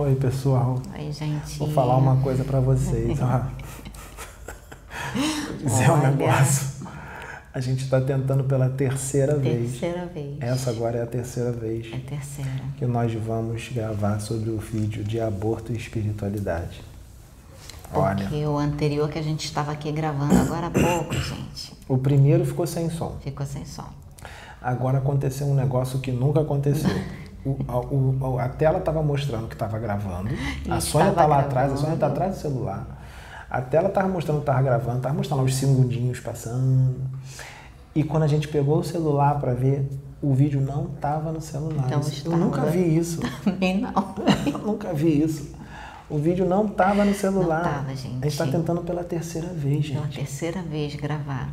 Oi, 0.00 0.14
pessoal. 0.14 0.80
Oi, 0.98 1.12
gente. 1.12 1.58
Vou 1.58 1.68
falar 1.70 1.98
uma 1.98 2.16
coisa 2.22 2.42
para 2.42 2.58
vocês. 2.58 3.18
dizer 5.58 5.90
um 5.90 5.92
Olha. 5.92 6.10
negócio. 6.10 6.86
A 7.52 7.60
gente 7.60 7.84
está 7.84 8.00
tentando 8.00 8.44
pela 8.44 8.70
terceira, 8.70 9.36
vez. 9.36 9.72
Terceira 9.72 10.06
vez. 10.06 10.36
Essa 10.40 10.70
agora 10.70 10.96
é 10.98 11.02
a 11.02 11.06
terceira 11.06 11.52
vez 11.52 11.92
É 11.92 11.96
a 11.96 12.00
terceira. 12.00 12.50
que 12.78 12.86
nós 12.86 13.12
vamos 13.12 13.68
gravar 13.68 14.20
sobre 14.20 14.48
o 14.48 14.56
vídeo 14.56 15.04
de 15.04 15.20
aborto 15.20 15.70
e 15.70 15.76
espiritualidade. 15.76 16.80
Olha, 17.92 18.24
Porque 18.26 18.46
o 18.46 18.56
anterior 18.56 19.10
que 19.10 19.18
a 19.18 19.22
gente 19.22 19.44
estava 19.44 19.70
aqui 19.72 19.92
gravando 19.92 20.34
agora 20.34 20.68
há 20.68 20.70
pouco, 20.70 21.12
gente, 21.20 21.74
o 21.86 21.98
primeiro 21.98 22.46
ficou 22.46 22.66
sem 22.66 22.88
som. 22.88 23.18
ficou 23.22 23.44
sem 23.44 23.66
som. 23.66 23.88
Agora 24.62 24.96
aconteceu 24.96 25.46
um 25.46 25.54
negócio 25.54 25.98
que 25.98 26.10
nunca 26.10 26.40
aconteceu. 26.40 26.88
O- 27.44 27.56
a, 27.68 27.78
o- 27.78 28.38
a 28.38 28.48
tela 28.48 28.78
estava 28.78 29.02
mostrando 29.02 29.48
que 29.48 29.54
estava 29.54 29.78
gravando. 29.78 30.28
A 30.68 30.80
Sônia 30.80 31.08
está 31.10 31.22
estava 31.22 31.26
lá 31.26 31.40
atrás, 31.40 31.72
a 31.72 31.76
Sônia 31.76 31.94
está 31.94 32.06
atrás 32.08 32.34
do 32.36 32.40
celular. 32.40 32.86
A 33.48 33.60
tela 33.62 33.88
estava 33.88 34.08
mostrando 34.08 34.36
que 34.38 34.42
estava 34.42 34.62
gravando, 34.62 34.98
estava 34.98 35.14
mostrando 35.14 35.42
os 35.44 35.54
segundinhos 35.54 36.20
passando. 36.20 36.96
E 37.94 38.04
quando 38.04 38.22
a 38.24 38.26
gente 38.28 38.46
pegou 38.46 38.78
o 38.78 38.84
celular 38.84 39.40
para 39.40 39.54
ver, 39.54 39.88
o 40.22 40.32
vídeo 40.34 40.60
não 40.60 40.84
estava 40.94 41.32
no 41.32 41.40
celular. 41.40 41.84
Então 41.86 42.00
Isso- 42.00 42.10
Eu 42.10 42.16
estava. 42.32 42.36
nunca 42.36 42.62
vi 42.66 42.96
isso. 42.96 43.20
Também 43.42 43.80
não. 43.80 44.14
Eu 44.46 44.58
nunca 44.58 44.92
vi 44.92 45.22
isso. 45.22 45.50
O 46.08 46.18
vídeo 46.18 46.44
não 46.46 46.66
estava 46.66 47.04
no 47.04 47.14
celular. 47.14 47.64
Não 47.64 47.72
tava, 47.72 47.94
gente. 47.96 48.08
A 48.20 48.22
gente 48.24 48.26
está 48.28 48.46
tentando 48.46 48.82
pela 48.82 49.02
terceira 49.02 49.48
vez, 49.48 49.88
Pela 49.88 50.02
gente. 50.04 50.16
terceira 50.18 50.60
vez 50.62 50.94
gravar. 50.96 51.48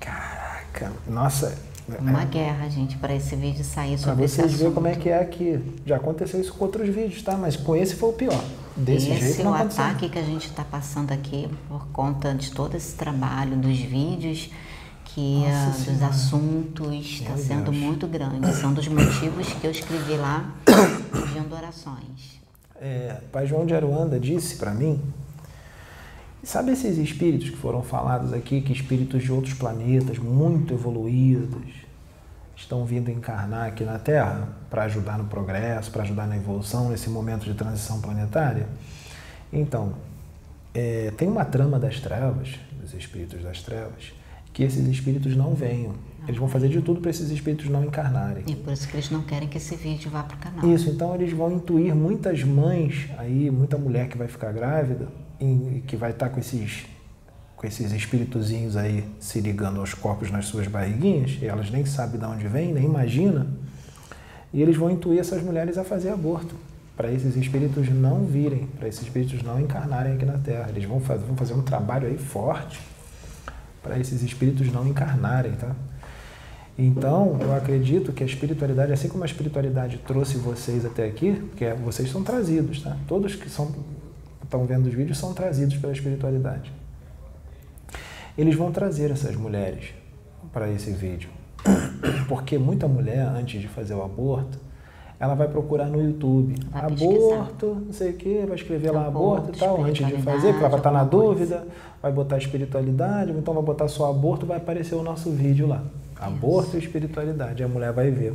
Caraca, 0.00 0.92
nossa. 1.06 1.56
Uma 2.00 2.24
guerra, 2.24 2.68
gente, 2.68 2.96
para 2.96 3.14
esse 3.14 3.34
vídeo 3.34 3.64
sair 3.64 3.98
sobre 3.98 4.24
esse 4.24 4.36
vocês 4.36 4.52
verem 4.52 4.72
como 4.72 4.86
é 4.86 4.94
que 4.94 5.08
é 5.08 5.20
aqui. 5.20 5.60
Já 5.84 5.96
aconteceu 5.96 6.40
isso 6.40 6.54
com 6.54 6.64
outros 6.64 6.88
vídeos, 6.88 7.22
tá? 7.22 7.36
Mas 7.36 7.56
com 7.56 7.74
esse 7.74 7.96
foi 7.96 8.10
o 8.10 8.12
pior. 8.12 8.44
Desse 8.76 9.10
esse 9.10 9.20
jeito 9.20 9.42
é 9.42 9.44
o 9.44 9.54
aconteceu. 9.54 9.84
ataque 9.84 10.08
que 10.08 10.18
a 10.18 10.22
gente 10.22 10.46
está 10.46 10.64
passando 10.64 11.12
aqui 11.12 11.48
por 11.68 11.86
conta 11.88 12.34
de 12.34 12.52
todo 12.52 12.76
esse 12.76 12.94
trabalho 12.94 13.56
dos 13.56 13.78
vídeos 13.78 14.50
que 15.14 15.40
Nossa 15.40 15.90
ah, 15.90 15.92
dos 15.92 16.02
assuntos 16.02 17.04
está 17.04 17.36
sendo 17.36 17.70
Deus. 17.70 17.76
muito 17.76 18.06
grande. 18.06 18.54
São 18.54 18.72
dos 18.72 18.88
motivos 18.88 19.52
que 19.52 19.66
eu 19.66 19.70
escrevi 19.70 20.16
lá 20.16 20.54
pedindo 20.64 21.54
orações. 21.54 22.40
É, 22.80 23.20
Pai 23.30 23.46
João 23.46 23.66
de 23.66 23.74
Aruanda 23.74 24.18
disse 24.18 24.56
para 24.56 24.72
mim, 24.72 25.00
sabe 26.42 26.72
esses 26.72 26.96
espíritos 26.96 27.50
que 27.50 27.56
foram 27.56 27.82
falados 27.82 28.32
aqui, 28.32 28.60
que 28.60 28.72
espíritos 28.72 29.22
de 29.22 29.30
outros 29.30 29.54
planetas 29.54 30.18
muito 30.18 30.72
evoluídos 30.72 31.81
estão 32.62 32.84
vindo 32.84 33.10
encarnar 33.10 33.66
aqui 33.66 33.84
na 33.84 33.98
Terra 33.98 34.48
para 34.70 34.84
ajudar 34.84 35.18
no 35.18 35.24
progresso, 35.24 35.90
para 35.90 36.02
ajudar 36.02 36.26
na 36.26 36.36
evolução 36.36 36.88
nesse 36.88 37.10
momento 37.10 37.44
de 37.44 37.54
transição 37.54 38.00
planetária? 38.00 38.66
Então, 39.52 39.94
é, 40.74 41.12
tem 41.16 41.28
uma 41.28 41.44
trama 41.44 41.78
das 41.78 42.00
trevas, 42.00 42.58
dos 42.80 42.94
espíritos 42.94 43.42
das 43.42 43.62
trevas, 43.62 44.12
que 44.52 44.62
esses 44.62 44.86
espíritos 44.86 45.36
não 45.36 45.54
venham. 45.54 45.94
Eles 46.26 46.38
vão 46.38 46.48
fazer 46.48 46.68
de 46.68 46.80
tudo 46.80 47.00
para 47.00 47.10
esses 47.10 47.30
espíritos 47.30 47.68
não 47.68 47.84
encarnarem. 47.84 48.44
E 48.46 48.54
por 48.54 48.72
isso 48.72 48.86
que 48.86 48.94
eles 48.96 49.10
não 49.10 49.22
querem 49.22 49.48
que 49.48 49.58
esse 49.58 49.74
vídeo 49.74 50.10
vá 50.10 50.22
para 50.22 50.36
o 50.36 50.38
canal. 50.38 50.72
Isso, 50.72 50.88
então 50.88 51.14
eles 51.14 51.32
vão 51.32 51.52
intuir 51.52 51.94
muitas 51.94 52.44
mães 52.44 53.10
aí, 53.18 53.50
muita 53.50 53.76
mulher 53.76 54.08
que 54.08 54.16
vai 54.16 54.28
ficar 54.28 54.52
grávida, 54.52 55.08
e 55.40 55.82
que 55.86 55.96
vai 55.96 56.12
estar 56.12 56.28
com 56.28 56.38
esses, 56.38 56.86
com 57.62 57.68
esses 57.68 57.92
espíritozinhos 57.92 58.76
aí 58.76 59.04
se 59.20 59.40
ligando 59.40 59.78
aos 59.78 59.94
corpos 59.94 60.32
nas 60.32 60.46
suas 60.46 60.66
barriguinhas, 60.66 61.38
elas 61.40 61.70
nem 61.70 61.86
sabem 61.86 62.18
de 62.18 62.26
onde 62.26 62.48
vem, 62.48 62.72
nem 62.72 62.84
imagina, 62.84 63.46
e 64.52 64.60
eles 64.60 64.76
vão 64.76 64.90
intuir 64.90 65.20
essas 65.20 65.40
mulheres 65.40 65.78
a 65.78 65.84
fazer 65.84 66.10
aborto, 66.10 66.56
para 66.96 67.12
esses 67.12 67.36
espíritos 67.36 67.88
não 67.88 68.24
virem, 68.26 68.66
para 68.66 68.88
esses 68.88 69.02
espíritos 69.02 69.44
não 69.44 69.60
encarnarem 69.60 70.14
aqui 70.14 70.24
na 70.24 70.38
Terra. 70.38 70.68
Eles 70.70 70.84
vão 70.84 71.00
fazer, 71.00 71.24
vão 71.24 71.36
fazer 71.36 71.54
um 71.54 71.62
trabalho 71.62 72.08
aí 72.08 72.18
forte 72.18 72.80
para 73.80 73.98
esses 73.98 74.22
espíritos 74.22 74.70
não 74.72 74.86
encarnarem, 74.86 75.52
tá? 75.52 75.74
Então, 76.76 77.38
eu 77.40 77.54
acredito 77.54 78.12
que 78.12 78.24
a 78.24 78.26
espiritualidade, 78.26 78.92
assim 78.92 79.08
como 79.08 79.22
a 79.22 79.26
espiritualidade 79.26 79.98
trouxe 79.98 80.36
vocês 80.36 80.84
até 80.84 81.06
aqui, 81.06 81.32
porque 81.50 81.72
vocês 81.74 82.10
são 82.10 82.24
trazidos, 82.24 82.82
tá? 82.82 82.96
Todos 83.06 83.36
que 83.36 83.48
são, 83.48 83.72
estão 84.42 84.66
vendo 84.66 84.86
os 84.86 84.94
vídeos 84.94 85.16
são 85.16 85.32
trazidos 85.32 85.76
pela 85.76 85.92
espiritualidade. 85.92 86.72
Eles 88.36 88.54
vão 88.54 88.72
trazer 88.72 89.10
essas 89.10 89.36
mulheres 89.36 89.90
para 90.52 90.70
esse 90.70 90.90
vídeo. 90.92 91.30
Porque 92.28 92.58
muita 92.58 92.88
mulher, 92.88 93.26
antes 93.26 93.60
de 93.60 93.68
fazer 93.68 93.94
o 93.94 94.02
aborto, 94.02 94.58
ela 95.20 95.34
vai 95.34 95.46
procurar 95.46 95.86
no 95.86 96.02
YouTube. 96.02 96.54
Vai 96.70 96.84
aborto, 96.84 97.76
não 97.86 97.92
sei 97.92 98.10
o 98.10 98.14
quê, 98.14 98.44
vai 98.44 98.56
escrever 98.56 98.90
lá 98.90 99.06
Aborto, 99.06 99.52
e 99.54 99.58
tal, 99.58 99.84
antes 99.84 100.04
de 100.04 100.20
fazer, 100.20 100.48
porque 100.48 100.64
ela 100.64 100.68
vai 100.68 100.80
estar 100.80 100.90
na 100.90 101.04
espiritualidade, 101.04 101.14
alguma 101.16 101.36
coisa. 101.36 101.54
dúvida, 101.54 101.68
vai 102.02 102.12
botar 102.12 102.38
espiritualidade, 102.38 103.30
então 103.30 103.54
vai 103.54 103.62
botar 103.62 103.86
só 103.86 104.10
aborto, 104.10 104.44
vai 104.44 104.56
aparecer 104.56 104.96
o 104.96 105.02
nosso 105.02 105.30
vídeo 105.30 105.68
lá. 105.68 105.84
Aborto 106.18 106.76
e 106.76 106.80
espiritualidade. 106.80 107.62
A 107.62 107.68
mulher 107.68 107.92
vai 107.92 108.10
ver. 108.10 108.34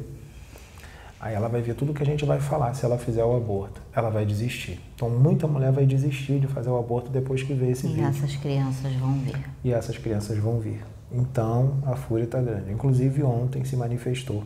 Aí 1.19 1.33
ela 1.33 1.47
vai 1.49 1.61
ver 1.61 1.73
tudo 1.73 1.93
que 1.93 2.03
a 2.03 2.05
gente 2.05 2.23
vai 2.25 2.39
falar 2.39 2.73
se 2.75 2.85
ela 2.85 2.97
fizer 2.97 3.23
o 3.23 3.35
aborto. 3.35 3.81
Ela 3.95 4.09
vai 4.09 4.25
desistir. 4.25 4.79
Então 4.95 5.09
muita 5.09 5.47
mulher 5.47 5.71
vai 5.71 5.85
desistir 5.85 6.39
de 6.39 6.47
fazer 6.47 6.69
o 6.69 6.77
aborto 6.77 7.09
depois 7.09 7.41
que 7.41 7.53
vê 7.53 7.71
esse 7.71 7.87
E 7.87 7.89
vídeo. 7.89 8.05
essas 8.07 8.35
crianças 8.35 8.93
vão 8.93 9.13
ver. 9.19 9.39
E 9.63 9.73
essas 9.73 9.97
crianças 9.97 10.37
vão 10.37 10.59
vir. 10.59 10.85
Então 11.11 11.79
a 11.85 11.95
fúria 11.95 12.25
está 12.25 12.39
grande. 12.39 12.71
Inclusive 12.71 13.23
ontem 13.23 13.63
se 13.65 13.75
manifestou. 13.75 14.43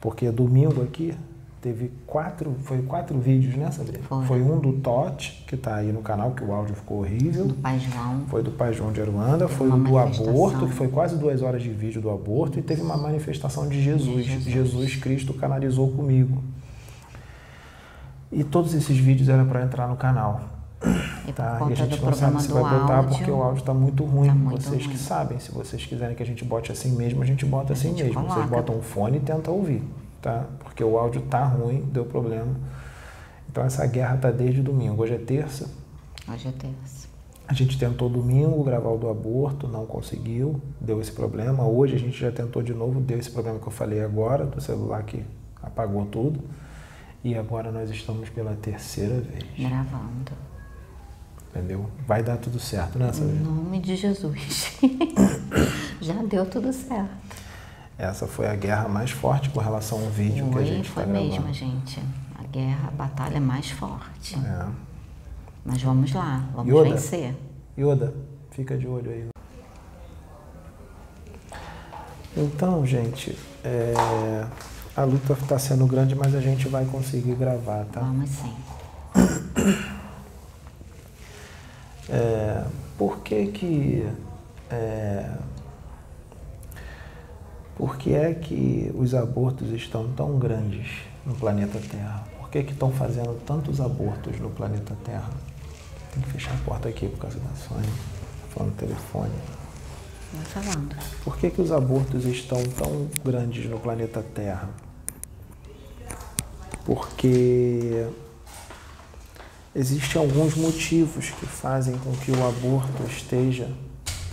Porque 0.00 0.30
domingo 0.30 0.82
aqui 0.82 1.14
teve 1.64 1.90
quatro, 2.06 2.54
foi 2.62 2.82
quatro 2.82 3.18
vídeos, 3.18 3.56
né, 3.56 3.70
Sabrina? 3.70 4.04
Foi. 4.26 4.42
um 4.42 4.60
do 4.60 4.74
Tote, 4.74 5.42
que 5.48 5.54
está 5.54 5.76
aí 5.76 5.90
no 5.90 6.02
canal, 6.02 6.32
que 6.32 6.44
o 6.44 6.52
áudio 6.52 6.74
ficou 6.74 6.98
horrível. 6.98 7.46
Do 7.46 7.54
Pai 7.54 7.80
João. 7.80 8.20
Foi 8.28 8.42
do 8.42 8.50
Pai 8.50 8.74
João 8.74 8.92
de 8.92 9.00
Aruanda, 9.00 9.46
Teve 9.46 9.54
foi 9.54 9.68
o 9.70 9.76
do 9.78 9.98
aborto, 9.98 10.66
que 10.66 10.74
foi 10.74 10.88
quase 10.88 11.16
duas 11.16 11.40
horas 11.40 11.62
de 11.62 11.70
vídeo 11.70 12.02
do 12.02 12.10
aborto, 12.10 12.58
e 12.58 12.62
teve 12.62 12.82
uma 12.82 12.98
manifestação 12.98 13.66
de 13.66 13.80
Jesus. 13.82 14.26
Jesus. 14.26 14.44
Jesus 14.44 14.96
Cristo 14.96 15.32
canalizou 15.32 15.90
comigo. 15.90 16.44
E 18.30 18.44
todos 18.44 18.74
esses 18.74 18.98
vídeos 18.98 19.30
eram 19.30 19.46
para 19.46 19.62
entrar 19.62 19.88
no 19.88 19.96
canal. 19.96 20.42
E 21.26 21.32
Tá? 21.32 21.58
E 21.66 21.72
a 21.72 21.76
gente 21.76 22.02
não 22.02 22.12
sabe 22.12 22.42
se 22.42 22.52
vai 22.52 22.62
botar 22.62 22.96
áudio. 22.96 23.16
porque 23.16 23.30
o 23.30 23.42
áudio 23.42 23.60
está 23.60 23.72
muito 23.72 24.04
ruim. 24.04 24.28
Tá 24.28 24.34
muito 24.34 24.62
vocês 24.62 24.82
que 24.82 24.88
ruim. 24.88 24.96
sabem, 24.98 25.38
se 25.40 25.50
vocês 25.50 25.86
quiserem 25.86 26.14
que 26.14 26.22
a 26.22 26.26
gente 26.26 26.44
bote 26.44 26.70
assim 26.70 26.94
mesmo, 26.94 27.22
a 27.22 27.26
gente 27.26 27.46
bota 27.46 27.72
assim 27.72 27.96
gente 27.96 28.04
mesmo. 28.04 28.20
Vocês 28.20 28.34
coloca. 28.34 28.56
botam 28.56 28.76
um 28.76 28.82
fone 28.82 29.16
e 29.16 29.20
tentam 29.20 29.54
ouvir, 29.54 29.82
tá? 30.24 30.46
Porque 30.60 30.82
o 30.82 30.98
áudio 30.98 31.20
tá 31.22 31.44
ruim, 31.44 31.82
deu 31.92 32.06
problema. 32.06 32.56
Então 33.50 33.62
essa 33.62 33.86
guerra 33.86 34.16
tá 34.16 34.30
desde 34.30 34.62
domingo. 34.62 35.02
Hoje 35.02 35.14
é 35.14 35.18
terça. 35.18 35.70
Hoje 36.26 36.48
é 36.48 36.52
terça. 36.52 37.04
A 37.46 37.52
gente 37.52 37.78
tentou 37.78 38.08
domingo 38.08 38.64
gravar 38.64 38.88
o 38.88 38.96
do 38.96 39.10
aborto, 39.10 39.68
não 39.68 39.84
conseguiu, 39.84 40.58
deu 40.80 40.98
esse 40.98 41.12
problema. 41.12 41.62
Hoje 41.66 41.94
a 41.94 41.98
gente 41.98 42.18
já 42.18 42.32
tentou 42.32 42.62
de 42.62 42.72
novo, 42.72 43.00
deu 43.00 43.18
esse 43.18 43.30
problema 43.30 43.58
que 43.58 43.66
eu 43.66 43.70
falei 43.72 44.02
agora, 44.02 44.46
do 44.46 44.62
celular 44.62 45.02
que 45.02 45.22
apagou 45.62 46.06
tudo. 46.06 46.40
E 47.22 47.36
agora 47.36 47.70
nós 47.70 47.90
estamos 47.90 48.30
pela 48.30 48.54
terceira 48.54 49.20
vez, 49.20 49.44
Gravando. 49.58 50.32
entendeu? 51.50 51.86
Vai 52.06 52.22
dar 52.22 52.38
tudo 52.38 52.58
certo, 52.58 52.98
né, 52.98 53.10
Em 53.10 53.12
Sabrina? 53.12 53.40
nome 53.42 53.78
de 53.78 53.94
Jesus. 53.94 54.78
Já 56.00 56.14
deu 56.22 56.46
tudo 56.46 56.72
certo. 56.72 57.43
Essa 57.96 58.26
foi 58.26 58.46
a 58.48 58.56
guerra 58.56 58.88
mais 58.88 59.10
forte 59.10 59.50
com 59.50 59.60
relação 59.60 60.00
ao 60.02 60.10
vídeo 60.10 60.50
que 60.50 60.58
a 60.58 60.64
gente 60.64 60.88
está 60.88 61.02
foi 61.02 61.04
gravando. 61.04 61.30
mesmo, 61.30 61.52
gente. 61.52 62.02
A 62.38 62.42
guerra, 62.44 62.88
a 62.88 62.90
batalha 62.90 63.36
é 63.36 63.40
mais 63.40 63.70
forte. 63.70 64.36
É. 64.36 64.66
Mas 65.64 65.82
vamos 65.82 66.12
lá, 66.12 66.44
vamos 66.54 66.72
Yoda. 66.72 66.90
vencer. 66.90 67.34
Yoda, 67.78 68.14
fica 68.50 68.76
de 68.76 68.86
olho 68.86 69.10
aí. 69.10 69.28
Então, 72.36 72.84
gente, 72.84 73.38
é, 73.62 73.94
a 74.96 75.04
luta 75.04 75.34
está 75.34 75.58
sendo 75.58 75.86
grande, 75.86 76.16
mas 76.16 76.34
a 76.34 76.40
gente 76.40 76.68
vai 76.68 76.84
conseguir 76.84 77.34
gravar, 77.36 77.84
tá? 77.86 78.00
Vamos 78.00 78.28
sim. 78.28 78.54
É, 82.08 82.64
por 82.98 83.20
que 83.20 83.46
que 83.46 84.06
é, 84.70 85.30
por 87.76 87.96
que 87.96 88.12
é 88.12 88.32
que 88.34 88.92
os 88.94 89.14
abortos 89.14 89.70
estão 89.70 90.12
tão 90.12 90.38
grandes 90.38 90.86
no 91.26 91.34
planeta 91.34 91.80
Terra? 91.80 92.24
Por 92.38 92.48
que 92.48 92.62
que 92.62 92.72
estão 92.72 92.92
fazendo 92.92 93.34
tantos 93.44 93.80
abortos 93.80 94.38
no 94.38 94.50
planeta 94.50 94.96
Terra? 95.04 95.30
Tem 96.12 96.22
que 96.22 96.30
fechar 96.30 96.54
a 96.54 96.58
porta 96.64 96.88
aqui 96.88 97.08
por 97.08 97.18
causa 97.18 97.38
da 97.40 97.54
Sônia. 97.56 97.90
Tá 97.90 98.48
Falando 98.54 98.70
no 98.70 98.76
telefone. 98.76 99.32
Vai 100.32 100.44
falando. 100.44 100.96
Por 101.24 101.36
que, 101.36 101.50
que 101.50 101.60
os 101.60 101.72
abortos 101.72 102.24
estão 102.24 102.62
tão 102.62 103.08
grandes 103.24 103.68
no 103.68 103.80
planeta 103.80 104.22
Terra? 104.22 104.70
Porque 106.84 108.06
existem 109.74 110.20
alguns 110.20 110.54
motivos 110.54 111.30
que 111.30 111.46
fazem 111.46 111.98
com 111.98 112.12
que 112.12 112.30
o 112.30 112.46
aborto 112.46 113.02
esteja 113.08 113.68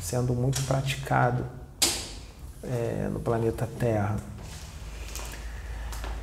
sendo 0.01 0.35
muito 0.35 0.61
praticado 0.63 1.60
é, 2.63 3.09
no 3.11 3.19
planeta 3.19 3.67
Terra. 3.79 4.17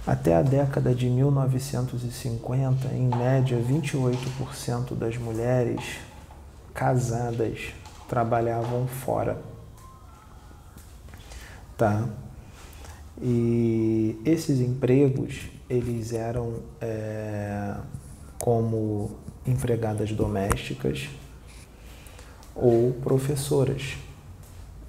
Até 0.06 0.34
a 0.34 0.42
década 0.42 0.94
de 0.94 1.08
1950, 1.10 2.88
em 2.94 3.08
média, 3.08 3.58
28% 3.58 4.94
das 4.94 5.18
mulheres 5.18 5.98
casadas 6.72 7.74
trabalhavam 8.08 8.86
fora. 8.86 9.38
Tá? 11.76 12.08
E 13.20 14.18
esses 14.24 14.60
empregos, 14.60 15.50
eles 15.68 16.12
eram 16.12 16.60
é, 16.80 17.74
como 18.38 19.10
empregadas 19.46 20.10
domésticas 20.12 21.08
ou 22.54 22.92
professoras. 22.94 23.96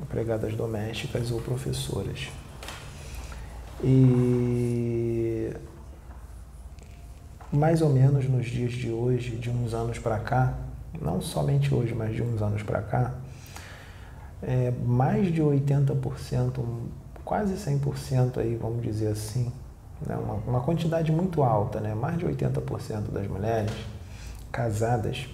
Empregadas 0.02 0.56
domésticas 0.56 1.32
ou 1.32 1.42
professoras. 1.42 2.30
E 3.84 5.54
mais 7.52 7.82
ou 7.82 7.90
menos 7.90 8.28
nos 8.30 8.46
dias 8.46 8.72
de 8.72 8.92
hoje, 8.92 9.36
de 9.36 9.50
uns 9.50 9.74
anos 9.74 9.98
para 9.98 10.20
cá, 10.20 10.54
não 11.02 11.22
somente 11.22 11.74
hoje, 11.74 11.94
mas 11.94 12.16
de 12.16 12.22
uns 12.22 12.42
anos 12.42 12.62
para 12.62 12.82
cá, 12.82 13.14
é, 14.42 14.72
mais 14.86 15.34
de 15.34 15.42
80%, 15.42 16.64
quase 17.26 17.54
100% 17.56 18.38
aí, 18.38 18.56
vamos 18.56 18.84
dizer 18.84 19.08
assim, 19.08 19.52
né, 20.06 20.16
uma, 20.16 20.36
uma 20.36 20.62
quantidade 20.62 21.12
muito 21.12 21.44
alta, 21.44 21.80
né, 21.80 21.94
mais 21.94 22.18
de 22.18 22.26
80% 22.26 23.12
das 23.12 23.28
mulheres 23.28 23.72
casadas 24.52 25.28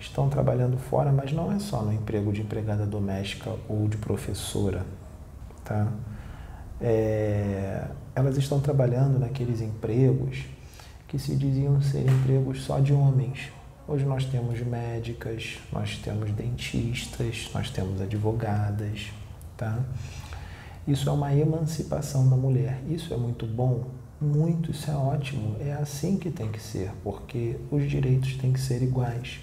estão 0.00 0.28
trabalhando 0.28 0.78
fora, 0.78 1.12
mas 1.12 1.32
não 1.32 1.52
é 1.52 1.58
só 1.58 1.82
no 1.82 1.92
emprego 1.92 2.32
de 2.32 2.40
empregada 2.40 2.86
doméstica 2.86 3.54
ou 3.68 3.86
de 3.86 3.98
professora, 3.98 4.84
tá? 5.64 5.92
É, 6.80 7.86
elas 8.14 8.36
estão 8.38 8.58
trabalhando 8.58 9.18
naqueles 9.18 9.60
empregos 9.60 10.46
que 11.06 11.18
se 11.18 11.36
diziam 11.36 11.80
ser 11.82 12.08
empregos 12.08 12.62
só 12.62 12.80
de 12.80 12.92
homens. 12.92 13.52
Hoje 13.86 14.04
nós 14.04 14.24
temos 14.24 14.60
médicas, 14.60 15.58
nós 15.70 15.96
temos 15.98 16.30
dentistas, 16.30 17.50
nós 17.52 17.70
temos 17.70 18.00
advogadas, 18.00 19.10
tá? 19.56 19.80
Isso 20.86 21.08
é 21.08 21.12
uma 21.12 21.34
emancipação 21.34 22.28
da 22.28 22.36
mulher. 22.36 22.80
Isso 22.88 23.12
é 23.12 23.16
muito 23.16 23.46
bom, 23.46 23.84
muito, 24.20 24.70
isso 24.70 24.90
é 24.90 24.94
ótimo. 24.94 25.56
É 25.60 25.72
assim 25.72 26.16
que 26.16 26.30
tem 26.30 26.50
que 26.50 26.60
ser, 26.60 26.90
porque 27.02 27.56
os 27.70 27.88
direitos 27.88 28.36
têm 28.36 28.52
que 28.52 28.60
ser 28.60 28.82
iguais. 28.82 29.40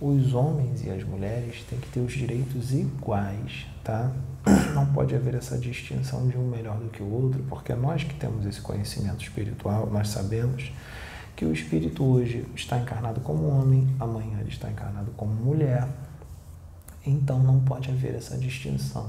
Os 0.00 0.32
homens 0.32 0.84
e 0.84 0.90
as 0.90 1.02
mulheres 1.02 1.64
têm 1.68 1.78
que 1.78 1.88
ter 1.88 1.98
os 1.98 2.12
direitos 2.12 2.72
iguais, 2.72 3.66
tá? 3.82 4.12
Não 4.72 4.86
pode 4.86 5.12
haver 5.12 5.34
essa 5.34 5.58
distinção 5.58 6.28
de 6.28 6.38
um 6.38 6.48
melhor 6.48 6.78
do 6.78 6.88
que 6.88 7.02
o 7.02 7.10
outro, 7.10 7.42
porque 7.48 7.74
nós 7.74 8.04
que 8.04 8.14
temos 8.14 8.46
esse 8.46 8.60
conhecimento 8.60 9.22
espiritual, 9.24 9.90
nós 9.90 10.08
sabemos 10.10 10.72
que 11.34 11.44
o 11.44 11.52
espírito 11.52 12.04
hoje 12.04 12.46
está 12.54 12.78
encarnado 12.78 13.20
como 13.20 13.48
homem, 13.48 13.88
amanhã 13.98 14.38
ele 14.40 14.50
está 14.50 14.70
encarnado 14.70 15.10
como 15.16 15.32
mulher. 15.32 15.88
Então 17.04 17.40
não 17.40 17.58
pode 17.60 17.90
haver 17.90 18.14
essa 18.14 18.36
distinção. 18.38 19.08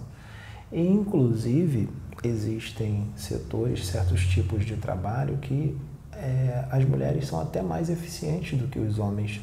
E, 0.71 0.81
inclusive, 0.81 1.87
existem 2.23 3.05
setores, 3.15 3.85
certos 3.85 4.25
tipos 4.25 4.65
de 4.65 4.75
trabalho 4.75 5.37
que 5.37 5.77
é, 6.13 6.65
as 6.71 6.83
mulheres 6.83 7.27
são 7.27 7.39
até 7.39 7.61
mais 7.61 7.89
eficientes 7.89 8.59
do 8.59 8.67
que 8.67 8.79
os 8.79 8.99
homens 8.99 9.39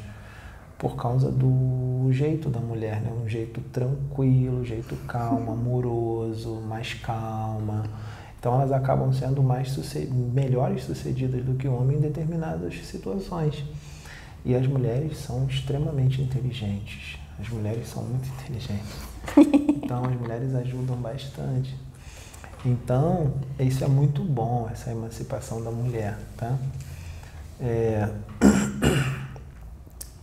por 0.77 0.95
causa 0.95 1.31
do 1.31 2.11
jeito 2.11 2.49
da 2.49 2.59
mulher, 2.59 3.01
né? 3.01 3.11
Um 3.11 3.27
jeito 3.27 3.61
tranquilo, 3.71 4.63
jeito 4.63 4.95
calmo, 5.07 5.51
amoroso, 5.53 6.61
mais 6.67 6.93
calma. 6.93 7.83
Então 8.39 8.53
elas 8.53 8.71
acabam 8.71 9.11
sendo 9.11 9.41
mais 9.41 9.71
suced 9.71 10.09
melhores 10.11 10.83
sucedidas 10.83 11.43
do 11.43 11.55
que 11.55 11.67
o 11.67 11.73
homem 11.73 11.97
em 11.97 12.01
determinadas 12.01 12.75
situações. 12.85 13.65
E 14.45 14.55
as 14.55 14.65
mulheres 14.67 15.17
são 15.17 15.45
extremamente 15.47 16.21
inteligentes. 16.21 17.17
As 17.39 17.49
mulheres 17.49 17.87
são 17.87 18.03
muito 18.03 18.27
inteligentes. 18.29 19.07
Então 19.87 20.03
as 20.03 20.19
mulheres 20.19 20.53
ajudam 20.53 20.97
bastante. 20.97 21.73
Então, 22.65 23.33
isso 23.57 23.85
é 23.85 23.87
muito 23.87 24.21
bom, 24.21 24.67
essa 24.69 24.91
emancipação 24.91 25.63
da 25.63 25.71
mulher, 25.71 26.17
tá? 26.35 26.57
É... 27.61 28.09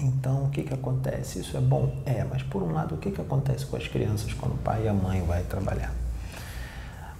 Então, 0.05 0.45
o 0.45 0.51
que, 0.51 0.63
que 0.63 0.75
acontece? 0.75 1.39
Isso 1.39 1.57
é 1.57 1.61
bom? 1.61 1.97
É, 2.05 2.23
mas 2.25 2.43
por 2.43 2.63
um 2.63 2.73
lado, 2.73 2.95
o 2.95 2.99
que, 2.99 3.11
que 3.11 3.23
acontece 3.23 3.65
com 3.65 3.75
as 3.75 3.89
crianças 3.89 4.35
quando 4.35 4.53
o 4.53 4.59
pai 4.59 4.85
e 4.85 4.89
a 4.89 4.93
mãe 4.93 5.23
vai 5.23 5.43
trabalhar? 5.45 5.95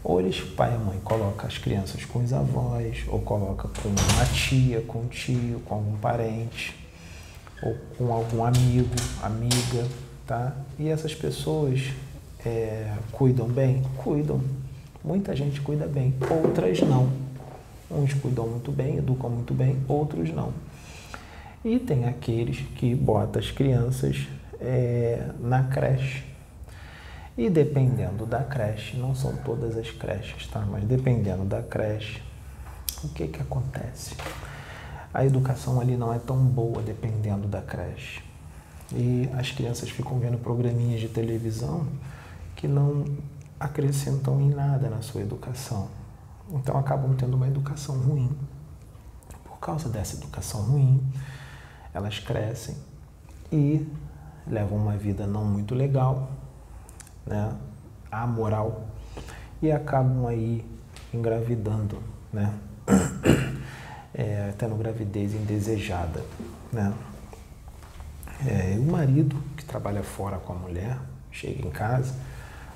Ou 0.03 0.21
eles, 0.21 0.39
o 0.41 0.49
pai 0.49 0.73
e 0.73 0.75
a 0.75 0.79
mãe, 0.79 1.01
colocam 1.03 1.47
as 1.47 1.57
crianças 1.57 2.05
com 2.05 2.19
os 2.19 2.31
avós, 2.31 3.05
ou 3.09 3.23
coloca 3.23 3.69
com 3.69 3.89
uma 3.89 4.27
tia, 4.27 4.83
com 4.83 4.99
um 4.99 5.09
tio, 5.09 5.61
com 5.61 5.77
algum 5.77 5.97
parente, 5.97 6.77
ou 7.63 7.75
com 7.97 8.13
algum 8.13 8.45
amigo, 8.45 8.95
amiga, 9.23 9.89
tá? 10.27 10.55
E 10.79 10.91
essas 10.91 11.15
pessoas 11.15 11.81
é, 12.45 12.93
cuidam 13.13 13.49
bem? 13.49 13.83
Cuidam. 13.97 14.43
Muita 15.03 15.35
gente 15.35 15.59
cuida 15.63 15.87
bem, 15.87 16.15
outras 16.29 16.81
não. 16.83 17.11
Uns 17.91 18.13
cuidam 18.13 18.47
muito 18.47 18.71
bem, 18.71 18.99
educam 18.99 19.31
muito 19.31 19.55
bem, 19.55 19.79
outros 19.89 20.29
não. 20.35 20.53
E 21.65 21.79
tem 21.79 22.05
aqueles 22.05 22.61
que 22.77 22.95
botam 22.95 23.41
as 23.41 23.51
crianças 23.51 24.29
é, 24.61 25.31
na 25.41 25.65
creche. 25.65 26.23
E 27.39 27.49
dependendo 27.49 28.27
da 28.27 28.45
creche, 28.45 28.97
não 28.99 29.15
são 29.15 29.35
todas 29.39 29.77
as 29.77 29.91
creches, 29.91 30.47
tá? 30.49 30.61
Mas 30.61 30.85
dependendo 30.85 31.45
da 31.45 31.63
creche, 31.63 32.23
o 33.03 33.09
que 33.09 33.29
que 33.29 33.41
acontece? 33.41 34.15
A 35.13 35.25
educação 35.25 35.81
ali 35.81 35.97
não 35.97 36.13
é 36.13 36.19
tão 36.19 36.37
boa 36.37 36.83
dependendo 36.83 37.49
da 37.49 37.63
creche. 37.63 38.23
E 38.93 39.29
as 39.33 39.51
crianças 39.51 39.89
ficam 39.89 40.19
vendo 40.19 40.37
programinhas 40.39 41.01
de 41.01 41.09
televisão 41.09 41.87
que 42.55 42.69
não 42.69 43.05
acrescentam 43.59 44.41
em 44.41 44.51
nada 44.51 44.91
na 44.91 45.01
sua 45.01 45.23
educação. 45.23 45.89
Então 46.51 46.77
acabam 46.77 47.15
tendo 47.17 47.35
uma 47.35 47.49
educação 47.49 47.97
ruim. 47.99 48.31
Por 49.45 49.59
causa 49.59 49.89
dessa 49.89 50.17
educação 50.17 50.61
ruim, 50.61 51.03
elas 51.95 52.19
crescem 52.19 52.77
e 53.53 53.87
levam 54.47 54.77
uma 54.77 54.97
vida 54.97 55.27
não 55.27 55.45
muito 55.45 55.75
legal, 55.75 56.29
né, 57.25 57.55
amoral, 58.11 58.85
e 59.63 59.71
acabam 59.71 60.27
aí 60.27 60.65
engravidando, 61.13 62.03
né, 62.33 62.53
é, 64.13 64.53
tendo 64.59 64.75
gravidez 64.75 65.35
indesejada, 65.35 66.23
né. 66.73 66.93
É, 68.47 68.77
o 68.79 68.91
marido 68.91 69.37
que 69.57 69.65
trabalha 69.65 70.03
fora 70.03 70.37
com 70.39 70.53
a 70.53 70.57
mulher 70.57 70.99
chega 71.31 71.67
em 71.67 71.71
casa, 71.71 72.13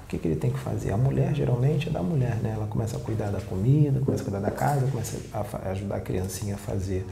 o 0.04 0.06
que, 0.08 0.16
que 0.16 0.28
ele 0.28 0.36
tem 0.36 0.50
que 0.50 0.58
fazer? 0.58 0.90
A 0.92 0.96
mulher 0.96 1.34
geralmente 1.34 1.88
é 1.88 1.92
da 1.92 2.02
mulher, 2.02 2.36
né? 2.36 2.52
Ela 2.54 2.66
começa 2.66 2.96
a 2.96 3.00
cuidar 3.00 3.30
da 3.30 3.42
comida, 3.42 4.00
começa 4.00 4.22
a 4.22 4.24
cuidar 4.24 4.40
da 4.40 4.50
casa, 4.50 4.86
começa 4.86 5.20
a 5.34 5.70
ajudar 5.70 5.96
a 5.96 6.00
criancinha 6.00 6.54
a 6.54 6.58
fazer 6.58 7.04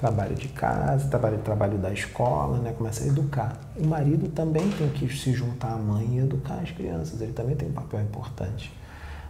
trabalho 0.00 0.34
de 0.34 0.48
casa, 0.48 1.08
trabalho, 1.08 1.38
trabalho 1.40 1.76
da 1.76 1.92
escola, 1.92 2.58
né? 2.58 2.72
começa 2.72 3.04
a 3.04 3.06
educar. 3.06 3.60
O 3.76 3.86
marido 3.86 4.30
também 4.30 4.66
tem 4.70 4.88
que 4.88 5.06
se 5.14 5.30
juntar 5.34 5.74
à 5.74 5.76
mãe 5.76 6.16
e 6.16 6.18
educar 6.20 6.54
as 6.54 6.70
crianças, 6.70 7.20
ele 7.20 7.34
também 7.34 7.54
tem 7.54 7.68
um 7.68 7.72
papel 7.72 8.00
importante. 8.00 8.72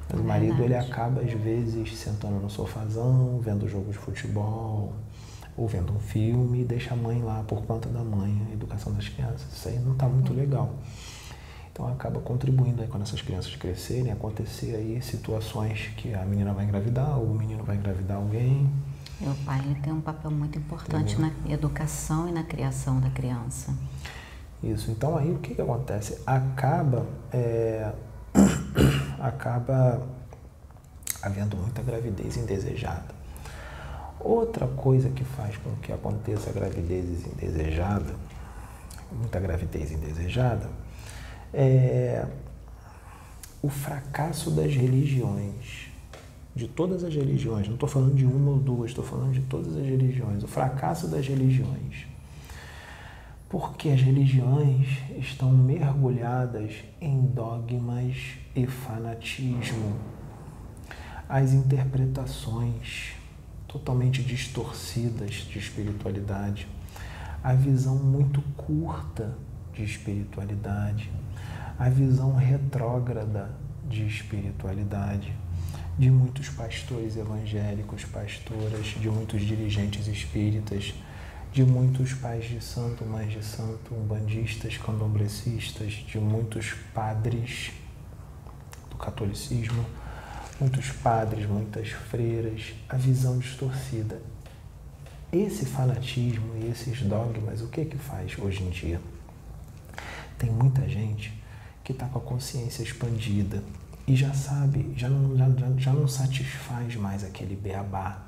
Mas 0.08 0.20
é 0.20 0.22
o 0.22 0.24
marido 0.24 0.62
ele 0.62 0.76
acaba 0.76 1.22
às 1.22 1.32
vezes 1.32 1.98
sentando 1.98 2.36
no 2.36 2.48
sofazão, 2.48 3.40
vendo 3.42 3.68
jogo 3.68 3.90
de 3.90 3.98
futebol, 3.98 4.92
ou 5.56 5.66
vendo 5.66 5.92
um 5.92 5.98
filme 5.98 6.60
e 6.60 6.64
deixa 6.64 6.94
a 6.94 6.96
mãe 6.96 7.20
lá 7.20 7.42
por 7.42 7.64
conta 7.64 7.88
da 7.88 8.04
mãe, 8.04 8.40
a 8.48 8.52
educação 8.52 8.92
das 8.92 9.08
crianças. 9.08 9.52
Isso 9.52 9.68
aí 9.68 9.78
não 9.80 9.94
está 9.94 10.08
muito 10.08 10.32
legal. 10.32 10.70
Então 11.72 11.88
acaba 11.88 12.20
contribuindo 12.20 12.80
aí 12.80 12.86
quando 12.86 13.02
essas 13.02 13.20
crianças 13.20 13.56
crescerem, 13.56 14.12
acontecer 14.12 14.76
aí 14.76 15.02
situações 15.02 15.90
que 15.96 16.14
a 16.14 16.24
menina 16.24 16.52
vai 16.52 16.64
engravidar 16.64 17.18
ou 17.18 17.24
o 17.24 17.34
menino 17.34 17.64
vai 17.64 17.74
engravidar 17.74 18.18
alguém 18.18 18.70
o 19.28 19.34
pai 19.44 19.60
ele 19.60 19.80
tem 19.80 19.92
um 19.92 20.00
papel 20.00 20.30
muito 20.30 20.58
importante 20.58 21.20
na 21.20 21.30
educação 21.48 22.28
e 22.28 22.32
na 22.32 22.42
criação 22.42 23.00
da 23.00 23.10
criança. 23.10 23.74
Isso. 24.62 24.90
Então 24.90 25.16
aí 25.16 25.30
o 25.30 25.38
que, 25.38 25.54
que 25.54 25.60
acontece? 25.60 26.18
Acaba 26.26 27.06
é, 27.32 27.92
acaba 29.20 30.06
havendo 31.22 31.56
muita 31.56 31.82
gravidez 31.82 32.36
indesejada. 32.36 33.20
Outra 34.18 34.66
coisa 34.66 35.08
que 35.10 35.24
faz 35.24 35.56
com 35.56 35.74
que 35.76 35.92
aconteça 35.92 36.52
gravidez 36.52 37.26
indesejada, 37.26 38.14
muita 39.10 39.40
gravidez 39.40 39.92
indesejada, 39.92 40.68
é 41.52 42.26
o 43.62 43.68
fracasso 43.68 44.50
das 44.50 44.74
religiões 44.74 45.89
de 46.54 46.66
todas 46.66 47.04
as 47.04 47.14
religiões, 47.14 47.66
não 47.66 47.74
estou 47.74 47.88
falando 47.88 48.14
de 48.14 48.26
uma 48.26 48.50
ou 48.50 48.58
duas, 48.58 48.90
estou 48.90 49.04
falando 49.04 49.32
de 49.32 49.42
todas 49.42 49.76
as 49.76 49.84
religiões, 49.84 50.42
o 50.42 50.48
fracasso 50.48 51.06
das 51.06 51.26
religiões. 51.26 52.06
Porque 53.48 53.88
as 53.88 54.00
religiões 54.00 54.86
estão 55.18 55.50
mergulhadas 55.50 56.72
em 57.00 57.20
dogmas 57.26 58.16
e 58.54 58.66
fanatismo. 58.66 59.96
As 61.28 61.52
interpretações 61.52 63.12
totalmente 63.66 64.22
distorcidas 64.22 65.46
de 65.48 65.58
espiritualidade, 65.58 66.66
a 67.42 67.54
visão 67.54 67.96
muito 67.96 68.42
curta 68.56 69.36
de 69.72 69.84
espiritualidade, 69.84 71.10
a 71.78 71.88
visão 71.88 72.34
retrógrada 72.34 73.50
de 73.88 74.04
espiritualidade 74.06 75.32
de 75.98 76.10
muitos 76.10 76.48
pastores 76.48 77.16
evangélicos, 77.16 78.04
pastoras, 78.04 78.86
de 78.86 79.08
muitos 79.10 79.42
dirigentes 79.42 80.06
espíritas, 80.06 80.94
de 81.52 81.64
muitos 81.64 82.14
pais 82.14 82.48
de 82.48 82.62
santo, 82.62 83.04
mães 83.04 83.32
de 83.32 83.44
santo, 83.44 83.94
umbandistas, 83.94 84.76
candomblecistas, 84.78 85.92
de 85.92 86.18
muitos 86.18 86.72
padres 86.94 87.72
do 88.88 88.96
catolicismo, 88.96 89.84
muitos 90.60 90.90
padres, 90.90 91.46
muitas 91.46 91.88
freiras, 91.88 92.72
a 92.88 92.96
visão 92.96 93.38
distorcida. 93.38 94.20
Esse 95.32 95.64
fanatismo 95.66 96.56
e 96.56 96.70
esses 96.70 97.02
dogmas, 97.02 97.60
o 97.60 97.68
que 97.68 97.80
é 97.82 97.84
que 97.84 97.96
faz 97.96 98.38
hoje 98.38 98.62
em 98.62 98.70
dia? 98.70 99.00
Tem 100.38 100.50
muita 100.50 100.88
gente 100.88 101.32
que 101.82 101.92
está 101.92 102.06
com 102.06 102.18
a 102.18 102.22
consciência 102.22 102.82
expandida 102.82 103.62
e 104.10 104.16
já 104.16 104.32
sabe, 104.32 104.92
já 104.96 105.08
não, 105.08 105.36
já, 105.36 105.46
já 105.78 105.92
não 105.92 106.08
satisfaz 106.08 106.96
mais 106.96 107.22
aquele 107.22 107.54
beabá 107.54 108.18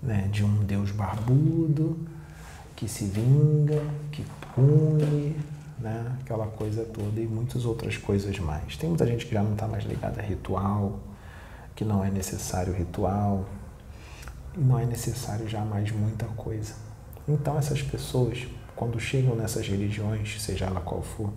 né, 0.00 0.28
de 0.30 0.44
um 0.44 0.62
Deus 0.62 0.92
barbudo 0.92 1.98
que 2.76 2.86
se 2.86 3.06
vinga, 3.06 3.82
que 4.12 4.24
pune, 4.54 5.34
né, 5.80 6.16
aquela 6.20 6.46
coisa 6.46 6.84
toda 6.84 7.20
e 7.20 7.26
muitas 7.26 7.64
outras 7.64 7.96
coisas 7.96 8.38
mais. 8.38 8.76
Tem 8.76 8.88
muita 8.88 9.04
gente 9.04 9.26
que 9.26 9.34
já 9.34 9.42
não 9.42 9.54
está 9.54 9.66
mais 9.66 9.82
ligada 9.82 10.20
a 10.20 10.24
ritual, 10.24 11.00
que 11.74 11.84
não 11.84 12.04
é 12.04 12.10
necessário 12.10 12.72
ritual, 12.72 13.46
e 14.56 14.60
não 14.60 14.78
é 14.78 14.86
necessário 14.86 15.48
já 15.48 15.64
mais 15.64 15.90
muita 15.90 16.26
coisa. 16.26 16.74
Então 17.26 17.58
essas 17.58 17.82
pessoas, 17.82 18.46
quando 18.76 19.00
chegam 19.00 19.34
nessas 19.34 19.66
religiões, 19.66 20.40
seja 20.40 20.66
ela 20.66 20.80
qual 20.80 21.02
for, 21.02 21.32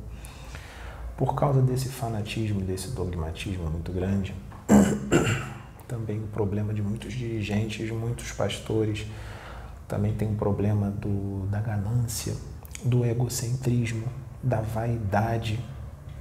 por 1.20 1.36
causa 1.36 1.62
desse 1.62 1.90
fanatismo, 1.90 2.62
desse 2.62 2.92
dogmatismo 2.92 3.70
muito 3.70 3.92
grande, 3.92 4.34
também 5.86 6.24
o 6.24 6.28
problema 6.28 6.74
de 6.74 6.82
muitos 6.82 7.12
dirigentes, 7.12 7.92
muitos 7.92 8.32
pastores, 8.32 9.06
também 9.86 10.14
tem 10.14 10.30
um 10.30 10.36
problema 10.36 10.90
do, 10.90 11.46
da 11.48 11.60
ganância, 11.60 12.34
do 12.86 13.04
egocentrismo, 13.04 14.08
da 14.42 14.62
vaidade 14.62 15.60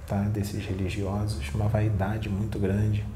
tá, 0.09 0.23
desses 0.23 0.67
religiosos, 0.67 1.49
uma 1.55 1.69
vaidade 1.69 2.29
muito 2.29 2.59
grande 2.59 3.07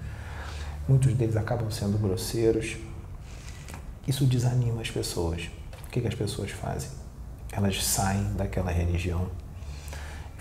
Muitos 0.89 1.15
deles 1.15 1.37
acabam 1.37 1.71
sendo 1.71 1.97
grosseiros. 1.97 2.77
Isso 4.07 4.27
desanima 4.27 4.81
as 4.81 4.91
pessoas. 4.91 5.49
O 5.87 5.91
que, 5.91 6.01
que 6.01 6.09
as 6.09 6.15
pessoas 6.15 6.51
fazem? 6.51 6.91
Elas 7.53 7.85
saem 7.85 8.33
daquela 8.35 8.71
religião 8.71 9.31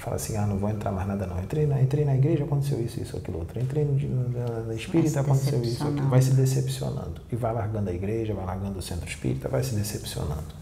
falam 0.01 0.15
assim: 0.15 0.35
ah, 0.35 0.45
não 0.45 0.57
vou 0.57 0.69
entrar 0.69 0.91
mais 0.91 1.07
nada, 1.07 1.27
não. 1.27 1.39
Entrei 1.41 1.67
na, 1.67 1.81
entrei 1.81 2.03
na 2.03 2.15
igreja, 2.15 2.43
aconteceu 2.43 2.81
isso, 2.81 2.99
isso, 2.99 3.15
aquilo 3.15 3.39
outro. 3.39 3.59
Entrei 3.61 3.85
no, 3.85 4.29
na, 4.29 4.61
na 4.61 4.73
espírita, 4.73 5.21
aconteceu 5.21 5.61
isso, 5.61 5.87
aquilo. 5.87 6.09
Vai 6.09 6.21
se 6.21 6.33
decepcionando. 6.33 7.21
E 7.31 7.35
vai 7.35 7.53
largando 7.53 7.89
a 7.89 7.93
igreja, 7.93 8.33
vai 8.33 8.45
largando 8.45 8.79
o 8.79 8.81
centro 8.81 9.07
espírita, 9.07 9.47
vai 9.47 9.63
se 9.63 9.75
decepcionando. 9.75 10.55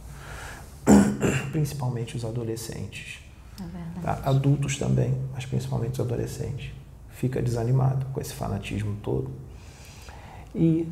Principalmente 1.51 2.17
os 2.17 2.25
adolescentes. 2.25 3.19
É 3.59 4.01
tá? 4.01 4.21
Adultos 4.25 4.77
também, 4.77 5.17
mas 5.33 5.45
principalmente 5.45 5.93
os 5.93 5.99
adolescentes. 5.99 6.71
Fica 7.09 7.41
desanimado 7.41 8.05
com 8.13 8.21
esse 8.21 8.33
fanatismo 8.33 8.95
todo 9.03 9.29
e 10.55 10.87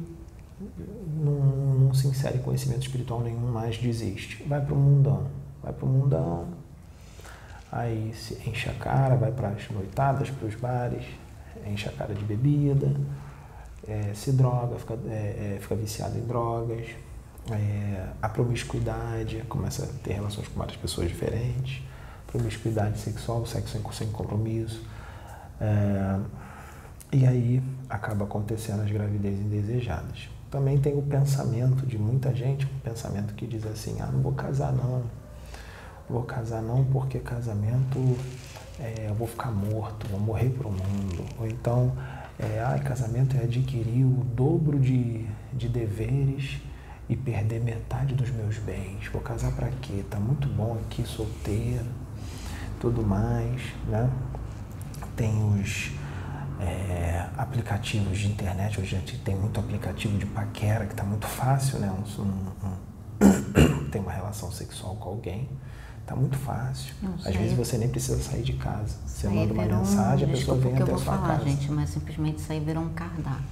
não, 1.24 1.34
não 1.80 1.94
se 1.94 2.08
insere 2.08 2.40
conhecimento 2.40 2.82
espiritual 2.82 3.22
nenhum 3.22 3.52
mais, 3.52 3.78
desiste. 3.78 4.44
Vai 4.44 4.64
para 4.64 4.74
o 4.74 4.78
mundão, 4.78 5.28
vai 5.64 5.72
para 5.72 5.86
o 5.86 5.90
mundão, 5.90 6.48
aí 7.72 8.14
se 8.14 8.34
enche 8.50 8.70
a 8.70 8.74
cara, 8.74 9.16
vai 9.16 9.32
para 9.32 9.50
as 9.50 9.70
noitadas, 9.70 10.30
para 10.30 10.48
os 10.48 10.56
bares, 10.56 11.06
enche 11.66 11.90
a 11.90 11.92
cara 11.92 12.14
de 12.14 12.24
bebida, 12.24 12.92
é, 13.88 14.14
se 14.14 14.32
droga, 14.32 14.78
fica, 14.78 14.98
é, 15.08 15.56
é, 15.56 15.60
fica 15.60 15.76
viciado 15.76 16.18
em 16.18 16.26
drogas, 16.26 16.88
é, 17.52 18.08
a 18.22 18.30
promiscuidade, 18.30 19.44
começa 19.48 19.84
a 19.84 19.88
ter 20.04 20.14
relações 20.14 20.48
com 20.48 20.60
várias 20.60 20.78
pessoas 20.78 21.08
diferentes, 21.08 21.82
promiscuidade 22.28 23.00
sexual, 23.00 23.46
sexo 23.46 23.82
sem 23.94 24.08
compromisso. 24.12 24.86
É, 25.60 26.20
e 27.12 27.26
aí 27.26 27.64
acaba 27.90 28.26
acontecendo 28.26 28.82
as 28.82 28.92
gravidezes 28.92 29.40
indesejadas. 29.40 30.30
Também 30.52 30.78
tem 30.78 30.98
o 30.98 31.02
pensamento 31.02 31.86
de 31.86 31.98
muita 31.98 32.34
gente, 32.36 32.66
um 32.66 32.80
pensamento 32.80 33.34
que 33.34 33.48
diz 33.48 33.66
assim, 33.66 33.98
ah, 34.02 34.08
não 34.08 34.22
vou 34.22 34.34
casar 34.34 34.74
não, 34.74 35.04
vou 36.10 36.24
casar 36.24 36.62
não 36.62 36.86
porque 36.86 37.20
casamento 37.20 38.18
é, 38.80 39.08
eu 39.10 39.16
vou 39.16 39.28
ficar 39.28 39.52
morto, 39.52 40.08
vou 40.08 40.20
morrer 40.20 40.50
para 40.50 40.68
o 40.68 40.72
mundo. 40.72 41.26
Ou 41.40 41.48
então, 41.48 41.92
é, 42.40 42.62
ah, 42.62 42.80
casamento 42.80 43.36
é 43.36 43.44
adquirir 43.44 44.06
o 44.06 44.24
dobro 44.24 44.80
de, 44.80 45.26
de 45.54 45.68
deveres 45.68 46.62
e 47.10 47.16
perder 47.16 47.62
metade 47.62 48.14
dos 48.14 48.30
meus 48.30 48.58
bens. 48.58 49.08
Vou 49.12 49.22
casar 49.22 49.52
para 49.54 49.70
quê? 49.82 50.04
Tá 50.10 50.20
muito 50.20 50.48
bom 50.48 50.78
aqui, 50.86 51.04
solteiro, 51.04 51.86
tudo 52.80 53.04
mais, 53.04 53.62
né? 53.88 54.10
Tem 55.16 55.34
os 55.60 55.92
é, 56.60 57.28
aplicativos 57.38 58.20
de 58.20 58.28
internet. 58.28 58.80
Hoje 58.80 58.96
a 58.96 59.00
gente 59.00 59.18
tem 59.20 59.36
muito 59.36 59.60
aplicativo 59.60 60.18
de 60.18 60.26
paquera 60.28 60.86
que 60.86 60.94
está 60.94 61.04
muito 61.04 61.26
fácil, 61.26 61.80
né? 61.80 61.92
Um, 61.92 62.22
um, 62.22 62.68
um, 62.68 63.90
tem 63.90 64.02
uma 64.02 64.12
relação 64.12 64.52
sexual 64.52 64.96
com 64.98 65.10
alguém. 65.10 65.50
Está 66.08 66.16
muito 66.16 66.38
fácil. 66.38 66.96
Às 67.26 67.36
vezes 67.36 67.52
você 67.52 67.78
nem 67.78 67.90
precisa 67.90 68.18
sair 68.24 68.42
de 68.42 68.54
casa. 68.54 68.96
Você 69.06 69.28
manda 69.28 69.54
uma 69.54 69.66
mensagem, 69.66 70.26
a 70.26 70.32
pessoa 70.32 70.58
vem 70.58 70.74
até 70.74 70.84
a 70.84 70.98
sua 70.98 71.00
falar, 71.00 71.28
casa. 71.28 71.44
gente, 71.44 71.70
mas 71.70 71.90
simplesmente 71.90 72.38
isso 72.38 72.50
aí 72.50 72.62
virou 72.62 72.82
um 72.82 72.94
cardápio. 72.94 73.44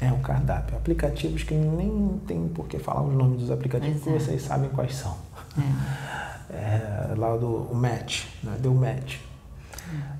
É 0.00 0.10
um 0.10 0.20
cardápio. 0.20 0.76
Aplicativos 0.76 1.44
que 1.44 1.54
nem 1.54 2.20
tem 2.26 2.48
por 2.48 2.66
que 2.66 2.80
falar 2.80 3.04
os 3.04 3.14
nomes 3.14 3.38
dos 3.38 3.50
aplicativos, 3.52 4.02
porque 4.02 4.16
é. 4.16 4.18
vocês 4.18 4.42
sabem 4.42 4.70
quais 4.70 4.96
são. 4.96 5.16
É. 6.50 6.50
é 7.12 7.14
lá 7.16 7.36
do 7.36 7.46
o 7.70 7.74
Match, 7.76 8.24
né? 8.42 8.56
deu 8.60 8.74
Match. 8.74 9.18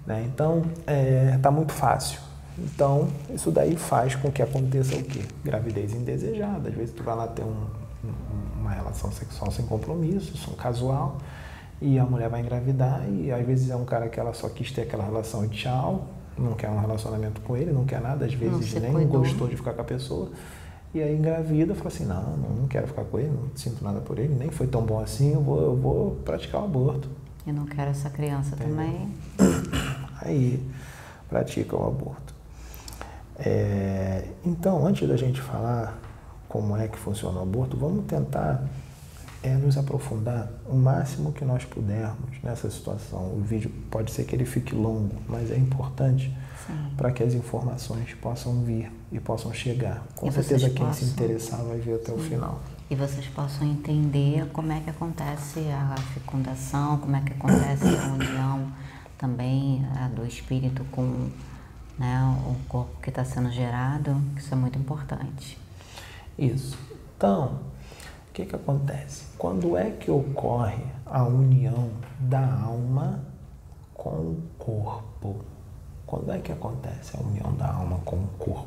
Né? 0.06 0.30
Então, 0.32 0.62
está 0.78 0.92
é, 0.92 1.38
tá 1.42 1.50
muito 1.50 1.72
fácil. 1.72 2.20
Então, 2.56 3.08
isso 3.30 3.50
daí 3.50 3.74
faz 3.74 4.14
com 4.14 4.30
que 4.30 4.40
aconteça 4.40 4.94
o 4.94 5.02
quê? 5.02 5.24
Gravidez 5.42 5.92
indesejada. 5.92 6.68
Às 6.68 6.74
vezes 6.76 6.94
tu 6.94 7.02
vai 7.02 7.16
lá 7.16 7.26
ter 7.26 7.42
um, 7.42 7.66
uma 8.60 8.70
relação 8.70 9.10
sexual 9.10 9.50
sem 9.50 9.66
compromisso, 9.66 10.36
som 10.36 10.52
casual, 10.52 11.18
e 11.80 11.98
a 11.98 12.04
mulher 12.04 12.28
vai 12.28 12.40
engravidar, 12.40 13.02
e 13.08 13.30
às 13.30 13.44
vezes 13.46 13.70
é 13.70 13.76
um 13.76 13.84
cara 13.84 14.08
que 14.08 14.18
ela 14.18 14.32
só 14.32 14.48
quis 14.48 14.70
ter 14.70 14.82
aquela 14.82 15.04
relação 15.04 15.44
e 15.44 15.48
tchau, 15.48 16.06
não 16.36 16.54
quer 16.54 16.70
um 16.70 16.80
relacionamento 16.80 17.40
com 17.40 17.56
ele, 17.56 17.72
não 17.72 17.84
quer 17.84 18.00
nada, 18.00 18.24
às 18.24 18.34
vezes 18.34 18.74
nem 18.74 18.92
cuidou. 18.92 19.20
gostou 19.20 19.48
de 19.48 19.56
ficar 19.56 19.72
com 19.72 19.80
a 19.80 19.84
pessoa. 19.84 20.30
E 20.92 21.02
aí 21.02 21.16
engravida, 21.16 21.74
fala 21.74 21.88
assim, 21.88 22.04
não, 22.04 22.36
não 22.36 22.68
quero 22.68 22.86
ficar 22.86 23.04
com 23.04 23.18
ele, 23.18 23.30
não 23.30 23.50
sinto 23.56 23.82
nada 23.82 24.00
por 24.00 24.18
ele, 24.18 24.34
nem 24.34 24.50
foi 24.50 24.66
tão 24.66 24.82
bom 24.82 25.00
assim, 25.00 25.32
eu 25.32 25.40
vou, 25.40 25.60
eu 25.60 25.76
vou 25.76 26.10
praticar 26.24 26.60
o 26.60 26.64
aborto. 26.64 27.08
Eu 27.46 27.52
não 27.52 27.66
quero 27.66 27.90
essa 27.90 28.08
criança 28.08 28.54
é. 28.54 28.64
também. 28.64 29.12
Aí 30.22 30.62
pratica 31.28 31.76
o 31.76 31.86
aborto. 31.86 32.34
É, 33.36 34.28
então, 34.44 34.86
antes 34.86 35.08
da 35.08 35.16
gente 35.16 35.40
falar 35.40 35.98
como 36.48 36.76
é 36.76 36.86
que 36.86 36.96
funciona 36.96 37.40
o 37.40 37.42
aborto, 37.42 37.76
vamos 37.76 38.04
tentar 38.06 38.64
é, 39.44 39.54
nos 39.54 39.76
aprofundar 39.76 40.50
o 40.66 40.74
máximo 40.74 41.32
que 41.32 41.44
nós 41.44 41.64
pudermos 41.64 42.42
nessa 42.42 42.70
situação. 42.70 43.34
O 43.34 43.40
vídeo 43.40 43.70
pode 43.90 44.10
ser 44.10 44.24
que 44.24 44.34
ele 44.34 44.46
fique 44.46 44.74
longo, 44.74 45.16
mas 45.28 45.50
é 45.50 45.56
importante 45.56 46.34
para 46.96 47.12
que 47.12 47.22
as 47.22 47.34
informações 47.34 48.14
possam 48.14 48.62
vir 48.62 48.90
e 49.12 49.20
possam 49.20 49.52
chegar. 49.52 50.02
Com 50.16 50.28
e 50.28 50.32
certeza 50.32 50.70
quem 50.70 50.86
possam... 50.86 50.94
se 50.94 51.04
interessar 51.04 51.62
vai 51.62 51.78
ver 51.78 51.96
até 51.96 52.12
Sim. 52.12 52.18
o 52.18 52.18
final 52.18 52.60
e 52.90 52.94
vocês 52.94 53.26
possam 53.28 53.66
entender 53.66 54.46
como 54.52 54.70
é 54.70 54.80
que 54.80 54.90
acontece 54.90 55.60
a 55.70 55.96
fecundação, 56.12 56.98
como 56.98 57.16
é 57.16 57.20
que 57.22 57.32
acontece 57.32 57.86
a 57.86 58.12
união 58.12 58.70
também 59.16 59.84
a 59.96 60.08
do 60.08 60.26
espírito 60.26 60.84
com 60.92 61.30
né, 61.98 62.38
o 62.46 62.54
corpo 62.68 63.00
que 63.00 63.08
está 63.08 63.24
sendo 63.24 63.50
gerado, 63.50 64.20
isso 64.36 64.52
é 64.52 64.56
muito 64.56 64.78
importante. 64.78 65.58
Isso. 66.38 66.76
Então, 67.16 67.60
que, 68.34 68.44
que 68.44 68.56
acontece? 68.56 69.26
Quando 69.38 69.76
é 69.76 69.92
que 69.92 70.10
ocorre 70.10 70.84
a 71.06 71.22
união 71.22 71.90
da 72.18 72.44
alma 72.44 73.24
com 73.94 74.10
o 74.10 74.42
corpo? 74.58 75.36
Quando 76.04 76.32
é 76.32 76.40
que 76.40 76.50
acontece 76.50 77.16
a 77.16 77.20
união 77.20 77.54
da 77.54 77.72
alma 77.72 78.00
com 78.04 78.16
o 78.16 78.28
corpo? 78.36 78.66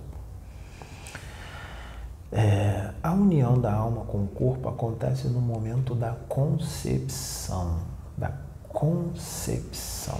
É, 2.31 2.93
a 3.03 3.12
união 3.12 3.59
da 3.59 3.74
alma 3.74 4.05
com 4.05 4.24
o 4.24 4.27
corpo 4.27 4.69
acontece 4.69 5.27
no 5.27 5.41
momento 5.41 5.93
da 5.93 6.13
concepção, 6.29 7.79
da 8.17 8.31
concepção. 8.69 10.19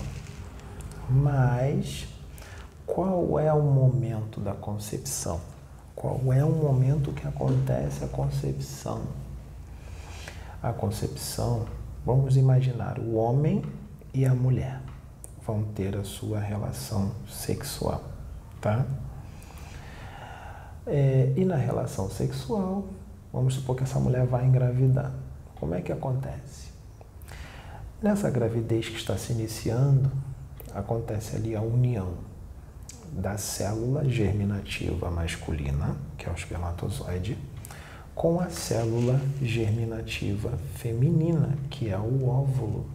Mas 1.10 2.06
qual 2.86 3.40
é 3.40 3.54
o 3.54 3.62
momento 3.64 4.42
da 4.42 4.54
concepção? 4.54 5.40
Qual 5.96 6.34
é 6.34 6.44
o 6.44 6.52
momento 6.52 7.14
que 7.14 7.26
acontece 7.26 8.04
a 8.04 8.08
concepção? 8.10 9.04
A 10.62 10.74
concepção, 10.74 11.66
vamos 12.06 12.36
imaginar 12.36 12.98
o 13.00 13.16
homem 13.16 13.64
e 14.14 14.26
a 14.26 14.34
mulher 14.34 14.82
vão 15.46 15.64
ter 15.64 15.96
a 15.96 16.04
sua 16.04 16.40
relação 16.40 17.12
sexual, 17.30 18.04
tá? 18.60 18.86
É, 20.86 21.32
e 21.36 21.46
na 21.46 21.56
relação 21.56 22.10
sexual, 22.10 22.88
vamos 23.32 23.54
supor 23.54 23.76
que 23.76 23.84
essa 23.84 24.00
mulher 24.00 24.26
vai 24.26 24.46
engravidar. 24.46 25.14
Como 25.60 25.76
é 25.76 25.82
que 25.82 25.92
acontece? 25.92 26.70
Nessa 28.02 28.30
gravidez 28.30 28.90
que 28.90 28.98
está 28.98 29.18
se 29.18 29.34
iniciando, 29.34 30.12
acontece 30.74 31.36
ali 31.36 31.56
a 31.56 31.62
união 31.62 32.14
da 33.12 33.38
célula 33.38 34.08
germinativa 34.08 35.10
masculina, 35.10 35.96
que 36.18 36.28
é 36.28 36.32
o 36.32 36.36
espermatozoide, 36.36 37.38
com 38.18 38.40
a 38.40 38.50
célula 38.50 39.22
germinativa 39.44 40.58
feminina, 40.74 41.56
que 41.70 41.88
é 41.88 41.98
o 42.00 42.28
óvulo. 42.28 42.88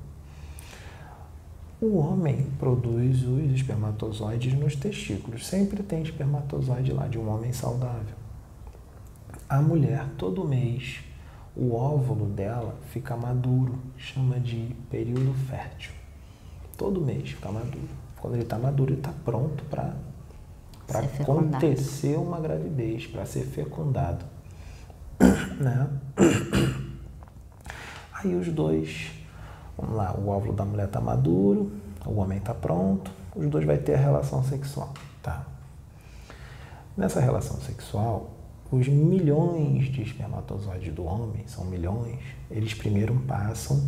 O 1.81 1.97
homem 1.97 2.49
produz 2.59 3.23
os 3.23 3.52
espermatozoides 3.52 4.52
nos 4.55 4.75
testículos. 4.75 5.47
Sempre 5.47 5.81
tem 5.85 6.02
espermatozoide 6.02 6.93
lá 6.93 7.07
de 7.07 7.19
um 7.19 7.33
homem 7.33 7.52
saudável. 7.52 8.17
A 9.49 9.62
mulher, 9.62 10.09
todo 10.19 10.45
mês, 10.45 11.05
o 11.57 11.73
óvulo 11.73 12.26
dela 12.26 12.75
fica 12.91 13.17
maduro, 13.17 13.79
chama 13.97 14.41
de 14.41 14.75
período 14.91 15.33
fértil. 15.49 15.93
Todo 16.76 17.00
mês 17.00 17.31
fica 17.31 17.52
maduro. 17.52 17.88
Quando 18.21 18.35
ele 18.35 18.43
está 18.43 18.59
maduro, 18.59 18.91
ele 18.91 18.99
está 18.99 19.12
pronto 19.25 19.62
para 19.67 19.95
acontecer 21.21 22.17
uma 22.17 22.41
gravidez, 22.41 23.07
para 23.07 23.25
ser 23.25 23.45
fecundado. 23.45 24.31
né? 25.61 25.88
Aí 28.14 28.35
os 28.35 28.49
dois 28.49 29.23
Vamos 29.76 29.97
lá, 29.97 30.14
o 30.14 30.29
óvulo 30.29 30.52
da 30.52 30.64
mulher 30.64 30.87
está 30.87 31.00
maduro, 31.00 31.73
o 32.07 32.21
homem 32.21 32.38
está 32.38 32.52
pronto, 32.52 33.11
os 33.35 33.49
dois 33.49 33.64
vai 33.64 33.79
ter 33.79 33.95
a 33.95 33.99
relação 33.99 34.45
sexual, 34.45 34.93
tá? 35.23 35.47
Nessa 36.97 37.21
relação 37.21 37.57
sexual, 37.61 38.31
os 38.71 38.87
milhões 38.87 39.87
de 39.87 40.02
espermatozoides 40.02 40.95
do 40.95 41.05
homem, 41.05 41.47
são 41.47 41.64
milhões, 41.64 42.21
eles 42.50 42.75
primeiro 42.75 43.14
passam 43.26 43.83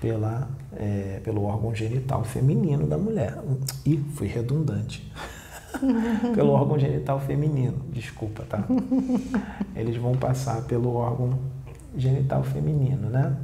pela, 0.00 0.48
é, 0.76 1.20
pelo 1.24 1.44
órgão 1.44 1.74
genital 1.74 2.24
feminino 2.24 2.86
da 2.86 2.96
mulher. 2.96 3.36
Ih, 3.84 4.02
fui 4.14 4.28
redundante. 4.28 5.12
pelo 6.34 6.50
órgão 6.50 6.78
genital 6.78 7.20
feminino, 7.20 7.84
desculpa, 7.90 8.44
tá? 8.48 8.64
Eles 9.74 9.96
vão 9.96 10.14
passar 10.14 10.62
pelo 10.62 10.94
órgão 10.94 11.38
genital 11.96 12.42
feminino, 12.42 13.08
né? 13.08 13.36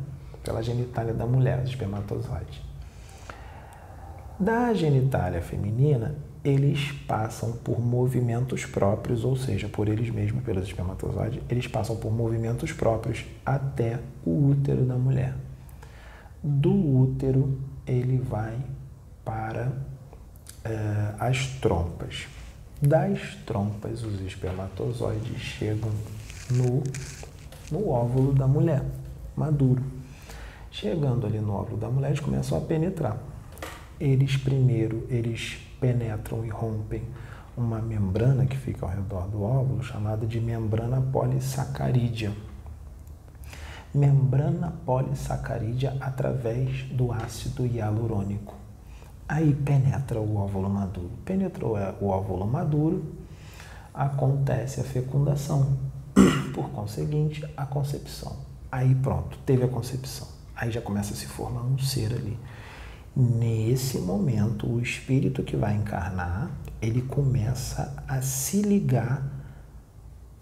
pela 0.49 0.62
genitália 0.62 1.12
da 1.12 1.26
mulher, 1.26 1.62
os 1.62 1.68
espermatozoides. 1.68 2.62
Da 4.40 4.73
genitália 4.73 5.42
feminina, 5.42 6.14
eles 6.42 6.90
passam 7.07 7.52
por 7.52 7.78
movimentos 7.78 8.64
próprios, 8.64 9.25
ou 9.25 9.37
seja, 9.37 9.68
por 9.68 9.88
eles 9.88 10.11
mesmos, 10.11 10.42
pelos 10.42 10.66
espermatozoides, 10.66 11.42
eles 11.50 11.66
passam 11.66 11.97
por 11.97 12.11
movimentos 12.11 12.73
próprios 12.73 13.26
até 13.45 13.99
o 14.25 14.49
útero 14.49 14.87
da 14.87 14.95
mulher. 14.95 15.35
Do 16.42 16.73
útero, 16.73 17.59
ele 17.87 18.16
vai 18.16 18.57
para 19.25 19.71
eh, 20.68 21.14
as 21.18 21.46
trompas. 21.60 22.26
Das 22.80 23.34
trompas, 23.44 24.04
os 24.04 24.20
espermatozoides 24.20 25.40
chegam 25.40 25.90
no, 26.50 26.82
no 27.72 27.88
óvulo 27.88 28.32
da 28.32 28.46
mulher, 28.46 28.84
maduro. 29.37 29.82
Chegando 30.70 31.26
ali 31.26 31.40
no 31.40 31.54
óvulo 31.54 31.76
da 31.76 31.88
mulher, 31.88 32.08
eles 32.10 32.20
começam 32.20 32.56
a 32.56 32.60
penetrar. 32.60 33.18
Eles 33.98 34.37
primeiro, 34.37 35.07
eles 35.09 35.59
penetram 35.81 36.44
e 36.44 36.48
rompem 36.48 37.02
uma 37.57 37.81
membrana 37.81 38.46
que 38.46 38.57
fica 38.57 38.87
ao 38.87 38.92
redor 38.92 39.26
do 39.28 39.42
óvulo, 39.42 39.83
chamada 39.83 40.24
de 40.24 40.40
membrana 40.40 41.00
polissacarídea. 41.00 42.33
Membrana 43.92 44.72
polissacarídea 44.87 45.96
através 46.00 46.85
do 46.92 47.11
ácido 47.11 47.66
hialurônico. 47.66 48.67
Aí 49.29 49.55
penetra 49.55 50.19
o 50.19 50.37
óvulo 50.37 50.71
maduro. 50.71 51.11
Penetrou 51.25 51.77
o 52.01 52.07
óvulo 52.07 52.47
maduro, 52.47 53.05
acontece 53.93 54.81
a 54.81 54.85
fecundação. 54.85 55.77
Por 56.55 56.71
conseguinte, 56.71 57.45
a 57.57 57.67
concepção. 57.67 58.37
Aí 58.73 58.95
pronto, 58.95 59.38
teve 59.45 59.64
a 59.64 59.69
concepção. 59.69 60.27
Aí 60.57 60.71
já 60.71 60.81
começa 60.81 61.12
a 61.12 61.17
se 61.17 61.27
formar 61.27 61.61
um 61.61 61.79
ser 61.79 62.12
ali. 62.12 62.38
Nesse 63.14 63.99
momento, 63.99 64.67
o 64.67 64.81
espírito 64.81 65.43
que 65.43 65.57
vai 65.57 65.75
encarnar, 65.75 66.51
ele 66.81 67.03
começa 67.03 68.03
a 68.09 68.23
se 68.23 68.62
ligar 68.62 69.23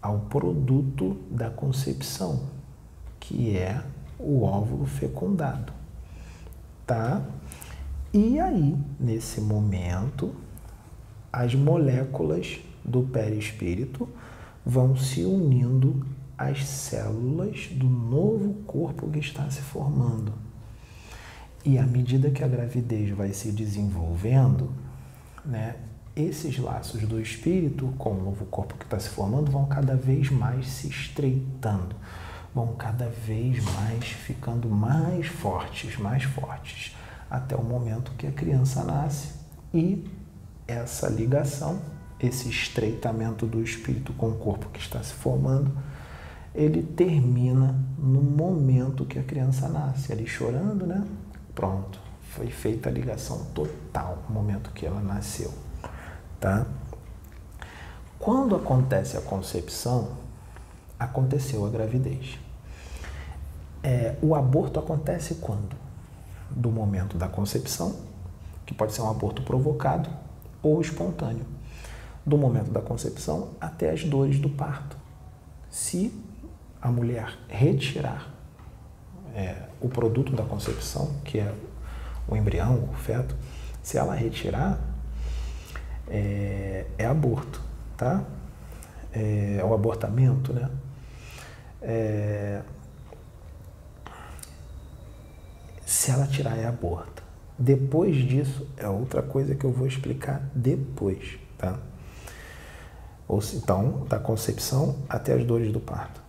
ao 0.00 0.20
produto 0.20 1.16
da 1.30 1.50
concepção, 1.50 2.44
que 3.18 3.56
é 3.56 3.82
o 4.18 4.42
óvulo 4.42 4.86
fecundado. 4.86 5.72
Tá? 6.86 7.22
E 8.18 8.40
aí, 8.40 8.74
nesse 8.98 9.42
momento, 9.42 10.34
as 11.30 11.54
moléculas 11.54 12.58
do 12.82 13.02
perispírito 13.02 14.08
vão 14.64 14.96
se 14.96 15.22
unindo 15.26 16.06
as 16.38 16.64
células 16.64 17.68
do 17.72 17.86
novo 17.86 18.54
corpo 18.66 19.10
que 19.10 19.18
está 19.18 19.50
se 19.50 19.60
formando. 19.60 20.32
E 21.62 21.76
à 21.76 21.82
medida 21.82 22.30
que 22.30 22.42
a 22.42 22.48
gravidez 22.48 23.10
vai 23.10 23.34
se 23.34 23.52
desenvolvendo, 23.52 24.72
né, 25.44 25.76
esses 26.16 26.58
laços 26.58 27.02
do 27.02 27.20
espírito 27.20 27.92
com 27.98 28.12
o 28.12 28.24
novo 28.24 28.46
corpo 28.46 28.78
que 28.78 28.84
está 28.84 28.98
se 28.98 29.10
formando 29.10 29.50
vão 29.50 29.66
cada 29.66 29.94
vez 29.94 30.30
mais 30.30 30.66
se 30.68 30.88
estreitando, 30.88 31.94
vão 32.54 32.68
cada 32.76 33.10
vez 33.10 33.62
mais 33.62 34.06
ficando 34.06 34.70
mais 34.70 35.26
fortes, 35.26 35.98
mais 35.98 36.22
fortes, 36.22 36.96
até 37.30 37.56
o 37.56 37.62
momento 37.62 38.12
que 38.12 38.26
a 38.26 38.32
criança 38.32 38.82
nasce 38.84 39.34
e 39.72 40.08
essa 40.66 41.08
ligação, 41.08 41.80
esse 42.18 42.48
estreitamento 42.48 43.46
do 43.46 43.62
espírito 43.62 44.12
com 44.12 44.30
o 44.30 44.36
corpo 44.36 44.68
que 44.70 44.80
está 44.80 45.02
se 45.02 45.12
formando, 45.12 45.70
ele 46.54 46.82
termina 46.82 47.78
no 47.98 48.22
momento 48.22 49.04
que 49.04 49.18
a 49.18 49.22
criança 49.22 49.68
nasce, 49.68 50.12
ali 50.12 50.26
chorando, 50.26 50.86
né? 50.86 51.06
Pronto, 51.54 52.00
foi 52.30 52.48
feita 52.48 52.88
a 52.88 52.92
ligação 52.92 53.44
total 53.54 54.24
no 54.28 54.34
momento 54.34 54.70
que 54.70 54.86
ela 54.86 55.00
nasceu, 55.00 55.52
tá? 56.40 56.66
Quando 58.18 58.56
acontece 58.56 59.16
a 59.16 59.20
concepção, 59.20 60.12
aconteceu 60.98 61.66
a 61.66 61.68
gravidez. 61.68 62.38
É, 63.82 64.16
o 64.22 64.34
aborto 64.34 64.80
acontece 64.80 65.36
quando? 65.36 65.76
Do 66.56 66.70
momento 66.70 67.16
da 67.16 67.28
concepção, 67.28 67.94
que 68.64 68.74
pode 68.74 68.92
ser 68.92 69.02
um 69.02 69.10
aborto 69.10 69.42
provocado 69.42 70.10
ou 70.62 70.80
espontâneo. 70.80 71.46
Do 72.24 72.36
momento 72.36 72.70
da 72.70 72.80
concepção 72.80 73.50
até 73.60 73.90
as 73.90 74.02
dores 74.02 74.40
do 74.40 74.48
parto. 74.48 74.96
Se 75.70 76.12
a 76.82 76.90
mulher 76.90 77.38
retirar 77.48 78.34
é, 79.34 79.54
o 79.80 79.88
produto 79.88 80.32
da 80.32 80.42
concepção, 80.42 81.12
que 81.24 81.38
é 81.38 81.54
o 82.26 82.34
embrião, 82.34 82.88
o 82.90 82.94
feto, 82.94 83.36
se 83.82 83.98
ela 83.98 84.14
retirar, 84.14 84.80
é, 86.08 86.86
é 86.98 87.06
aborto, 87.06 87.60
tá? 87.96 88.24
É, 89.12 89.58
é, 89.60 89.64
o 89.64 89.72
abortamento, 89.74 90.52
né? 90.52 90.70
É, 91.82 92.62
se 95.86 96.10
ela 96.10 96.26
tirar, 96.26 96.58
é 96.58 96.66
aborto. 96.66 97.22
Depois 97.58 98.14
disso, 98.16 98.68
é 98.76 98.86
outra 98.86 99.22
coisa 99.22 99.54
que 99.54 99.64
eu 99.64 99.72
vou 99.72 99.86
explicar 99.86 100.42
depois, 100.54 101.38
tá? 101.56 101.78
Ou, 103.26 103.40
então, 103.54 104.04
da 104.06 104.18
concepção 104.18 104.96
até 105.08 105.32
as 105.32 105.42
dores 105.44 105.72
do 105.72 105.80
parto 105.80 106.26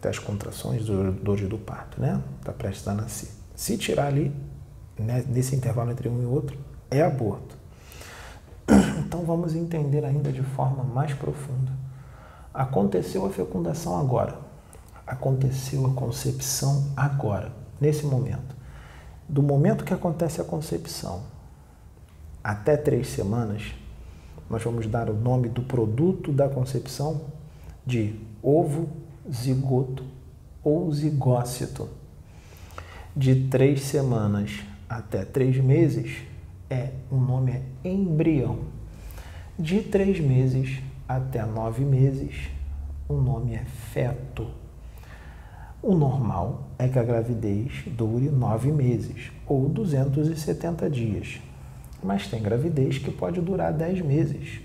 das 0.00 0.18
contrações, 0.18 0.84
dores 0.86 1.48
do 1.48 1.58
parto, 1.58 2.00
né? 2.00 2.20
Está 2.38 2.52
prestes 2.52 2.88
a 2.88 2.94
nascer. 2.94 3.28
Se 3.54 3.76
tirar 3.76 4.06
ali, 4.06 4.34
né, 4.98 5.24
nesse 5.28 5.54
intervalo 5.54 5.90
entre 5.90 6.08
um 6.08 6.22
e 6.22 6.26
outro, 6.26 6.58
é 6.90 7.02
aborto. 7.02 7.56
Então 9.10 9.24
vamos 9.24 9.56
entender 9.56 10.04
ainda 10.04 10.30
de 10.30 10.42
forma 10.42 10.84
mais 10.84 11.12
profunda. 11.12 11.72
Aconteceu 12.54 13.26
a 13.26 13.30
fecundação 13.30 13.98
agora. 13.98 14.38
Aconteceu 15.04 15.84
a 15.84 15.90
concepção 15.94 16.92
agora, 16.96 17.50
nesse 17.80 18.06
momento. 18.06 18.54
Do 19.30 19.44
momento 19.44 19.84
que 19.84 19.94
acontece 19.94 20.40
a 20.40 20.44
concepção 20.44 21.22
até 22.42 22.76
três 22.76 23.06
semanas, 23.06 23.62
nós 24.50 24.60
vamos 24.60 24.88
dar 24.88 25.08
o 25.08 25.14
nome 25.14 25.48
do 25.48 25.62
produto 25.62 26.32
da 26.32 26.48
concepção 26.48 27.20
de 27.86 28.16
ovo, 28.42 28.88
zigoto 29.32 30.04
ou 30.64 30.90
zigócito. 30.92 31.88
De 33.14 33.46
três 33.48 33.82
semanas 33.82 34.62
até 34.88 35.24
três 35.24 35.56
meses, 35.58 36.22
é 36.68 36.90
o 37.08 37.14
nome 37.14 37.52
é 37.52 37.88
embrião. 37.88 38.58
De 39.56 39.80
três 39.80 40.18
meses 40.18 40.82
até 41.06 41.46
nove 41.46 41.84
meses, 41.84 42.48
o 43.08 43.14
nome 43.14 43.54
é 43.54 43.64
feto. 43.92 44.59
O 45.82 45.94
normal 45.94 46.68
é 46.78 46.88
que 46.88 46.98
a 46.98 47.02
gravidez 47.02 47.84
dure 47.86 48.28
nove 48.28 48.70
meses 48.70 49.32
ou 49.46 49.66
270 49.66 50.90
dias, 50.90 51.40
mas 52.02 52.26
tem 52.26 52.42
gravidez 52.42 52.98
que 52.98 53.10
pode 53.10 53.40
durar 53.40 53.72
10 53.72 54.02
meses 54.02 54.60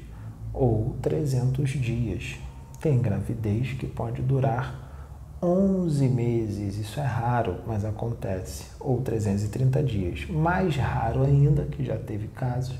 ou 0.54 0.97
300 1.01 1.69
dias. 1.69 2.36
Tem 2.82 2.99
gravidez 2.99 3.71
que 3.71 3.88
pode 3.88 4.21
durar 4.21 5.38
11 5.41 6.06
meses, 6.10 6.78
isso 6.78 6.99
é 6.99 7.06
raro, 7.06 7.62
mas 7.65 7.86
acontece, 7.86 8.65
ou 8.78 8.99
330 8.99 9.82
dias. 9.84 10.28
Mais 10.30 10.75
raro 10.75 11.23
ainda, 11.23 11.63
que 11.63 11.82
já 11.82 11.95
teve 11.95 12.28
casos 12.28 12.78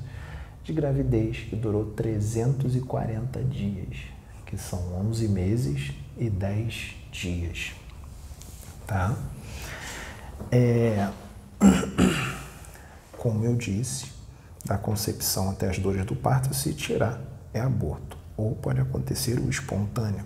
de 0.62 0.74
gravidez 0.74 1.38
que 1.38 1.56
durou 1.56 1.86
340 1.86 3.42
dias, 3.46 3.98
que 4.46 4.58
são 4.58 4.94
11 5.08 5.26
meses 5.30 5.94
e 6.18 6.30
10 6.30 6.96
dias. 7.14 7.85
Tá? 8.86 9.16
É... 10.52 11.10
Como 13.18 13.44
eu 13.44 13.56
disse, 13.56 14.12
da 14.66 14.78
concepção 14.78 15.50
até 15.50 15.70
as 15.70 15.80
dores 15.80 16.06
do 16.06 16.16
parto, 16.16 16.54
se 16.54 16.74
tirar 16.74 17.20
é 17.54 17.60
aborto, 17.60 18.18
ou 18.38 18.56
pode 18.56 18.80
acontecer 18.80 19.40
o 19.40 19.50
espontâneo. 19.50 20.24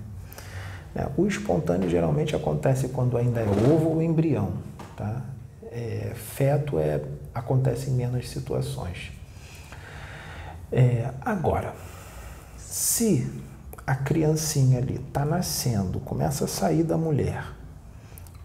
É, 0.96 1.08
o 1.16 1.28
espontâneo 1.28 1.90
geralmente 1.90 2.36
acontece 2.36 2.90
quando 2.90 3.18
ainda 3.18 3.42
é 3.42 3.46
ovo 3.46 3.90
ou 3.90 4.02
embrião. 4.02 4.54
Tá? 4.98 5.22
É, 5.72 6.14
feto 6.16 6.80
é, 6.80 7.02
acontece 7.34 7.90
em 7.90 7.94
menos 7.94 8.30
situações. 8.30 9.12
É, 10.72 11.12
agora, 11.22 11.74
se 12.58 13.30
a 13.86 13.96
criancinha 13.96 14.80
ali 14.80 14.96
está 14.96 15.26
nascendo, 15.26 16.00
começa 16.00 16.46
a 16.46 16.48
sair 16.48 16.84
da 16.84 16.98
mulher, 16.98 17.44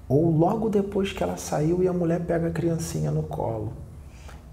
ou 0.09 0.31
logo 0.31 0.69
depois 0.69 1.13
que 1.13 1.23
ela 1.23 1.37
saiu 1.37 1.83
e 1.83 1.89
a 1.89 1.93
mulher 1.93 2.21
pega 2.21 2.49
a 2.49 2.51
criancinha 2.51 3.11
no 3.11 3.23
colo, 3.23 3.73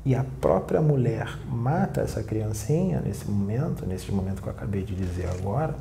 e 0.04 0.16
a 0.16 0.26
própria 0.40 0.82
mulher 0.82 1.38
mata 1.48 2.02
essa 2.02 2.24
criancinha 2.24 3.02
nesse 3.02 3.30
momento, 3.30 3.86
nesse 3.86 4.12
momento 4.12 4.42
que 4.42 4.48
eu 4.48 4.54
acabei 4.54 4.84
de 4.84 4.96
dizer 4.96 5.28
agora, 5.28 5.76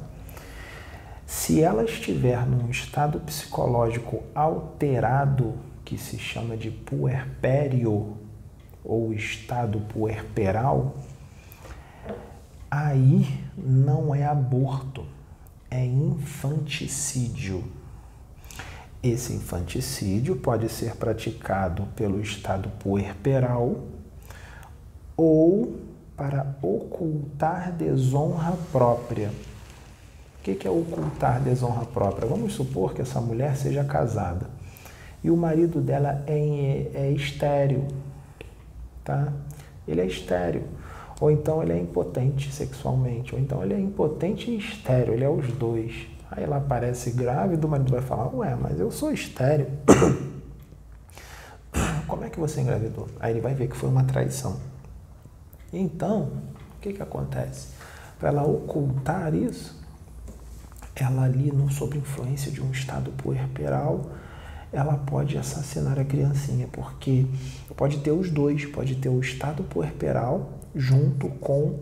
se 1.26 1.62
ela 1.62 1.84
estiver 1.84 2.44
num 2.46 2.68
estado 2.68 3.20
psicológico 3.20 4.22
alterado, 4.34 5.54
que 5.84 5.96
se 5.96 6.18
chama 6.18 6.56
de 6.56 6.70
puerpério 6.70 8.16
ou 8.84 9.12
estado 9.12 9.80
puerperal, 9.80 10.96
aí 12.70 13.26
não 13.56 14.14
é 14.14 14.24
aborto, 14.24 15.04
é 15.70 15.84
infanticídio. 15.84 17.64
Esse 19.02 19.32
infanticídio 19.32 20.36
pode 20.36 20.68
ser 20.68 20.96
praticado 20.96 21.84
pelo 21.96 22.20
estado 22.20 22.68
puerperal 22.78 23.76
ou 25.16 25.76
para 26.16 26.54
ocultar 26.60 27.72
desonra 27.72 28.52
própria. 28.70 29.30
O 30.38 30.42
que 30.42 30.66
é 30.66 30.70
ocultar 30.70 31.40
desonra 31.40 31.86
própria? 31.86 32.28
Vamos 32.28 32.52
supor 32.52 32.92
que 32.92 33.00
essa 33.00 33.20
mulher 33.20 33.56
seja 33.56 33.84
casada 33.84 34.46
e 35.22 35.30
o 35.30 35.36
marido 35.36 35.80
dela 35.80 36.22
é, 36.26 36.90
é 36.94 37.12
estéreo, 37.12 37.86
tá? 39.04 39.32
Ele 39.86 40.00
é 40.00 40.06
estéreo. 40.06 40.64
Ou 41.20 41.30
então 41.30 41.62
ele 41.62 41.72
é 41.72 41.78
impotente 41.78 42.50
sexualmente, 42.50 43.34
ou 43.34 43.40
então 43.40 43.62
ele 43.62 43.74
é 43.74 43.78
impotente 43.78 44.50
e 44.50 44.56
estéreo, 44.56 45.12
ele 45.12 45.24
é 45.24 45.28
os 45.28 45.46
dois. 45.52 46.06
Aí 46.30 46.44
ela 46.44 46.58
aparece 46.58 47.10
grávida, 47.10 47.66
o 47.66 47.70
marido 47.70 47.90
vai 47.90 48.02
falar, 48.02 48.32
ué, 48.34 48.54
mas 48.54 48.78
eu 48.78 48.90
sou 48.90 49.12
estéreo. 49.12 49.66
Como 52.06 52.24
é 52.24 52.30
que 52.30 52.38
você 52.38 52.60
engravidou? 52.60 53.08
Aí 53.18 53.32
ele 53.32 53.40
vai 53.40 53.54
ver 53.54 53.68
que 53.68 53.76
foi 53.76 53.88
uma 53.88 54.04
traição. 54.04 54.60
Então, 55.72 56.32
o 56.76 56.80
que, 56.80 56.92
que 56.92 57.02
acontece? 57.02 57.68
Para 58.18 58.28
ela 58.28 58.44
ocultar 58.44 59.34
isso, 59.34 59.80
ela 60.94 61.24
ali, 61.24 61.50
não 61.52 61.70
sob 61.70 61.96
influência 61.96 62.50
de 62.50 62.62
um 62.62 62.70
estado 62.70 63.10
puerperal, 63.12 64.10
ela 64.72 64.96
pode 64.96 65.36
assassinar 65.36 65.98
a 65.98 66.04
criancinha, 66.04 66.68
porque 66.70 67.26
pode 67.76 67.98
ter 67.98 68.12
os 68.12 68.30
dois, 68.30 68.66
pode 68.66 68.96
ter 68.96 69.08
o 69.08 69.18
estado 69.18 69.64
puerperal 69.64 70.52
junto 70.74 71.28
com 71.28 71.80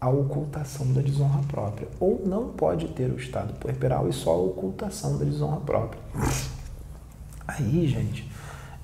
a 0.00 0.08
ocultação 0.08 0.92
da 0.92 1.02
desonra 1.02 1.40
própria, 1.46 1.88
ou 2.00 2.22
não 2.24 2.48
pode 2.48 2.88
ter 2.88 3.10
o 3.10 3.16
estado 3.16 3.52
puerperal 3.54 4.08
e 4.08 4.12
só 4.12 4.30
a 4.30 4.38
ocultação 4.38 5.18
da 5.18 5.24
desonra 5.24 5.60
própria. 5.60 6.00
Aí, 7.46 7.86
gente, 7.86 8.30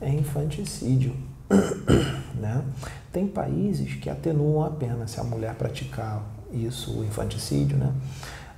é 0.00 0.10
infanticídio. 0.10 1.14
Né? 2.36 2.62
Tem 3.10 3.26
países 3.26 3.94
que 3.94 4.10
atenuam 4.10 4.62
a 4.62 4.68
pena 4.68 5.06
se 5.06 5.18
a 5.18 5.24
mulher 5.24 5.54
praticar 5.54 6.22
isso, 6.52 7.00
o 7.00 7.02
infanticídio, 7.02 7.78
né? 7.78 7.94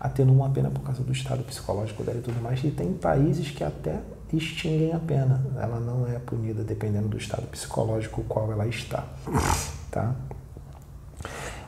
atenuam 0.01 0.45
a 0.45 0.51
pena 0.51 0.69
por 0.69 0.81
causa 0.81 1.03
do 1.03 1.13
estado 1.13 1.45
psicológico 1.45 2.03
dela 2.03 2.19
e 2.19 2.23
tudo 2.23 2.41
mais, 2.43 2.63
e 2.65 2.71
tem 2.73 2.93
países 2.93 3.53
que 3.53 3.63
até 3.63 4.01
extinguem 4.33 4.93
a 4.93 4.99
pena, 4.99 5.41
ela 5.57 5.81
não 5.81 6.07
é 6.07 6.19
punida 6.19 6.63
dependendo 6.63 7.09
do 7.09 7.17
estado 7.17 7.47
psicológico 7.47 8.23
qual 8.25 8.51
ela 8.53 8.67
está. 8.67 9.07
Tá? 9.91 10.15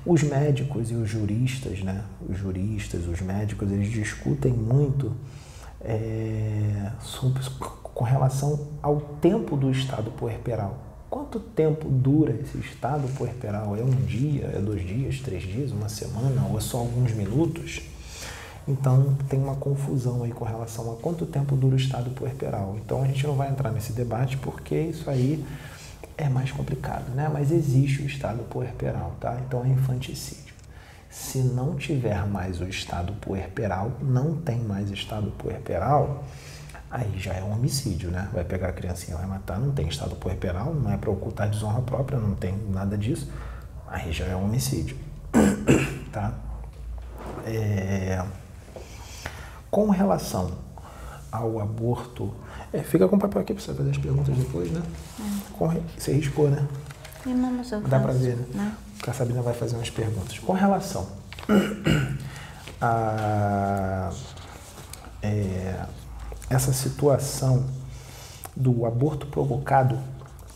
Os 0.04 0.22
médicos 0.22 0.90
e 0.90 0.94
os 0.94 1.08
juristas, 1.08 1.82
né? 1.82 2.04
os 2.28 2.38
juristas, 2.38 3.06
os 3.06 3.20
médicos, 3.20 3.70
eles 3.70 3.90
discutem 3.90 4.52
muito 4.52 5.12
é, 5.80 6.92
com 7.82 8.04
relação 8.04 8.68
ao 8.82 9.00
tempo 9.20 9.56
do 9.56 9.70
estado 9.70 10.10
puerperal. 10.10 10.78
Quanto 11.10 11.40
tempo 11.40 11.88
dura 11.88 12.32
esse 12.40 12.56
estado 12.58 13.08
puerperal? 13.16 13.76
É 13.76 13.82
um 13.82 13.90
dia, 13.90 14.52
é 14.54 14.60
dois 14.60 14.86
dias, 14.86 15.18
três 15.20 15.42
dias, 15.42 15.72
uma 15.72 15.88
semana 15.88 16.46
ou 16.48 16.56
é 16.56 16.60
só 16.60 16.78
alguns 16.78 17.12
minutos? 17.12 17.82
Então 18.68 19.16
tem 19.28 19.40
uma 19.40 19.56
confusão 19.56 20.22
aí 20.22 20.30
com 20.30 20.44
relação 20.44 20.92
a 20.92 20.96
quanto 20.96 21.26
tempo 21.26 21.56
dura 21.56 21.74
o 21.74 21.78
estado 21.78 22.10
puerperal. 22.10 22.76
Então 22.82 23.02
a 23.02 23.06
gente 23.06 23.26
não 23.26 23.34
vai 23.34 23.50
entrar 23.50 23.72
nesse 23.72 23.92
debate 23.92 24.36
porque 24.36 24.74
isso 24.74 25.10
aí 25.10 25.44
é 26.20 26.28
mais 26.28 26.52
complicado, 26.52 27.11
né? 27.14 27.28
Mas 27.33 27.50
existe 27.50 28.02
o 28.02 28.06
estado 28.06 28.42
puerperal, 28.44 29.16
tá? 29.20 29.38
Então 29.46 29.64
é 29.64 29.68
infanticídio. 29.68 30.54
Se 31.09 31.38
não 31.38 31.74
tiver 31.74 32.24
mais 32.26 32.61
o 32.61 32.64
estado 32.64 33.12
puerperal, 33.14 33.92
não 34.00 34.37
tem 34.37 34.61
mais 34.61 34.90
estado 34.90 35.30
puerperal, 35.33 36.24
aí 36.90 37.18
já 37.18 37.33
é 37.35 37.42
um 37.42 37.52
homicídio, 37.52 38.11
né? 38.11 38.28
Vai 38.33 38.44
pegar 38.44 38.68
a 38.68 38.72
criancinha, 38.72 39.16
vai 39.16 39.26
matar, 39.26 39.59
não 39.59 39.72
tem 39.72 39.88
estado 39.88 40.14
puerperal, 40.16 40.72
não 40.74 40.92
é 40.92 40.96
para 40.96 41.11
ocultar 41.11 41.48
desonra 41.48 41.83
própria, 41.83 42.18
não 42.18 42.35
tem 42.35 42.56
nada 42.68 42.96
disso, 42.96 43.28
aí 43.88 44.12
já 44.12 44.26
é 44.26 44.37
um 44.37 44.44
homicídio, 44.44 44.96
tá? 46.12 46.35
É... 47.44 48.24
Com 49.70 49.88
relação 49.90 50.52
ao 51.30 51.61
aborto, 51.61 52.35
é, 52.72 52.80
fica 52.80 53.09
com 53.09 53.16
o 53.16 53.18
papel 53.18 53.42
aqui 53.42 53.54
para 53.54 53.62
você 53.62 53.74
fazer 53.74 53.90
as 53.90 53.98
perguntas 53.98 54.37
depois, 54.37 54.70
né? 54.70 54.83
É. 55.18 55.52
Com... 55.52 55.68
Você 55.96 56.12
riscou, 56.12 56.48
né? 56.48 56.66
Dá 57.88 58.00
para 58.00 58.12
ver, 58.12 58.37
né? 58.37 58.46
né? 58.54 58.76
A 59.06 59.12
Sabina 59.12 59.42
vai 59.42 59.54
fazer 59.54 59.76
umas 59.76 59.90
perguntas. 59.90 60.38
Com 60.38 60.52
relação 60.52 61.06
a 62.80 64.11
é, 65.22 65.85
essa 66.48 66.72
situação 66.72 67.64
do 68.56 68.85
aborto 68.87 69.26
provocado 69.26 69.98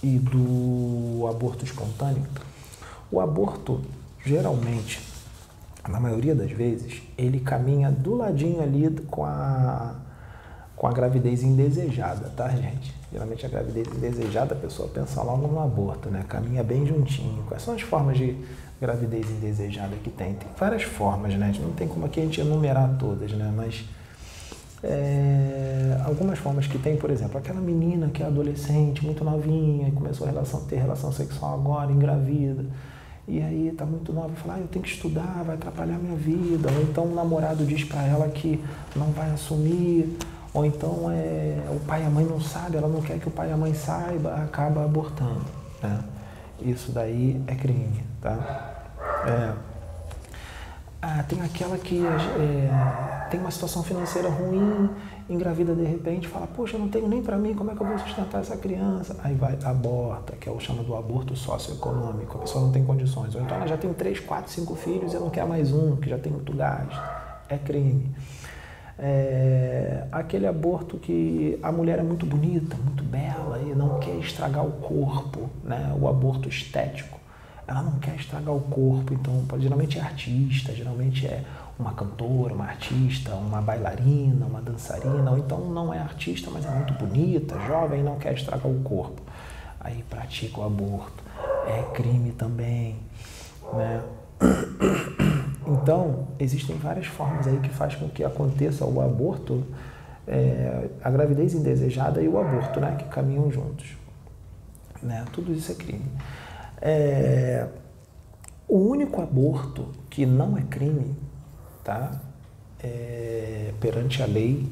e 0.03 0.19
do 0.19 1.27
aborto 1.29 1.65
espontâneo, 1.65 2.27
o 3.11 3.21
aborto 3.21 3.81
geralmente, 4.25 5.01
na 5.89 6.01
maioria 6.01 6.35
das 6.35 6.51
vezes, 6.51 7.03
ele 7.17 7.41
caminha 7.41 7.91
do 7.91 8.15
ladinho 8.15 8.63
ali 8.63 8.91
com 9.11 9.25
a, 9.25 9.95
com 10.77 10.87
a 10.87 10.93
gravidez 10.93 11.43
indesejada, 11.43 12.31
tá, 12.37 12.49
gente? 12.49 12.95
Geralmente 13.13 13.47
a 13.47 13.49
gravidez 13.49 13.87
indesejada, 13.89 14.55
a 14.55 14.59
pessoa 14.59 14.89
pensa 14.89 15.23
logo 15.23 15.47
no 15.47 15.61
aborto, 15.61 16.11
né? 16.11 16.25
Caminha 16.29 16.63
bem 16.63 16.85
juntinho. 16.85 17.45
Quais 17.47 17.63
são 17.63 17.75
as 17.75 17.83
formas 17.83 18.19
de 18.19 18.37
gravidez 18.81 19.31
indesejada 19.31 19.95
que 20.03 20.11
tem? 20.11 20.35
Tem 20.35 20.49
várias 20.59 20.83
formas, 20.83 21.35
né? 21.35 21.53
Não 21.61 21.73
tem 21.73 21.87
como 21.87 22.07
aqui 22.07 22.21
a 22.21 22.25
gente 22.25 22.41
enumerar 22.41 22.97
todas, 22.99 23.31
né? 23.33 23.53
Mas 23.55 23.85
é, 24.83 25.97
algumas 26.05 26.39
formas 26.39 26.67
que 26.67 26.77
tem, 26.77 26.97
por 26.97 27.11
exemplo, 27.11 27.39
aquela 27.39 27.61
menina 27.61 28.09
que 28.09 28.23
é 28.23 28.27
adolescente, 28.27 29.05
muito 29.05 29.25
novinha, 29.25 29.91
começou 29.93 30.27
a 30.27 30.31
relação, 30.31 30.61
ter 30.67 30.77
relação 30.77 31.11
sexual 31.11 31.55
agora, 31.55 31.91
engravida, 31.91 32.67
e 33.27 33.41
aí 33.41 33.73
tá 33.75 33.87
muito 33.87 34.13
nova 34.13 34.35
fala, 34.35 34.57
ah, 34.57 34.61
eu 34.61 34.67
tenho 34.67 34.85
que 34.85 34.91
estudar, 34.91 35.43
vai 35.47 35.55
atrapalhar 35.55 35.99
minha 35.99 36.15
vida. 36.15 36.69
Ou 36.71 36.83
então 36.83 37.05
o 37.05 37.15
namorado 37.15 37.65
diz 37.65 37.83
para 37.85 38.03
ela 38.07 38.29
que 38.29 38.63
não 38.95 39.07
vai 39.13 39.31
assumir, 39.31 40.19
ou 40.55 40.65
então 40.65 41.11
é, 41.11 41.59
o 41.69 41.81
pai 41.81 42.03
e 42.03 42.07
a 42.07 42.11
mãe 42.11 42.25
não 42.25 42.41
sabem, 42.41 42.79
ela 42.79 42.89
não 42.89 43.03
quer 43.03 43.19
que 43.19 43.27
o 43.27 43.31
pai 43.31 43.51
e 43.51 43.53
a 43.53 43.57
mãe 43.57 43.75
saiba, 43.75 44.37
acaba 44.37 44.85
abortando. 44.85 45.45
Né? 45.83 46.01
Isso 46.61 46.93
daí 46.93 47.43
é 47.49 47.55
crime, 47.57 48.05
tá? 48.23 48.73
É, 49.27 49.53
ah, 51.03 51.23
tem 51.29 51.43
aquela 51.43 51.77
que 51.77 52.03
é, 52.07 53.29
tem 53.31 53.39
uma 53.39 53.51
situação 53.51 53.83
financeira 53.83 54.31
ruim, 54.31 54.89
engravida 55.29 55.75
de 55.75 55.85
repente, 55.85 56.29
fala, 56.29 56.47
poxa, 56.47 56.77
eu 56.77 56.81
não 56.81 56.89
tenho 56.89 57.09
nem 57.09 57.21
para 57.21 57.37
mim, 57.37 57.53
como 57.53 57.71
é 57.71 57.75
que 57.75 57.83
eu 57.83 57.87
vou 57.87 57.99
sustentar 57.99 58.41
essa 58.41 58.57
criança? 58.57 59.17
Aí 59.23 59.35
vai, 59.35 59.59
aborta, 59.65 60.35
que 60.37 60.49
é 60.49 60.53
o 60.53 60.61
chama 60.61 60.83
do 60.83 60.97
aborto 60.97 61.37
socioeconômico, 61.37 62.39
a 62.39 62.41
pessoa 62.43 62.65
não 62.65 62.73
tem 62.73 62.85
condições. 62.85 63.35
Ou 63.35 63.43
então 63.43 63.57
ela 63.57 63.67
já 63.67 63.77
tem 63.77 63.93
três, 63.93 64.21
quatro, 64.21 64.51
cinco 64.51 64.75
filhos 64.77 65.13
e 65.13 65.17
não 65.17 65.29
quer 65.29 65.45
mais 65.45 65.73
um, 65.73 65.97
que 65.97 66.09
já 66.09 66.17
tem 66.17 66.33
muito 66.33 66.55
gasto. 66.55 66.99
É 67.49 67.59
crime. 67.59 68.15
É, 68.99 70.07
aquele 70.13 70.47
aborto 70.47 70.99
que 70.99 71.59
a 71.63 71.73
mulher 71.73 71.99
é 71.99 72.03
muito 72.03 72.25
bonita, 72.25 72.77
muito 72.77 73.03
bela 73.03 73.59
e 73.59 73.75
não 73.75 73.99
quer 73.99 74.17
estragar 74.19 74.65
o 74.65 74.73
corpo, 74.73 75.51
né? 75.65 75.93
o 76.01 76.09
aborto 76.09 76.49
estético 76.49 77.25
ela 77.67 77.83
não 77.83 77.99
quer 77.99 78.15
estragar 78.17 78.55
o 78.55 78.61
corpo, 78.61 79.15
então 79.15 79.43
geralmente 79.59 79.99
é 79.99 80.03
artista, 80.03 80.73
geralmente 80.75 81.27
é 81.27 81.43
uma 81.79 81.93
cantora, 81.95 82.55
uma 82.55 82.67
artista, 82.67 83.35
uma 83.35 83.61
bailarina, 83.61 84.45
uma 84.45 84.61
dançarina, 84.61 85.31
ou 85.31 85.39
então 85.39 85.61
não 85.71 85.93
é 85.93 85.99
artista, 85.99 86.51
mas 86.51 86.65
é 86.67 86.71
muito 86.71 86.93
bonita, 86.95 87.59
jovem 87.67 88.01
e 88.01 88.03
não 88.03 88.19
quer 88.19 88.35
estragar 88.35 88.71
o 88.71 88.81
corpo. 88.83 89.23
Aí 89.81 90.05
pratica 90.09 90.61
o 90.61 90.65
aborto. 90.65 91.25
É 91.67 91.83
crime 91.95 92.33
também, 92.33 92.97
né? 93.73 94.03
Então, 95.67 96.29
existem 96.39 96.77
várias 96.77 97.07
formas 97.07 97.47
aí 97.47 97.59
que 97.59 97.71
faz 97.71 97.95
com 97.95 98.09
que 98.09 98.23
aconteça 98.23 98.85
o 98.85 99.01
aborto, 99.01 99.65
é, 100.27 100.89
a 101.03 101.11
gravidez 101.11 101.55
indesejada 101.55 102.21
e 102.21 102.29
o 102.29 102.39
aborto, 102.39 102.81
né? 102.81 102.97
Que 102.99 103.05
caminham 103.05 103.51
juntos. 103.51 103.97
Né? 105.03 105.25
Tudo 105.33 105.53
isso 105.53 105.73
é 105.73 105.75
crime. 105.75 106.05
É, 106.81 107.67
o 108.69 108.79
único 108.79 109.21
aborto 109.23 109.89
que 110.11 110.27
não 110.27 110.57
é 110.57 110.63
crime, 110.63 111.17
tá? 111.83 112.21
É, 112.83 113.73
perante 113.81 114.23
a 114.23 114.27
lei 114.27 114.71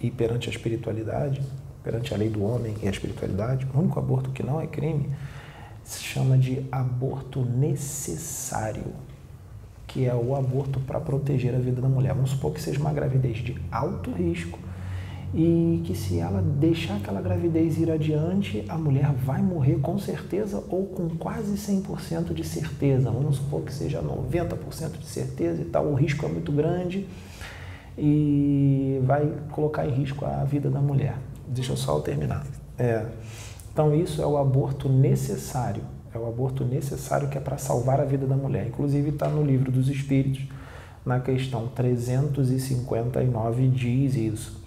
e 0.00 0.10
perante 0.10 0.48
a 0.48 0.52
espiritualidade, 0.52 1.42
perante 1.82 2.14
a 2.14 2.16
lei 2.16 2.28
do 2.28 2.44
homem 2.44 2.74
e 2.82 2.86
a 2.86 2.90
espiritualidade, 2.90 3.66
o 3.74 3.78
único 3.78 3.98
aborto 3.98 4.30
que 4.30 4.42
não 4.42 4.60
é 4.60 4.66
crime 4.66 5.10
se 5.82 6.02
chama 6.02 6.38
de 6.38 6.64
aborto 6.70 7.44
necessário, 7.44 8.92
que 9.92 10.06
é 10.06 10.14
o 10.14 10.36
aborto 10.36 10.78
para 10.80 11.00
proteger 11.00 11.54
a 11.54 11.58
vida 11.58 11.82
da 11.82 11.88
mulher. 11.88 12.14
Vamos 12.14 12.30
supor 12.30 12.52
que 12.52 12.62
seja 12.62 12.78
uma 12.78 12.92
gravidez 12.92 13.38
de 13.38 13.56
alto 13.70 14.10
risco 14.12 14.58
e 15.34 15.82
que 15.84 15.94
se 15.94 16.18
ela 16.18 16.40
deixar 16.40 16.96
aquela 16.96 17.20
gravidez 17.20 17.78
ir 17.78 17.90
adiante, 17.90 18.64
a 18.68 18.76
mulher 18.76 19.12
vai 19.12 19.42
morrer 19.42 19.78
com 19.80 19.98
certeza 19.98 20.62
ou 20.68 20.86
com 20.86 21.08
quase 21.10 21.54
100% 21.54 22.32
de 22.32 22.44
certeza. 22.44 23.10
Vamos 23.10 23.36
supor 23.36 23.62
que 23.62 23.72
seja 23.72 24.00
90% 24.00 24.98
de 24.98 25.06
certeza 25.06 25.62
e 25.62 25.64
tal, 25.64 25.86
o 25.86 25.94
risco 25.94 26.24
é 26.24 26.28
muito 26.28 26.52
grande 26.52 27.06
e 27.98 29.00
vai 29.04 29.32
colocar 29.50 29.86
em 29.86 29.92
risco 29.92 30.24
a 30.24 30.44
vida 30.44 30.70
da 30.70 30.80
mulher. 30.80 31.16
Deixa 31.48 31.72
eu 31.72 31.76
só 31.76 31.98
terminar. 32.00 32.46
É. 32.78 33.06
Então 33.72 33.94
isso 33.94 34.22
é 34.22 34.26
o 34.26 34.36
aborto 34.36 34.88
necessário. 34.88 35.82
É 36.14 36.18
o 36.18 36.26
aborto 36.26 36.64
necessário 36.64 37.28
que 37.28 37.38
é 37.38 37.40
para 37.40 37.58
salvar 37.58 38.00
a 38.00 38.04
vida 38.04 38.26
da 38.26 38.36
mulher. 38.36 38.66
Inclusive 38.66 39.10
está 39.10 39.28
no 39.28 39.44
livro 39.44 39.70
dos 39.70 39.88
Espíritos, 39.88 40.44
na 41.04 41.20
questão 41.20 41.68
359 41.68 43.68
diz 43.68 44.14
isso 44.14 44.60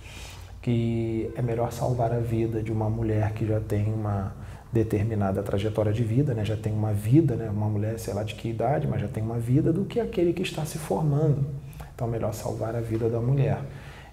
que 0.63 1.29
é 1.35 1.41
melhor 1.41 1.73
salvar 1.73 2.13
a 2.13 2.19
vida 2.19 2.63
de 2.63 2.71
uma 2.71 2.89
mulher 2.89 3.33
que 3.33 3.45
já 3.45 3.59
tem 3.59 3.93
uma 3.93 4.33
determinada 4.71 5.43
trajetória 5.43 5.91
de 5.91 6.03
vida, 6.03 6.33
né? 6.33 6.45
já 6.45 6.55
tem 6.55 6.71
uma 6.71 6.93
vida, 6.93 7.35
né? 7.35 7.49
uma 7.49 7.67
mulher, 7.67 7.99
sei 7.99 8.13
lá 8.13 8.23
de 8.23 8.33
que 8.33 8.49
idade, 8.49 8.87
mas 8.87 9.01
já 9.01 9.09
tem 9.09 9.21
uma 9.21 9.37
vida, 9.37 9.73
do 9.73 9.83
que 9.83 9.99
aquele 9.99 10.31
que 10.31 10.41
está 10.41 10.65
se 10.65 10.77
formando. 10.77 11.45
Então, 11.93 12.07
é 12.07 12.11
melhor 12.11 12.33
salvar 12.33 12.77
a 12.77 12.79
vida 12.79 13.09
da 13.09 13.19
mulher. 13.19 13.59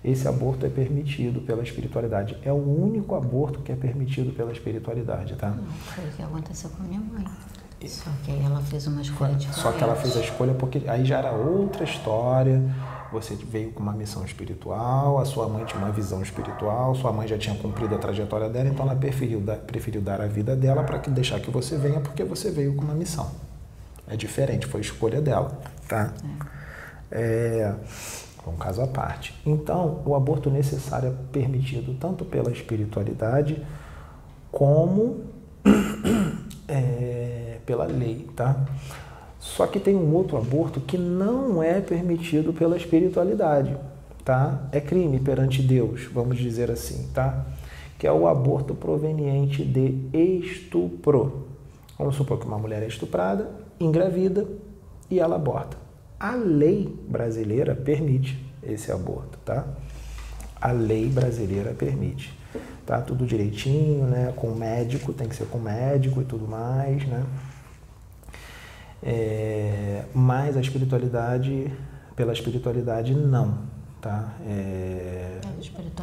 Esse 0.02 0.26
aborto 0.26 0.64
é 0.64 0.68
permitido 0.68 1.40
pela 1.40 1.62
espiritualidade. 1.62 2.38
É 2.42 2.52
o 2.52 2.56
único 2.56 3.14
aborto 3.14 3.60
que 3.60 3.70
é 3.70 3.76
permitido 3.76 4.32
pela 4.32 4.52
espiritualidade, 4.52 5.34
tá? 5.36 5.50
Não, 5.50 5.66
foi 5.66 6.04
o 6.04 6.12
que 6.12 6.22
aconteceu 6.22 6.70
com 6.70 6.82
a 6.82 6.86
minha 6.86 7.00
mãe. 7.00 7.24
Só 7.86 8.10
que 8.24 8.30
aí 8.30 8.42
ela 8.44 8.60
fez 8.60 8.86
uma 8.86 9.00
escolha 9.00 9.34
diferente. 9.34 9.60
Só 9.60 9.72
que 9.72 9.82
ela 9.82 9.96
fez 9.96 10.16
a 10.16 10.20
escolha 10.20 10.54
porque 10.54 10.82
aí 10.86 11.04
já 11.04 11.18
era 11.18 11.32
outra 11.32 11.84
história 11.84 12.62
você 13.12 13.34
veio 13.34 13.72
com 13.72 13.82
uma 13.82 13.92
missão 13.92 14.24
espiritual, 14.24 15.18
a 15.18 15.24
sua 15.24 15.48
mãe 15.48 15.64
tinha 15.64 15.82
uma 15.82 15.90
visão 15.90 16.22
espiritual, 16.22 16.94
sua 16.94 17.12
mãe 17.12 17.26
já 17.26 17.36
tinha 17.36 17.54
cumprido 17.56 17.94
a 17.94 17.98
trajetória 17.98 18.48
dela, 18.48 18.68
então 18.68 18.86
ela 18.86 18.94
preferiu 18.94 19.40
dar, 19.40 19.56
preferiu 19.56 20.00
dar 20.00 20.20
a 20.20 20.26
vida 20.26 20.54
dela 20.54 20.84
para 20.84 20.98
deixar 20.98 21.40
que 21.40 21.50
você 21.50 21.76
venha, 21.76 22.00
porque 22.00 22.22
você 22.22 22.50
veio 22.50 22.74
com 22.74 22.84
uma 22.84 22.94
missão. 22.94 23.30
É 24.06 24.16
diferente, 24.16 24.66
foi 24.66 24.80
escolha 24.80 25.20
dela, 25.20 25.58
tá? 25.88 26.12
É, 27.10 27.74
é 28.29 28.29
um 28.50 28.56
caso 28.56 28.82
à 28.82 28.86
parte. 28.86 29.34
Então, 29.46 30.02
o 30.04 30.14
aborto 30.14 30.50
necessário 30.50 31.08
é 31.08 31.12
permitido 31.32 31.96
tanto 31.98 32.24
pela 32.24 32.50
espiritualidade 32.50 33.62
como 34.50 35.20
é, 36.68 37.58
pela 37.64 37.84
lei, 37.84 38.28
tá? 38.34 38.64
Só 39.38 39.66
que 39.66 39.80
tem 39.80 39.96
um 39.96 40.14
outro 40.14 40.36
aborto 40.36 40.80
que 40.80 40.98
não 40.98 41.62
é 41.62 41.80
permitido 41.80 42.52
pela 42.52 42.76
espiritualidade, 42.76 43.76
tá? 44.24 44.68
É 44.70 44.80
crime 44.80 45.18
perante 45.18 45.62
Deus, 45.62 46.04
vamos 46.12 46.38
dizer 46.38 46.70
assim, 46.70 47.08
tá? 47.14 47.46
Que 47.98 48.06
é 48.06 48.12
o 48.12 48.26
aborto 48.26 48.74
proveniente 48.74 49.64
de 49.64 50.08
estupro. 50.12 51.46
Vamos 51.98 52.16
supor 52.16 52.38
que 52.38 52.46
uma 52.46 52.58
mulher 52.58 52.82
é 52.82 52.86
estuprada, 52.86 53.50
engravida 53.78 54.46
e 55.10 55.18
ela 55.20 55.36
aborta. 55.36 55.76
A 56.20 56.34
lei 56.34 56.94
brasileira 57.08 57.74
permite 57.74 58.38
esse 58.62 58.92
aborto, 58.92 59.38
tá? 59.38 59.66
A 60.60 60.70
lei 60.70 61.08
brasileira 61.08 61.72
permite. 61.72 62.38
Tá 62.84 63.00
tudo 63.00 63.24
direitinho, 63.24 64.04
né? 64.04 64.30
Com 64.36 64.50
médico, 64.54 65.14
tem 65.14 65.26
que 65.26 65.34
ser 65.34 65.46
com 65.46 65.58
médico 65.58 66.20
e 66.20 66.24
tudo 66.24 66.46
mais, 66.46 67.06
né? 67.08 67.24
É, 69.02 70.04
mas 70.12 70.58
a 70.58 70.60
espiritualidade, 70.60 71.72
pela 72.14 72.34
espiritualidade, 72.34 73.14
não. 73.14 73.70
Tá? 74.02 74.34
É, 74.46 75.38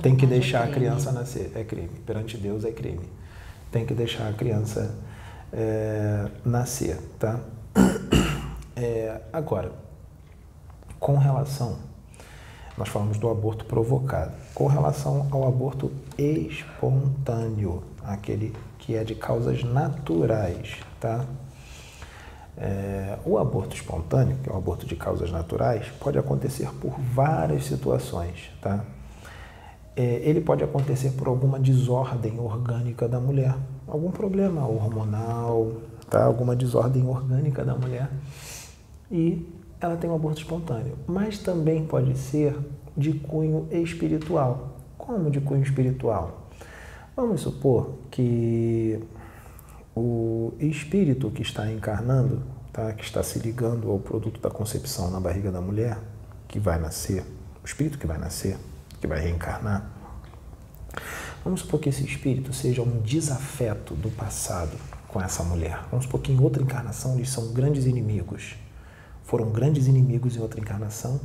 tem 0.02 0.16
que 0.16 0.26
deixar 0.26 0.68
é 0.68 0.72
a 0.72 0.74
criança 0.74 1.12
nascer. 1.12 1.52
É 1.54 1.64
crime. 1.64 1.92
Perante 2.08 2.38
Deus 2.38 2.66
é 2.66 2.72
crime. 2.72 3.08
Tem 3.72 3.86
que 3.86 3.94
deixar 3.94 4.30
a 4.30 4.34
criança 4.34 4.96
é, 5.54 6.28
nascer. 6.44 6.98
Tá? 7.20 7.40
É, 8.76 9.22
agora, 9.34 9.72
com 11.00 11.18
relação, 11.18 11.78
nós 12.78 12.90
falamos 12.90 13.18
do 13.18 13.30
aborto 13.30 13.66
provocado. 13.66 14.32
Com 14.54 14.68
relação 14.68 15.28
ao 15.32 15.48
aborto 15.48 15.92
espontâneo, 16.18 17.84
aquele 18.04 18.56
que 18.78 18.96
é 18.96 19.04
de 19.04 19.16
causas 19.16 19.64
naturais, 19.64 20.78
tá? 21.00 21.26
É, 22.60 23.20
o 23.24 23.38
aborto 23.38 23.76
espontâneo, 23.76 24.38
que 24.42 24.50
é 24.50 24.54
o 24.54 24.58
aborto 24.58 24.86
de 24.88 24.96
causas 24.96 25.32
naturais, 25.32 25.88
pode 26.00 26.18
acontecer 26.18 26.68
por 26.82 27.00
várias 27.00 27.66
situações. 27.66 28.52
Tá? 28.60 28.84
É, 29.96 30.22
ele 30.24 30.42
pode 30.42 30.64
acontecer 30.64 31.12
por 31.12 31.28
alguma 31.28 31.60
desordem 31.60 32.40
orgânica 32.40 33.08
da 33.08 33.20
mulher, 33.20 33.56
algum 33.88 34.10
problema 34.10 34.68
hormonal, 34.68 35.72
tá? 36.10 36.24
alguma 36.24 36.56
desordem 36.56 37.06
orgânica 37.08 37.64
da 37.64 37.76
mulher, 37.76 38.10
e 39.12 39.48
ela 39.80 39.96
tem 39.96 40.10
um 40.10 40.16
aborto 40.16 40.42
espontâneo. 40.42 40.98
Mas 41.08 41.40
também 41.40 41.86
pode 41.86 42.18
ser 42.18 42.58
de 42.96 43.14
cunho 43.14 43.68
espiritual. 43.72 44.78
Como 44.98 45.30
de 45.30 45.40
cunho 45.40 45.64
espiritual? 45.64 46.48
Vamos 47.16 47.42
supor 47.42 47.96
que 48.12 49.00
o 49.96 50.54
espírito 50.60 51.32
que 51.32 51.42
está 51.42 51.72
encarnando, 51.72 52.44
tá, 52.72 52.94
que 52.94 53.04
está 53.04 53.24
se 53.24 53.40
ligando 53.40 53.90
ao 53.90 53.98
produto 54.00 54.40
da 54.40 54.50
concepção 54.50 55.10
na 55.10 55.20
barriga 55.20 55.52
da 55.52 55.60
mulher, 55.60 55.98
que 56.48 56.60
vai 56.60 56.80
nascer, 56.80 57.24
o 57.64 57.66
espírito 57.66 57.98
que 57.98 58.06
vai 58.06 58.18
nascer, 58.18 58.58
que 59.02 59.08
vai 59.08 59.20
reencarnar, 59.20 59.90
vamos 61.44 61.62
supor 61.62 61.80
que 61.80 61.90
esse 61.90 62.04
espírito 62.04 62.54
seja 62.54 62.82
um 62.82 63.02
desafeto 63.02 63.96
do 63.96 64.10
passado 64.10 64.78
com 65.08 65.20
essa 65.20 65.44
mulher. 65.44 65.80
Vamos 65.90 66.06
supor 66.06 66.22
que 66.22 66.32
em 66.32 66.40
outra 66.40 66.62
encarnação 66.62 67.16
eles 67.16 67.30
são 67.30 67.52
grandes 67.52 67.86
inimigos, 67.86 68.56
foram 69.28 69.52
grandes 69.52 69.88
inimigos 69.88 70.38
em 70.38 70.40
outra 70.40 70.60
encarnação 70.60 71.20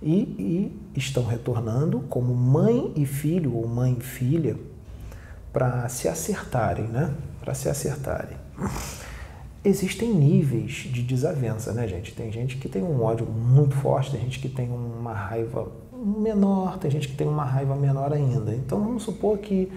e, 0.00 0.72
e 0.94 0.98
estão 0.98 1.26
retornando 1.26 2.00
como 2.08 2.32
mãe 2.32 2.92
e 2.94 3.04
filho 3.04 3.54
ou 3.54 3.66
mãe 3.66 3.96
e 3.98 4.02
filha 4.02 4.56
para 5.52 5.88
se 5.88 6.06
acertarem, 6.06 6.86
né? 6.86 7.12
Para 7.40 7.54
se 7.54 7.68
acertarem. 7.68 8.36
existem 9.64 10.14
níveis 10.14 10.88
de 10.92 11.02
desavença, 11.02 11.72
né, 11.72 11.88
gente? 11.88 12.14
Tem 12.14 12.30
gente 12.30 12.58
que 12.58 12.68
tem 12.68 12.82
um 12.82 13.02
ódio 13.02 13.26
muito 13.26 13.74
forte, 13.74 14.12
tem 14.12 14.20
gente 14.20 14.38
que 14.38 14.48
tem 14.48 14.70
uma 14.70 15.12
raiva 15.12 15.66
menor, 15.92 16.78
tem 16.78 16.88
gente 16.88 17.08
que 17.08 17.16
tem 17.16 17.26
uma 17.26 17.44
raiva 17.44 17.74
menor 17.74 18.12
ainda. 18.12 18.54
Então 18.54 18.80
vamos 18.80 19.02
supor 19.02 19.38
que 19.38 19.68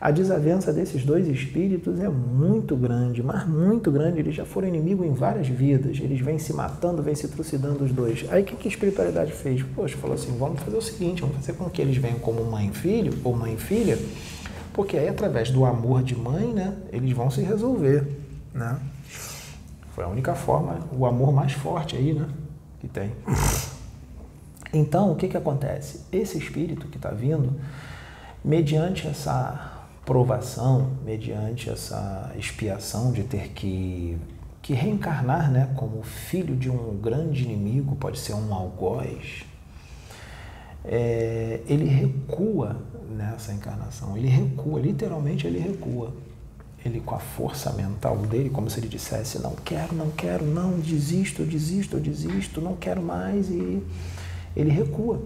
a 0.00 0.10
desavença 0.10 0.72
desses 0.72 1.04
dois 1.04 1.28
espíritos 1.28 2.00
é 2.00 2.08
muito 2.08 2.74
grande, 2.74 3.22
mas 3.22 3.46
muito 3.46 3.90
grande. 3.92 4.20
Eles 4.20 4.34
já 4.34 4.46
foram 4.46 4.66
inimigos 4.66 5.06
em 5.06 5.12
várias 5.12 5.46
vidas. 5.46 5.98
Eles 6.00 6.18
vêm 6.20 6.38
se 6.38 6.54
matando, 6.54 7.02
vêm 7.02 7.14
se 7.14 7.28
trucidando 7.28 7.84
os 7.84 7.92
dois. 7.92 8.24
Aí 8.30 8.42
o 8.42 8.44
que, 8.46 8.56
que 8.56 8.66
a 8.66 8.70
espiritualidade 8.70 9.32
fez? 9.32 9.62
Poxa, 9.62 9.98
falou 9.98 10.14
assim: 10.14 10.34
vamos 10.38 10.62
fazer 10.62 10.76
o 10.78 10.80
seguinte, 10.80 11.20
vamos 11.20 11.36
fazer 11.36 11.52
com 11.52 11.68
que 11.68 11.82
eles 11.82 11.98
venham 11.98 12.18
como 12.18 12.42
mãe 12.44 12.68
e 12.68 12.72
filho, 12.72 13.12
ou 13.22 13.36
mãe 13.36 13.52
e 13.52 13.58
filha, 13.58 13.98
porque 14.72 14.96
aí 14.96 15.06
através 15.06 15.50
do 15.50 15.66
amor 15.66 16.02
de 16.02 16.16
mãe, 16.16 16.50
né, 16.54 16.74
eles 16.90 17.12
vão 17.12 17.30
se 17.30 17.42
resolver, 17.42 18.06
né? 18.54 18.78
Foi 19.90 20.04
a 20.04 20.08
única 20.08 20.34
forma, 20.34 20.78
o 20.96 21.04
amor 21.04 21.30
mais 21.30 21.52
forte 21.52 21.94
aí, 21.94 22.14
né, 22.14 22.26
que 22.80 22.88
tem. 22.88 23.12
Então, 24.72 25.12
o 25.12 25.16
que 25.16 25.28
que 25.28 25.36
acontece? 25.36 26.06
Esse 26.10 26.38
espírito 26.38 26.86
que 26.86 26.96
está 26.96 27.10
vindo, 27.10 27.52
mediante 28.42 29.06
essa 29.06 29.79
provação, 30.10 30.90
mediante 31.04 31.70
essa 31.70 32.32
expiação 32.36 33.12
de 33.12 33.22
ter 33.22 33.50
que, 33.50 34.18
que 34.60 34.74
reencarnar 34.74 35.48
né, 35.52 35.72
como 35.76 36.02
filho 36.02 36.56
de 36.56 36.68
um 36.68 36.96
grande 36.96 37.44
inimigo, 37.44 37.94
pode 37.94 38.18
ser 38.18 38.34
um 38.34 38.52
algoz, 38.52 39.44
é, 40.84 41.60
ele 41.64 41.84
recua 41.84 42.76
nessa 43.08 43.52
encarnação, 43.52 44.16
ele 44.16 44.26
recua, 44.26 44.80
literalmente 44.80 45.46
ele 45.46 45.60
recua. 45.60 46.12
Ele 46.84 46.98
com 46.98 47.14
a 47.14 47.20
força 47.20 47.72
mental 47.74 48.16
dele, 48.16 48.50
como 48.50 48.68
se 48.68 48.80
ele 48.80 48.88
dissesse, 48.88 49.38
não 49.38 49.54
quero, 49.54 49.94
não 49.94 50.10
quero, 50.10 50.44
não, 50.44 50.80
desisto, 50.80 51.44
desisto, 51.44 52.00
desisto, 52.00 52.60
não 52.60 52.74
quero 52.74 53.00
mais, 53.00 53.48
e 53.48 53.80
ele 54.56 54.70
recua. 54.70 55.22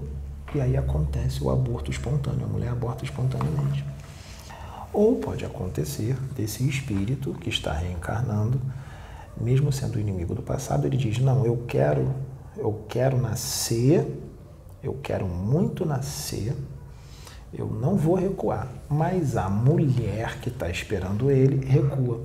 E 0.54 0.60
aí 0.60 0.76
acontece 0.76 1.42
o 1.42 1.50
aborto 1.50 1.90
espontâneo, 1.90 2.44
a 2.44 2.48
mulher 2.48 2.68
aborta 2.68 3.02
espontaneamente. 3.02 3.93
Ou 4.94 5.16
pode 5.16 5.44
acontecer 5.44 6.14
desse 6.36 6.66
espírito 6.68 7.34
que 7.34 7.48
está 7.48 7.72
reencarnando, 7.72 8.62
mesmo 9.36 9.72
sendo 9.72 9.98
inimigo 9.98 10.36
do 10.36 10.42
passado, 10.42 10.86
ele 10.86 10.96
diz: 10.96 11.18
"Não, 11.18 11.44
eu 11.44 11.64
quero, 11.66 12.14
eu 12.56 12.84
quero 12.88 13.20
nascer, 13.20 14.06
eu 14.80 14.96
quero 15.02 15.26
muito 15.26 15.84
nascer, 15.84 16.54
eu 17.52 17.66
não 17.66 17.96
vou 17.96 18.14
recuar". 18.14 18.68
Mas 18.88 19.36
a 19.36 19.50
mulher 19.50 20.38
que 20.38 20.48
está 20.48 20.70
esperando 20.70 21.28
ele 21.28 21.66
recua. 21.66 22.20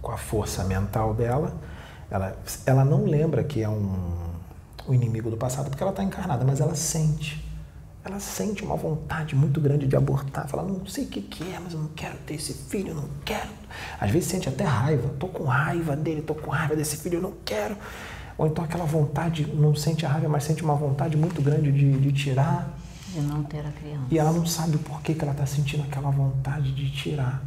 Com 0.00 0.12
a 0.12 0.16
força 0.16 0.64
mental 0.64 1.12
dela, 1.12 1.54
ela, 2.10 2.36
ela 2.64 2.84
não 2.86 3.04
lembra 3.04 3.44
que 3.44 3.62
é 3.62 3.68
um, 3.68 4.16
um 4.88 4.94
inimigo 4.94 5.30
do 5.30 5.36
passado 5.36 5.68
porque 5.68 5.82
ela 5.82 5.92
está 5.92 6.02
encarnada, 6.02 6.42
mas 6.42 6.58
ela 6.58 6.74
sente 6.74 7.51
ela 8.04 8.18
sente 8.18 8.64
uma 8.64 8.74
vontade 8.74 9.34
muito 9.36 9.60
grande 9.60 9.86
de 9.86 9.94
abortar, 9.94 10.48
fala, 10.48 10.64
não 10.64 10.84
sei 10.86 11.04
o 11.04 11.08
que, 11.08 11.20
que 11.20 11.44
é, 11.52 11.60
mas 11.60 11.72
eu 11.72 11.78
não 11.78 11.88
quero 11.88 12.16
ter 12.26 12.34
esse 12.34 12.52
filho, 12.52 12.94
não 12.94 13.08
quero. 13.24 13.48
Às 14.00 14.10
vezes 14.10 14.28
sente 14.28 14.48
até 14.48 14.64
raiva, 14.64 15.08
tô 15.20 15.28
com 15.28 15.44
raiva 15.44 15.94
dele, 15.94 16.20
tô 16.20 16.34
com 16.34 16.50
raiva 16.50 16.74
desse 16.74 16.96
filho, 16.96 17.18
eu 17.18 17.22
não 17.22 17.34
quero. 17.44 17.76
Ou 18.36 18.48
então 18.48 18.64
aquela 18.64 18.84
vontade, 18.84 19.46
não 19.54 19.74
sente 19.74 20.04
a 20.04 20.08
raiva, 20.08 20.28
mas 20.28 20.42
sente 20.42 20.64
uma 20.64 20.74
vontade 20.74 21.16
muito 21.16 21.40
grande 21.40 21.70
de, 21.70 22.00
de 22.00 22.12
tirar. 22.12 22.76
De 23.08 23.20
não 23.20 23.44
ter 23.44 23.64
a 23.64 23.70
criança. 23.70 24.06
E 24.10 24.18
ela 24.18 24.32
não 24.32 24.44
sabe 24.46 24.78
por 24.78 25.00
que, 25.00 25.14
que 25.14 25.22
ela 25.22 25.32
está 25.32 25.46
sentindo 25.46 25.84
aquela 25.84 26.10
vontade 26.10 26.72
de 26.72 26.90
tirar. 26.90 27.40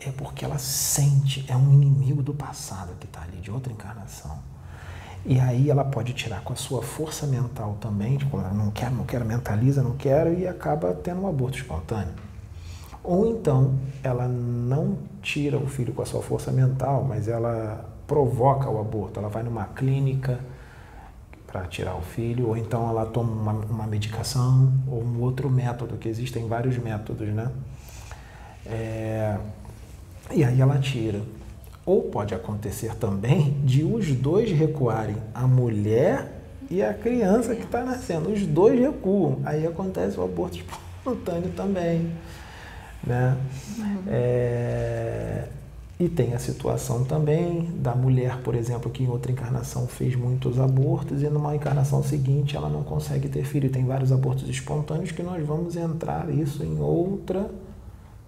É 0.00 0.10
porque 0.10 0.44
ela 0.44 0.58
sente, 0.58 1.44
é 1.48 1.56
um 1.56 1.72
inimigo 1.72 2.22
do 2.22 2.34
passado 2.34 2.92
que 2.98 3.06
está 3.06 3.22
ali, 3.22 3.36
de 3.38 3.50
outra 3.52 3.72
encarnação. 3.72 4.38
E 5.28 5.40
aí 5.40 5.68
ela 5.68 5.84
pode 5.84 6.12
tirar 6.12 6.40
com 6.42 6.52
a 6.52 6.56
sua 6.56 6.82
força 6.82 7.26
mental 7.26 7.76
também, 7.80 8.16
tipo, 8.16 8.36
não 8.38 8.70
quero, 8.70 8.94
não 8.94 9.04
quero, 9.04 9.24
mentaliza, 9.24 9.82
não 9.82 9.96
quero, 9.96 10.32
e 10.32 10.46
acaba 10.46 10.94
tendo 10.94 11.22
um 11.22 11.28
aborto 11.28 11.58
espontâneo. 11.58 12.14
Ou 13.02 13.26
então 13.28 13.74
ela 14.04 14.28
não 14.28 14.98
tira 15.20 15.58
o 15.58 15.66
filho 15.66 15.92
com 15.92 16.02
a 16.02 16.06
sua 16.06 16.22
força 16.22 16.52
mental, 16.52 17.04
mas 17.04 17.26
ela 17.26 17.84
provoca 18.06 18.70
o 18.70 18.80
aborto. 18.80 19.18
Ela 19.18 19.28
vai 19.28 19.42
numa 19.42 19.64
clínica 19.64 20.38
para 21.44 21.66
tirar 21.66 21.96
o 21.96 22.02
filho, 22.02 22.48
ou 22.48 22.56
então 22.56 22.88
ela 22.88 23.04
toma 23.06 23.32
uma, 23.32 23.52
uma, 23.64 23.86
medicação, 23.86 24.72
ou 24.86 25.02
um 25.02 25.20
outro 25.22 25.50
método, 25.50 25.96
que 25.96 26.08
existem 26.08 26.46
vários 26.46 26.78
métodos, 26.78 27.28
né? 27.28 27.50
É, 28.64 29.38
e 30.32 30.44
aí 30.44 30.60
ela 30.60 30.78
tira. 30.78 31.20
Ou 31.86 32.02
pode 32.02 32.34
acontecer 32.34 32.96
também 32.96 33.52
de 33.64 33.84
os 33.84 34.12
dois 34.12 34.50
recuarem, 34.50 35.16
a 35.32 35.46
mulher 35.46 36.32
e 36.68 36.82
a 36.82 36.92
criança 36.92 37.54
que 37.54 37.62
está 37.62 37.84
nascendo. 37.84 38.28
Os 38.30 38.44
dois 38.44 38.78
recuam. 38.78 39.38
Aí 39.44 39.64
acontece 39.64 40.18
o 40.18 40.24
aborto 40.24 40.58
espontâneo 40.58 41.52
também. 41.56 42.10
Né? 43.06 43.36
É... 44.08 45.48
E 45.98 46.08
tem 46.10 46.34
a 46.34 46.38
situação 46.38 47.04
também 47.04 47.70
da 47.76 47.94
mulher, 47.94 48.42
por 48.42 48.54
exemplo, 48.54 48.90
que 48.90 49.02
em 49.02 49.08
outra 49.08 49.32
encarnação 49.32 49.86
fez 49.86 50.14
muitos 50.14 50.60
abortos 50.60 51.22
e 51.22 51.28
numa 51.30 51.56
encarnação 51.56 52.02
seguinte 52.02 52.54
ela 52.54 52.68
não 52.68 52.82
consegue 52.82 53.28
ter 53.28 53.44
filho. 53.44 53.70
Tem 53.70 53.86
vários 53.86 54.12
abortos 54.12 54.46
espontâneos 54.48 55.12
que 55.12 55.22
nós 55.22 55.46
vamos 55.46 55.74
entrar 55.74 56.28
isso 56.28 56.62
em 56.62 56.78
outra, 56.80 57.48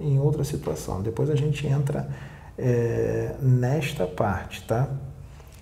em 0.01 0.19
outra 0.19 0.45
situação. 0.45 1.03
Depois 1.03 1.29
a 1.29 1.35
gente 1.35 1.67
entra 1.67 2.09
é, 2.59 3.37
nesta 3.41 4.07
parte, 4.07 4.63
tá? 4.65 4.89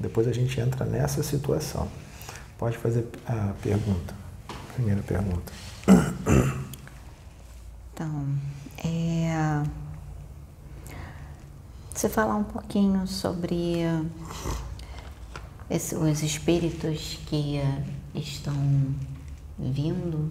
Depois 0.01 0.27
a 0.27 0.33
gente 0.33 0.59
entra 0.61 0.85
nessa 0.85 1.23
situação. 1.23 1.89
Pode 2.59 2.79
fazer 2.79 3.07
a 3.27 3.53
pergunta. 3.63 4.15
Primeira 4.75 5.03
pergunta. 5.03 5.53
Então, 7.93 8.27
é, 8.85 9.63
você 11.95 12.11
falar 12.11 12.37
um 12.37 12.45
pouquinho 12.45 13.07
sobre 13.07 13.77
esse, 15.71 15.95
os 15.95 16.23
espíritos 16.23 17.19
que 17.27 17.59
estão 18.15 18.55
vindo 19.59 20.31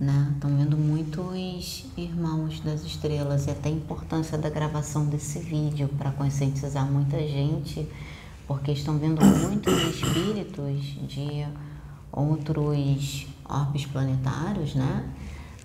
né? 0.00 0.32
Estão 0.34 0.56
vendo 0.56 0.78
muitos 0.78 1.84
irmãos 1.96 2.60
das 2.60 2.82
estrelas 2.82 3.46
e 3.46 3.50
até 3.50 3.68
a 3.68 3.72
importância 3.72 4.38
da 4.38 4.48
gravação 4.48 5.04
desse 5.04 5.38
vídeo 5.38 5.88
para 5.98 6.10
conscientizar 6.10 6.90
muita 6.90 7.18
gente, 7.18 7.86
porque 8.46 8.72
estão 8.72 8.98
vendo 8.98 9.22
muitos 9.22 9.74
espíritos 9.94 10.80
de 11.06 11.46
outros 12.10 13.26
orbes 13.46 13.84
planetários, 13.86 14.74
né? 14.74 15.04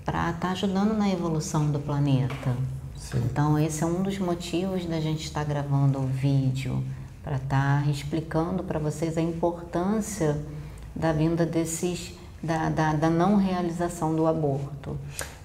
Para 0.03 0.31
estar 0.31 0.39
tá 0.39 0.51
ajudando 0.51 0.93
na 0.93 1.09
evolução 1.09 1.71
do 1.71 1.79
planeta. 1.79 2.55
Sim. 2.97 3.23
Então, 3.31 3.57
esse 3.57 3.83
é 3.83 3.87
um 3.87 4.03
dos 4.03 4.19
motivos 4.19 4.85
da 4.85 4.99
gente 4.99 5.23
estar 5.23 5.45
tá 5.45 5.47
gravando 5.47 5.99
o 5.99 6.07
vídeo, 6.07 6.83
para 7.23 7.37
estar 7.37 7.83
tá 7.83 7.89
explicando 7.89 8.63
para 8.63 8.79
vocês 8.79 9.17
a 9.17 9.21
importância 9.21 10.43
da 10.95 11.11
vinda 11.11 11.45
desses 11.45 12.13
da, 12.45 12.69
da, 12.69 12.93
da 12.93 13.09
não 13.09 13.35
realização 13.35 14.15
do 14.15 14.25
aborto. 14.27 14.97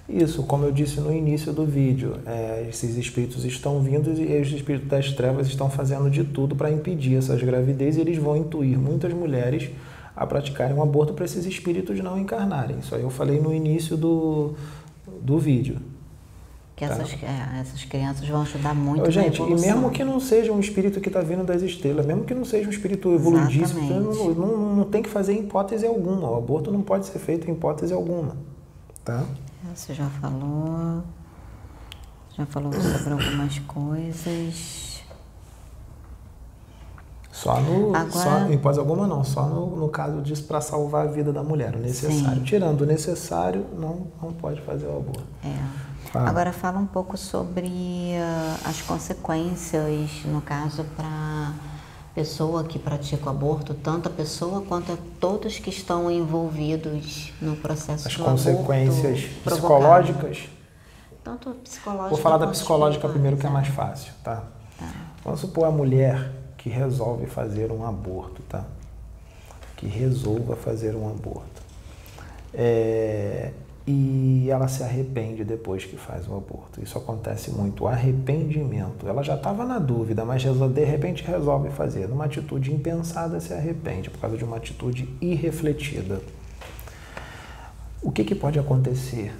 Isso, 0.07 0.43
como 0.43 0.65
eu 0.65 0.71
disse 0.71 0.99
no 0.99 1.13
início 1.13 1.53
do 1.53 1.65
vídeo, 1.65 2.17
é, 2.25 2.65
esses 2.69 2.97
espíritos 2.97 3.45
estão 3.45 3.79
vindo 3.81 4.11
e 4.11 4.41
os 4.41 4.51
espíritos 4.51 4.89
das 4.89 5.11
trevas 5.13 5.47
estão 5.47 5.69
fazendo 5.69 6.09
de 6.09 6.23
tudo 6.23 6.55
para 6.55 6.69
impedir 6.69 7.15
essas 7.15 7.41
gravidez 7.41 7.95
e 7.95 8.01
eles 8.01 8.17
vão 8.17 8.35
intuir 8.35 8.77
muitas 8.77 9.13
mulheres 9.13 9.69
a 10.15 10.27
praticarem 10.27 10.75
um 10.75 10.83
aborto 10.83 11.13
para 11.13 11.23
esses 11.23 11.45
espíritos 11.45 11.99
não 11.99 12.19
encarnarem. 12.19 12.79
Isso 12.79 12.93
aí 12.93 13.01
eu 13.01 13.09
falei 13.09 13.39
no 13.39 13.53
início 13.53 13.95
do, 13.95 14.53
do 15.21 15.39
vídeo. 15.39 15.77
Que 16.81 16.87
tá. 16.87 16.95
essas, 16.95 17.13
é, 17.21 17.59
essas 17.59 17.85
crianças 17.85 18.27
vão 18.27 18.41
ajudar 18.41 18.73
muito 18.73 19.07
Ô, 19.07 19.11
Gente, 19.11 19.39
e 19.39 19.53
mesmo 19.53 19.91
que 19.91 20.03
não 20.03 20.19
seja 20.19 20.51
um 20.51 20.59
espírito 20.59 20.99
que 20.99 21.09
está 21.09 21.21
vindo 21.21 21.43
das 21.43 21.61
estrelas, 21.61 22.07
mesmo 22.07 22.23
que 22.23 22.33
não 22.33 22.43
seja 22.43 22.67
um 22.67 22.71
espírito 22.71 23.13
evoludíssimo, 23.13 23.87
não, 23.87 24.33
não, 24.33 24.75
não, 24.77 24.83
tem 24.85 25.03
que 25.03 25.09
fazer 25.09 25.33
hipótese 25.33 25.85
alguma. 25.85 26.27
O 26.31 26.35
aborto 26.35 26.71
não 26.71 26.81
pode 26.81 27.05
ser 27.05 27.19
feito 27.19 27.47
em 27.47 27.53
hipótese 27.53 27.93
alguma. 27.93 28.35
Tá? 29.05 29.23
Você 29.75 29.93
já 29.93 30.07
falou, 30.07 31.03
já 32.35 32.47
falou 32.47 32.73
sobre 32.73 33.13
algumas 33.13 33.59
coisas. 33.59 35.03
Só 37.31 37.61
no. 37.61 37.95
Agora... 37.95 38.09
Só, 38.09 38.39
em 38.49 38.53
hipótese 38.53 38.79
alguma, 38.79 39.05
não. 39.05 39.23
Só 39.23 39.45
no, 39.45 39.75
no 39.75 39.89
caso 39.89 40.19
disso 40.23 40.45
para 40.45 40.59
salvar 40.61 41.05
a 41.07 41.11
vida 41.11 41.31
da 41.31 41.43
mulher, 41.43 41.75
o 41.75 41.79
necessário. 41.79 42.39
Sim. 42.39 42.43
Tirando 42.43 42.81
o 42.81 42.85
necessário, 42.87 43.67
não, 43.77 44.07
não 44.19 44.33
pode 44.33 44.59
fazer 44.61 44.87
o 44.87 44.97
aborto. 44.97 45.23
É. 45.45 45.90
Ah. 46.13 46.29
Agora 46.29 46.51
fala 46.51 46.77
um 46.77 46.85
pouco 46.85 47.17
sobre 47.17 47.67
uh, 47.67 48.69
as 48.69 48.81
consequências, 48.81 50.23
no 50.25 50.41
caso, 50.41 50.83
para 50.95 51.53
pessoa 52.13 52.65
que 52.65 52.77
pratica 52.77 53.27
o 53.27 53.29
aborto, 53.29 53.73
tanto 53.73 54.09
a 54.09 54.11
pessoa 54.11 54.61
quanto 54.61 54.91
a 54.91 54.97
todos 55.19 55.59
que 55.59 55.69
estão 55.69 56.11
envolvidos 56.11 57.33
no 57.41 57.55
processo 57.55 58.07
as 58.07 58.15
do 58.15 58.23
consequências 58.23 59.23
psicológicas. 59.45 60.49
Tanto 61.23 61.51
psicológica. 61.63 62.09
Vou 62.09 62.17
falar 62.17 62.37
da 62.37 62.47
psicológica 62.47 63.07
primeiro, 63.07 63.37
que 63.37 63.45
é 63.45 63.49
mais 63.49 63.67
fácil, 63.67 64.11
tá? 64.23 64.43
tá? 64.77 64.87
Vamos 65.23 65.39
supor 65.39 65.65
a 65.65 65.71
mulher 65.71 66.31
que 66.57 66.69
resolve 66.69 67.25
fazer 67.27 67.71
um 67.71 67.87
aborto, 67.87 68.41
tá? 68.43 68.65
Que 69.77 69.87
resolva 69.87 70.55
fazer 70.55 70.95
um 70.95 71.09
aborto. 71.09 71.61
É, 72.53 73.51
e 73.91 74.49
ela 74.49 74.67
se 74.67 74.83
arrepende 74.83 75.43
depois 75.43 75.83
que 75.83 75.97
faz 75.97 76.27
o 76.27 76.35
aborto. 76.35 76.81
Isso 76.81 76.97
acontece 76.97 77.51
muito, 77.51 77.83
o 77.83 77.87
arrependimento. 77.87 79.07
Ela 79.07 79.21
já 79.21 79.35
estava 79.35 79.65
na 79.65 79.79
dúvida, 79.79 80.23
mas 80.23 80.41
de 80.41 80.83
repente 80.83 81.23
resolve 81.23 81.69
fazer. 81.69 82.07
Numa 82.07 82.25
atitude 82.25 82.73
impensada, 82.73 83.39
se 83.39 83.53
arrepende 83.53 84.09
por 84.09 84.19
causa 84.19 84.37
de 84.37 84.45
uma 84.45 84.57
atitude 84.57 85.09
irrefletida. 85.19 86.21
O 88.01 88.11
que, 88.11 88.23
que 88.23 88.33
pode 88.33 88.57
acontecer 88.57 89.33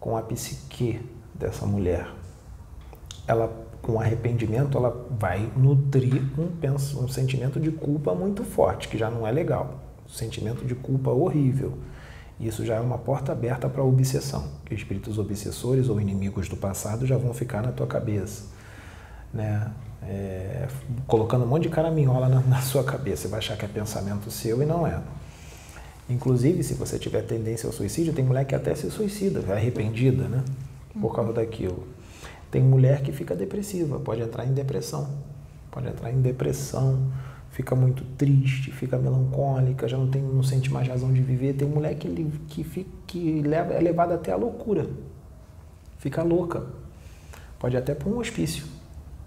com 0.00 0.16
a 0.16 0.22
psique 0.22 1.00
dessa 1.34 1.66
mulher? 1.66 2.08
Ela, 3.28 3.52
com 3.82 4.00
arrependimento, 4.00 4.78
ela 4.78 5.06
vai 5.10 5.50
nutrir 5.54 6.22
um, 6.38 6.48
um 6.98 7.08
sentimento 7.08 7.60
de 7.60 7.70
culpa 7.70 8.14
muito 8.14 8.42
forte, 8.42 8.88
que 8.88 8.96
já 8.96 9.10
não 9.10 9.26
é 9.26 9.30
legal. 9.30 9.80
Sentimento 10.08 10.64
de 10.64 10.74
culpa 10.74 11.10
horrível 11.10 11.74
isso 12.42 12.64
já 12.64 12.74
é 12.76 12.80
uma 12.80 12.98
porta 12.98 13.32
aberta 13.32 13.68
para 13.68 13.82
a 13.82 13.84
obsessão, 13.84 14.44
que 14.64 14.74
espíritos 14.74 15.18
obsessores 15.18 15.88
ou 15.88 16.00
inimigos 16.00 16.48
do 16.48 16.56
passado 16.56 17.06
já 17.06 17.16
vão 17.16 17.32
ficar 17.32 17.62
na 17.62 17.72
tua 17.72 17.86
cabeça, 17.86 18.44
né? 19.32 19.70
É, 20.04 20.66
colocando 21.06 21.44
um 21.44 21.46
monte 21.46 21.62
de 21.62 21.68
caraminhola 21.68 22.28
na, 22.28 22.40
na 22.40 22.60
sua 22.60 22.82
cabeça. 22.82 23.22
Você 23.22 23.28
vai 23.28 23.38
achar 23.38 23.56
que 23.56 23.64
é 23.64 23.68
pensamento 23.68 24.30
seu 24.32 24.60
e 24.60 24.66
não 24.66 24.84
é. 24.84 25.00
Inclusive, 26.10 26.64
se 26.64 26.74
você 26.74 26.98
tiver 26.98 27.22
tendência 27.22 27.68
ao 27.68 27.72
suicídio, 27.72 28.12
tem 28.12 28.24
mulher 28.24 28.44
que 28.44 28.54
até 28.54 28.74
se 28.74 28.90
suicida, 28.90 29.40
vai 29.40 29.58
arrependida, 29.58 30.24
né? 30.24 30.42
Por 31.00 31.14
causa 31.14 31.32
daquilo. 31.32 31.86
Tem 32.50 32.60
mulher 32.60 33.02
que 33.02 33.12
fica 33.12 33.36
depressiva, 33.36 34.00
pode 34.00 34.20
entrar 34.20 34.44
em 34.44 34.52
depressão. 34.52 35.08
Pode 35.70 35.86
entrar 35.88 36.10
em 36.10 36.20
depressão 36.20 36.98
fica 37.52 37.76
muito 37.76 38.02
triste, 38.16 38.72
fica 38.72 38.98
melancólica, 38.98 39.86
já 39.86 39.96
não, 39.96 40.08
tem, 40.08 40.22
não 40.22 40.42
sente 40.42 40.72
mais 40.72 40.88
razão 40.88 41.12
de 41.12 41.20
viver. 41.20 41.52
Tem 41.52 41.68
mulher 41.68 41.94
que, 41.94 42.08
que, 42.48 42.64
fica, 42.64 42.90
que 43.06 43.42
leva, 43.42 43.74
é 43.74 43.80
levada 43.80 44.14
até 44.14 44.32
a 44.32 44.36
loucura, 44.36 44.88
fica 45.98 46.22
louca, 46.22 46.64
pode 47.58 47.76
até 47.76 47.94
para 47.94 48.08
um 48.08 48.18
hospício, 48.18 48.64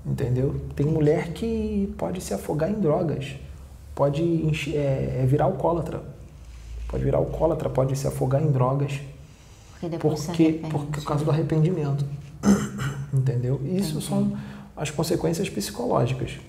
entendeu? 0.03 0.59
Tem 0.75 0.85
mulher 0.85 1.33
que 1.33 1.93
pode 1.97 2.19
se 2.19 2.33
afogar 2.33 2.69
em 2.69 2.79
drogas, 2.79 3.35
pode 3.93 4.49
é, 4.75 5.21
é 5.21 5.25
virar 5.27 5.45
alcoólatra, 5.45 6.01
pode 6.87 7.03
virar 7.03 7.19
alcoólatra, 7.19 7.69
pode 7.69 7.95
se 7.95 8.07
afogar 8.07 8.41
em 8.41 8.51
drogas, 8.51 9.01
porque, 9.99 10.61
porque, 10.67 10.99
por 10.99 11.03
causa 11.05 11.23
do 11.23 11.29
arrependimento, 11.29 12.03
entendeu? 13.13 13.61
Isso 13.63 13.99
Entendi. 13.99 14.05
são 14.05 14.37
as 14.75 14.89
consequências 14.89 15.47
psicológicas. 15.47 16.39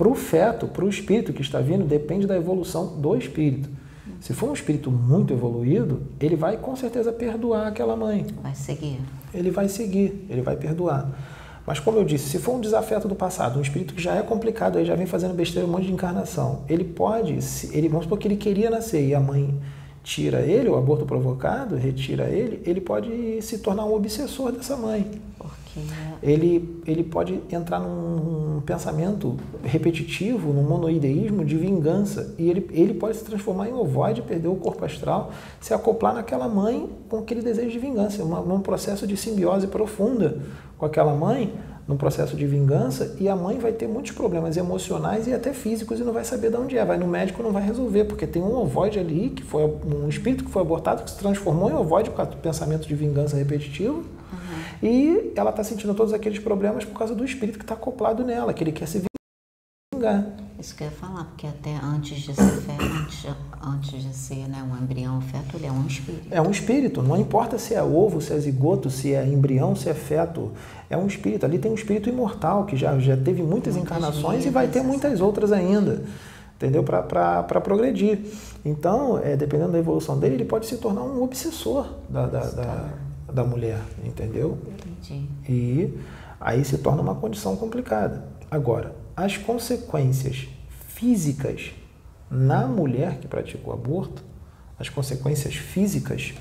Para 0.00 0.08
o 0.08 0.14
feto, 0.14 0.66
para 0.66 0.82
o 0.82 0.88
espírito 0.88 1.30
que 1.30 1.42
está 1.42 1.60
vindo, 1.60 1.84
depende 1.84 2.26
da 2.26 2.34
evolução 2.34 2.98
do 2.98 3.14
espírito. 3.14 3.68
Se 4.18 4.32
for 4.32 4.48
um 4.48 4.54
espírito 4.54 4.90
muito 4.90 5.30
evoluído, 5.30 6.04
ele 6.18 6.36
vai 6.36 6.56
com 6.56 6.74
certeza 6.74 7.12
perdoar 7.12 7.66
aquela 7.66 7.94
mãe. 7.94 8.26
Vai 8.42 8.54
seguir. 8.54 8.98
Ele 9.34 9.50
vai 9.50 9.68
seguir, 9.68 10.24
ele 10.30 10.40
vai 10.40 10.56
perdoar. 10.56 11.06
Mas 11.66 11.80
como 11.80 11.98
eu 11.98 12.04
disse, 12.06 12.30
se 12.30 12.38
for 12.38 12.54
um 12.54 12.60
desafeto 12.62 13.08
do 13.08 13.14
passado, 13.14 13.58
um 13.58 13.62
espírito 13.62 13.92
que 13.92 14.00
já 14.00 14.14
é 14.14 14.22
complicado, 14.22 14.78
aí 14.78 14.86
já 14.86 14.94
vem 14.94 15.04
fazendo 15.04 15.34
besteira 15.34 15.68
um 15.68 15.70
monte 15.70 15.84
de 15.84 15.92
encarnação, 15.92 16.62
ele 16.66 16.84
pode, 16.84 17.38
ele, 17.70 17.86
vamos 17.86 18.04
supor 18.04 18.16
que 18.16 18.26
ele 18.26 18.36
queria 18.36 18.70
nascer 18.70 19.06
e 19.06 19.14
a 19.14 19.20
mãe 19.20 19.54
tira 20.02 20.40
ele, 20.40 20.70
o 20.70 20.76
aborto 20.76 21.04
provocado, 21.04 21.76
retira 21.76 22.24
ele, 22.30 22.62
ele 22.64 22.80
pode 22.80 23.42
se 23.42 23.58
tornar 23.58 23.84
um 23.84 23.94
obsessor 23.94 24.50
dessa 24.50 24.78
mãe. 24.78 25.20
Ele, 26.22 26.82
ele 26.86 27.04
pode 27.04 27.40
entrar 27.50 27.78
num 27.78 28.60
pensamento 28.60 29.36
repetitivo, 29.62 30.52
num 30.52 30.62
monoideísmo 30.62 31.44
de 31.44 31.56
vingança. 31.56 32.34
E 32.38 32.48
ele, 32.48 32.68
ele 32.72 32.94
pode 32.94 33.16
se 33.16 33.24
transformar 33.24 33.68
em 33.68 33.72
ovoide, 33.72 34.22
perder 34.22 34.48
o 34.48 34.56
corpo 34.56 34.84
astral, 34.84 35.30
se 35.60 35.72
acoplar 35.72 36.14
naquela 36.14 36.48
mãe 36.48 36.88
com 37.08 37.18
aquele 37.18 37.42
desejo 37.42 37.70
de 37.70 37.78
vingança, 37.78 38.22
uma, 38.22 38.40
num 38.40 38.60
processo 38.60 39.06
de 39.06 39.16
simbiose 39.16 39.66
profunda 39.66 40.38
com 40.76 40.86
aquela 40.86 41.14
mãe, 41.14 41.54
num 41.86 41.96
processo 41.96 42.36
de 42.36 42.46
vingança, 42.46 43.16
e 43.18 43.28
a 43.28 43.34
mãe 43.34 43.58
vai 43.58 43.72
ter 43.72 43.88
muitos 43.88 44.12
problemas 44.12 44.56
emocionais 44.56 45.26
e 45.26 45.34
até 45.34 45.52
físicos 45.52 45.98
e 45.98 46.04
não 46.04 46.12
vai 46.12 46.24
saber 46.24 46.50
de 46.50 46.56
onde 46.56 46.78
é. 46.78 46.84
Vai 46.84 46.98
no 46.98 47.06
médico 47.06 47.42
não 47.42 47.50
vai 47.50 47.62
resolver, 47.62 48.04
porque 48.04 48.26
tem 48.26 48.40
um 48.40 48.54
ovoide 48.54 48.98
ali, 48.98 49.30
que 49.30 49.42
foi 49.42 49.64
um 49.64 50.08
espírito 50.08 50.44
que 50.44 50.50
foi 50.50 50.62
abortado, 50.62 51.02
que 51.02 51.10
se 51.10 51.18
transformou 51.18 51.70
em 51.70 51.74
ovoide 51.74 52.10
com 52.10 52.24
pensamento 52.26 52.86
de 52.86 52.94
vingança 52.94 53.36
repetitivo 53.36 54.04
e 54.82 55.32
ela 55.36 55.50
está 55.50 55.62
sentindo 55.62 55.94
todos 55.94 56.12
aqueles 56.12 56.38
problemas 56.38 56.84
por 56.84 56.98
causa 56.98 57.14
do 57.14 57.24
espírito 57.24 57.58
que 57.58 57.64
está 57.64 57.74
acoplado 57.74 58.24
nela, 58.24 58.52
que 58.52 58.62
ele 58.62 58.72
quer 58.72 58.86
se 58.86 59.02
vingar. 59.94 60.26
Isso 60.58 60.74
que 60.74 60.84
eu 60.84 60.88
ia 60.88 60.92
falar, 60.92 61.24
porque 61.24 61.46
até 61.46 61.74
antes 61.82 62.18
de 62.20 62.34
ser 62.34 62.42
feto, 62.42 63.36
antes, 63.62 64.02
de 64.02 64.14
ser 64.14 64.46
né, 64.46 64.62
um 64.62 64.82
embrião 64.82 65.20
feto, 65.22 65.56
ele 65.56 65.66
é 65.66 65.72
um 65.72 65.86
espírito. 65.86 66.26
É 66.30 66.40
um 66.40 66.50
espírito, 66.50 67.02
não 67.02 67.16
importa 67.16 67.58
se 67.58 67.74
é 67.74 67.82
ovo, 67.82 68.20
se 68.20 68.32
é 68.32 68.38
zigoto, 68.38 68.90
se 68.90 69.14
é 69.14 69.26
embrião, 69.26 69.74
se 69.74 69.88
é 69.88 69.94
feto, 69.94 70.52
é 70.90 70.96
um 70.96 71.06
espírito. 71.06 71.46
Ali 71.46 71.58
tem 71.58 71.70
um 71.70 71.74
espírito 71.74 72.10
imortal 72.10 72.66
que 72.66 72.76
já, 72.76 72.98
já 72.98 73.16
teve 73.16 73.42
muitas, 73.42 73.74
muitas 73.74 73.76
encarnações 73.76 74.38
vidas, 74.38 74.46
e 74.46 74.50
vai 74.50 74.68
ter 74.68 74.82
muitas 74.82 75.20
outras 75.20 75.50
ainda 75.50 76.04
entendeu? 76.60 76.82
Para 76.82 77.60
progredir. 77.62 78.20
Então, 78.62 79.18
é, 79.18 79.34
dependendo 79.34 79.72
da 79.72 79.78
evolução 79.78 80.18
dele, 80.18 80.34
ele 80.34 80.44
pode 80.44 80.66
se 80.66 80.76
tornar 80.76 81.02
um 81.02 81.22
obsessor 81.22 81.86
da, 82.06 82.26
da, 82.26 82.40
da, 82.50 82.88
da 83.32 83.44
mulher, 83.44 83.80
entendeu? 84.04 84.58
Entendi. 84.66 85.28
E 85.48 85.98
aí 86.40 86.64
se 86.64 86.78
torna 86.78 87.02
uma 87.02 87.14
condição 87.14 87.56
complicada. 87.56 88.24
Agora, 88.50 88.94
as 89.16 89.36
consequências 89.36 90.48
físicas 90.88 91.72
na 92.30 92.66
mulher 92.66 93.18
que 93.18 93.28
pratica 93.28 93.68
o 93.68 93.72
aborto, 93.72 94.22
as 94.78 94.88
consequências 94.88 95.54
físicas 95.54 96.34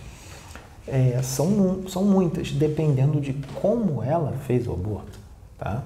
é, 0.87 1.21
são, 1.21 1.87
são 1.87 2.03
muitas, 2.03 2.51
dependendo 2.51 3.19
de 3.19 3.33
como 3.61 4.01
ela 4.01 4.33
fez 4.33 4.67
o 4.67 4.73
aborto. 4.73 5.19
Tá? 5.57 5.83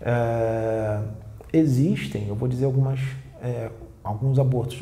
É, 0.00 1.00
existem, 1.52 2.28
eu 2.28 2.34
vou 2.34 2.48
dizer 2.48 2.66
algumas 2.66 3.00
é, 3.42 3.70
alguns 4.06 4.38
abortos, 4.38 4.80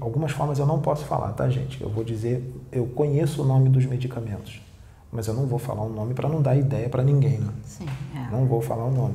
algumas 0.00 0.32
formas 0.32 0.58
eu 0.58 0.66
não 0.66 0.80
posso 0.80 1.04
falar, 1.06 1.32
tá, 1.32 1.48
gente? 1.48 1.80
Eu 1.82 1.88
vou 1.88 2.04
dizer, 2.04 2.44
eu 2.70 2.86
conheço 2.86 3.42
o 3.42 3.44
nome 3.46 3.70
dos 3.70 3.86
medicamentos, 3.86 4.60
mas 5.10 5.26
eu 5.26 5.32
não 5.32 5.46
vou 5.46 5.58
falar 5.58 5.82
o 5.82 5.88
nome 5.88 6.12
para 6.12 6.28
não 6.28 6.42
dar 6.42 6.54
ideia 6.54 6.88
para 6.88 7.02
ninguém, 7.02 7.38
né? 7.38 7.50
Sim, 7.64 7.86
é. 8.14 8.30
Não 8.30 8.44
vou 8.44 8.60
falar 8.60 8.84
o 8.84 8.90
nome. 8.90 9.14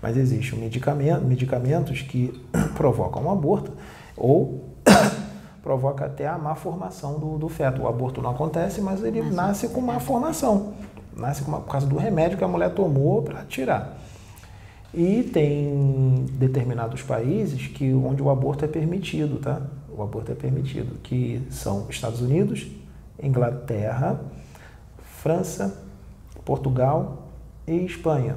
Mas 0.00 0.16
existem 0.16 0.58
medicamento, 0.58 1.22
medicamentos 1.22 2.00
que 2.00 2.32
provocam 2.74 3.24
um 3.24 3.30
aborto 3.30 3.72
ou 4.16 4.64
provoca 5.62 6.06
até 6.06 6.26
a 6.26 6.38
má 6.38 6.54
formação 6.54 7.18
do, 7.18 7.36
do, 7.36 7.48
feto. 7.48 7.82
O 7.82 7.88
aborto 7.88 8.22
não 8.22 8.30
acontece, 8.30 8.80
mas 8.80 9.04
ele 9.04 9.20
mas 9.20 9.34
nasce 9.34 9.68
com 9.68 9.82
má 9.82 10.00
formação. 10.00 10.72
Nasce 11.14 11.42
uma, 11.42 11.60
por 11.60 11.72
causa 11.72 11.86
do 11.86 11.98
remédio 11.98 12.38
que 12.38 12.44
a 12.44 12.48
mulher 12.48 12.72
tomou 12.72 13.22
para 13.22 13.44
tirar. 13.44 13.98
E 14.92 15.22
tem 15.22 16.26
determinados 16.32 17.02
países 17.02 17.66
que 17.66 17.92
onde 17.92 18.22
o 18.22 18.30
aborto 18.30 18.64
é 18.64 18.68
permitido, 18.68 19.38
tá? 19.38 19.60
O 19.90 20.02
aborto 20.02 20.32
é 20.32 20.34
permitido, 20.34 20.98
que 21.02 21.42
são 21.50 21.86
Estados 21.90 22.22
Unidos, 22.22 22.66
Inglaterra, 23.22 24.20
França, 24.98 25.82
Portugal 26.44 27.28
e 27.66 27.84
Espanha, 27.84 28.36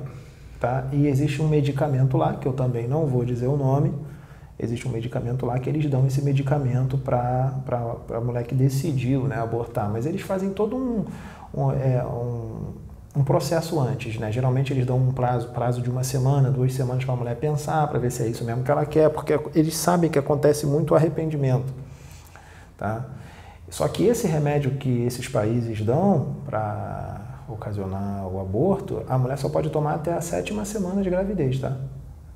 tá? 0.60 0.89
E 0.91 1.08
existe 1.08 1.41
um 1.41 1.47
medicamento 1.47 2.18
lá 2.18 2.36
que 2.36 2.47
eu 2.47 2.54
também 2.54 2.88
não 2.88 3.06
vou 3.06 3.24
dizer 3.24 3.47
o 3.47 3.56
nome. 3.56 3.93
Existe 4.60 4.88
um 4.88 4.91
medicamento 4.91 5.45
lá 5.45 5.58
que 5.58 5.70
eles 5.70 5.89
dão 5.89 6.06
esse 6.06 6.22
medicamento 6.22 6.97
para 6.97 7.56
a 8.14 8.20
mulher 8.20 8.43
que 8.43 8.54
decidiu 8.54 9.24
né, 9.24 9.38
abortar, 9.38 9.89
mas 9.89 10.06
eles 10.06 10.22
fazem 10.22 10.52
todo 10.52 10.76
um, 10.76 11.06
um, 11.54 11.72
é, 11.72 12.06
um 12.06 12.74
um 13.16 13.24
processo 13.24 13.80
antes, 13.80 14.18
né? 14.18 14.32
Geralmente 14.32 14.72
eles 14.72 14.86
dão 14.86 14.97
um 14.97 15.12
prazo, 15.12 15.49
prazo 15.49 15.82
de 15.82 15.89
uma 15.89 16.03
semana, 16.03 16.49
duas 16.49 16.74
semanas 16.74 17.03
para 17.03 17.14
a 17.14 17.18
mulher 17.18 17.36
pensar, 17.36 17.88
para 17.88 17.99
ver 17.99 18.12
se 18.12 18.24
é 18.24 18.28
isso 18.28 18.43
mesmo 18.45 18.64
que 18.64 18.72
ela 18.72 18.86
quer, 18.86 19.09
porque 19.09 19.38
eles 19.53 19.76
sabem 19.76 20.09
que 20.09 20.18
acontece 20.18 20.66
muito 20.66 20.95
arrependimento, 20.95 21.74
tá? 22.78 23.05
Só 23.70 23.88
que 23.88 24.05
esse 24.05 24.28
remédio 24.28 24.72
que 24.72 25.03
esses 25.03 25.28
países 25.28 25.82
dão 25.82 26.38
para 26.45 27.43
ocasionar 27.49 28.28
o 28.28 28.39
aborto, 28.39 29.03
a 29.07 29.18
mulher 29.18 29.38
só 29.38 29.49
pode 29.49 29.70
tomar 29.70 29.95
até 29.95 30.14
a 30.14 30.22
sétima 30.22 30.64
semana 30.64 31.01
de 31.01 31.09
gravidez, 31.09 31.59
tá? 31.59 31.78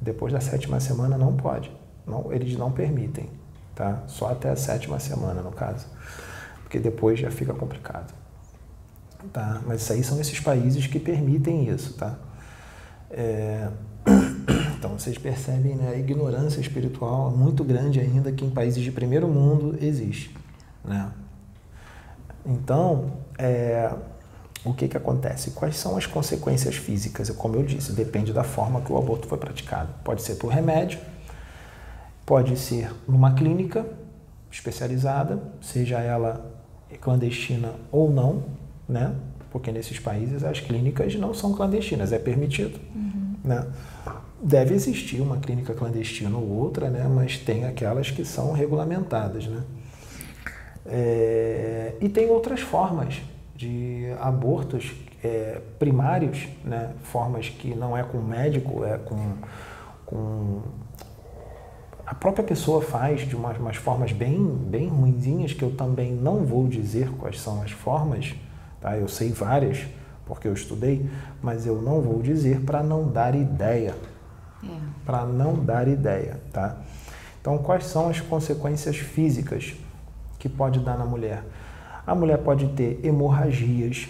Depois 0.01 0.33
da 0.33 0.41
sétima 0.41 0.79
semana 0.81 1.17
não 1.17 1.35
pode, 1.35 1.71
não, 2.05 2.33
eles 2.33 2.57
não 2.57 2.69
permitem, 2.69 3.29
tá? 3.73 4.03
Só 4.07 4.29
até 4.31 4.49
a 4.49 4.55
sétima 4.57 4.99
semana 4.99 5.41
no 5.41 5.51
caso, 5.51 5.87
porque 6.63 6.79
depois 6.79 7.17
já 7.17 7.31
fica 7.31 7.53
complicado. 7.53 8.24
Tá? 9.31 9.61
Mas 9.65 9.81
isso 9.81 9.93
aí 9.93 10.03
são 10.03 10.19
esses 10.19 10.39
países 10.39 10.87
que 10.87 10.99
permitem 10.99 11.69
isso. 11.69 11.93
Tá? 11.93 12.17
É... 13.09 13.69
Então 14.77 14.99
vocês 14.99 15.17
percebem 15.17 15.75
né, 15.75 15.93
a 15.95 15.97
ignorância 15.97 16.59
espiritual 16.59 17.31
muito 17.31 17.63
grande 17.63 17.99
ainda 17.99 18.31
que 18.31 18.45
em 18.45 18.51
países 18.51 18.83
de 18.83 18.91
primeiro 18.91 19.27
mundo 19.27 19.75
existe. 19.81 20.35
Né? 20.83 21.09
Então, 22.45 23.13
é... 23.37 23.91
o 24.63 24.73
que, 24.73 24.87
que 24.87 24.95
acontece? 24.95 25.51
Quais 25.51 25.77
são 25.77 25.97
as 25.97 26.05
consequências 26.05 26.75
físicas? 26.75 27.31
Como 27.31 27.55
eu 27.55 27.63
disse, 27.63 27.93
depende 27.93 28.31
da 28.31 28.43
forma 28.43 28.81
que 28.81 28.91
o 28.91 28.97
aborto 28.97 29.27
foi 29.27 29.39
praticado. 29.39 29.91
Pode 30.03 30.21
ser 30.21 30.35
por 30.35 30.49
remédio, 30.49 30.99
pode 32.23 32.55
ser 32.55 32.93
numa 33.07 33.33
clínica 33.33 33.87
especializada, 34.51 35.41
seja 35.61 35.99
ela 35.99 36.53
clandestina 36.95 37.73
ou 37.91 38.11
não, 38.11 38.43
né? 38.87 39.15
Porque 39.51 39.71
nesses 39.71 39.99
países 39.99 40.43
as 40.43 40.59
clínicas 40.59 41.15
não 41.15 41.33
são 41.33 41.53
clandestinas, 41.53 42.11
é 42.11 42.19
permitido, 42.19 42.79
uhum. 42.93 43.35
né? 43.43 43.67
Deve 44.41 44.75
existir 44.75 45.21
uma 45.21 45.37
clínica 45.37 45.73
clandestina 45.73 46.37
ou 46.37 46.47
outra, 46.47 46.89
né? 46.89 47.07
Mas 47.07 47.37
tem 47.37 47.65
aquelas 47.65 48.11
que 48.11 48.23
são 48.25 48.51
regulamentadas, 48.51 49.47
né? 49.47 49.63
É... 50.85 51.93
E 51.99 52.09
tem 52.09 52.29
outras 52.29 52.59
formas 52.59 53.21
de 53.55 54.11
abortos 54.19 54.91
é, 55.23 55.61
primários, 55.79 56.47
né? 56.63 56.91
Formas 57.03 57.49
que 57.49 57.73
não 57.73 57.97
é 57.97 58.03
com 58.03 58.19
médico, 58.19 58.83
é 58.83 58.97
com, 58.97 59.33
com 60.05 60.61
a 62.05 62.13
própria 62.13 62.43
pessoa 62.43 62.81
faz 62.81 63.27
de 63.27 63.35
umas, 63.35 63.57
umas, 63.57 63.77
formas 63.77 64.11
bem, 64.11 64.45
bem 64.45 64.87
ruinzinhas, 64.87 65.53
que 65.53 65.63
eu 65.63 65.71
também 65.71 66.11
não 66.11 66.45
vou 66.45 66.67
dizer 66.67 67.09
quais 67.13 67.41
são 67.41 67.63
as 67.63 67.71
formas, 67.71 68.35
tá? 68.85 68.97
eu 68.97 69.07
sei 69.07 69.31
várias, 69.31 69.85
porque 70.25 70.47
eu 70.47 70.53
estudei, 70.53 71.09
mas 71.41 71.65
eu 71.65 71.81
não 71.81 72.01
vou 72.01 72.21
dizer 72.21 72.61
para 72.61 72.83
não 72.83 73.07
dar 73.07 73.33
ideia. 73.35 73.95
É. 74.63 74.67
Para 75.03 75.25
não 75.25 75.55
dar 75.55 75.87
ideia, 75.87 76.39
tá? 76.53 76.77
Então, 77.41 77.57
quais 77.57 77.85
são 77.85 78.09
as 78.09 78.21
consequências 78.21 78.97
físicas 78.97 79.75
que 80.39 80.49
pode 80.49 80.79
dar 80.79 80.97
na 80.97 81.05
mulher? 81.05 81.43
A 82.05 82.15
mulher 82.15 82.37
pode 82.39 82.67
ter 82.69 82.99
hemorragias, 83.03 84.07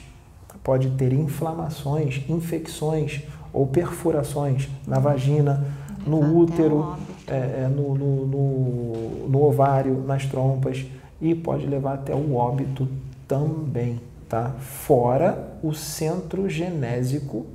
pode 0.64 0.90
ter 0.92 1.14
inflamações, 1.14 2.24
infecções 2.30 3.24
ou 3.54 3.68
perfurações 3.68 4.70
na 4.86 5.00
vagina, 5.00 5.66
no 6.06 6.38
útero, 6.38 6.96
é, 7.28 7.64
é, 7.64 7.72
no, 7.74 7.96
no, 7.96 8.26
no, 8.26 9.30
no, 9.30 9.44
ovário, 9.44 10.04
nas 10.06 10.26
trompas 10.26 10.86
e 11.22 11.34
pode 11.34 11.66
levar 11.66 11.96
até 11.96 12.14
o 12.14 12.36
óbito 12.36 12.88
também, 13.28 14.00
tá? 14.36 14.52
Fora 14.60 15.58
o 15.64 15.74
centro 15.74 16.50
genésico, 16.50 17.46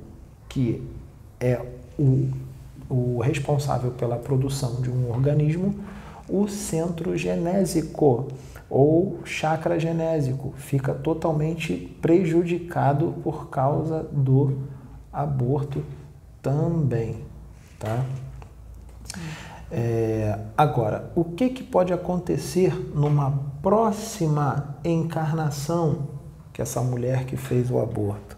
que 0.49 0.83
é 1.39 1.63
o, 1.99 2.27
o 2.89 3.19
responsável 3.19 3.91
pela 3.91 4.17
produção 4.17 4.81
de 4.81 4.89
um 4.89 5.11
organismo, 5.11 5.75
o 6.27 6.47
centro 6.47 7.15
genésico 7.15 8.29
ou 8.67 9.19
chakra 9.25 9.79
genésico 9.79 10.55
fica 10.57 10.91
totalmente 10.91 11.95
prejudicado 12.01 13.13
por 13.23 13.49
causa 13.49 14.01
do 14.11 14.57
aborto 15.13 15.83
também, 16.41 17.17
tá? 17.77 18.03
É, 19.69 20.37
agora, 20.57 21.11
o 21.15 21.23
que, 21.23 21.49
que 21.49 21.63
pode 21.63 21.93
acontecer 21.93 22.73
numa 22.95 23.31
próxima 23.61 24.77
encarnação 24.83 26.10
que 26.61 26.63
essa 26.63 26.81
mulher 26.81 27.25
que 27.25 27.35
fez 27.35 27.71
o 27.71 27.79
aborto? 27.79 28.37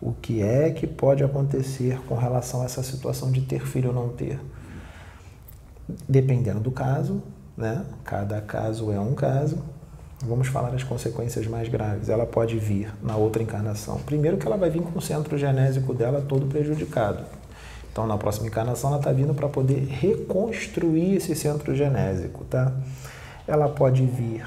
O 0.00 0.12
que 0.12 0.42
é 0.42 0.70
que 0.70 0.86
pode 0.86 1.22
acontecer 1.22 2.00
com 2.08 2.16
relação 2.16 2.62
a 2.62 2.64
essa 2.64 2.82
situação 2.82 3.30
de 3.30 3.42
ter 3.42 3.64
filho 3.66 3.90
ou 3.90 3.94
não 3.94 4.08
ter? 4.08 4.40
Dependendo 6.08 6.60
do 6.60 6.70
caso, 6.70 7.22
né? 7.56 7.84
Cada 8.04 8.40
caso 8.40 8.90
é 8.90 8.98
um 8.98 9.14
caso. 9.14 9.58
Vamos 10.22 10.48
falar 10.48 10.74
as 10.74 10.82
consequências 10.82 11.46
mais 11.46 11.68
graves. 11.68 12.08
Ela 12.08 12.26
pode 12.26 12.58
vir 12.58 12.92
na 13.02 13.16
outra 13.16 13.42
encarnação. 13.42 13.98
Primeiro 14.00 14.36
que 14.36 14.46
ela 14.46 14.56
vai 14.56 14.70
vir 14.70 14.82
com 14.82 14.98
o 14.98 15.02
centro 15.02 15.38
genésico 15.38 15.94
dela 15.94 16.20
todo 16.20 16.46
prejudicado 16.46 17.24
então, 17.92 18.06
na 18.06 18.16
próxima 18.16 18.46
encarnação, 18.46 18.90
ela 18.90 19.00
está 19.00 19.10
vindo 19.10 19.34
para 19.34 19.48
poder 19.48 19.84
reconstruir 19.84 21.16
esse 21.16 21.34
centro 21.34 21.74
genésico, 21.74 22.44
tá? 22.44 22.72
Ela 23.48 23.68
pode 23.68 24.06
vir 24.06 24.46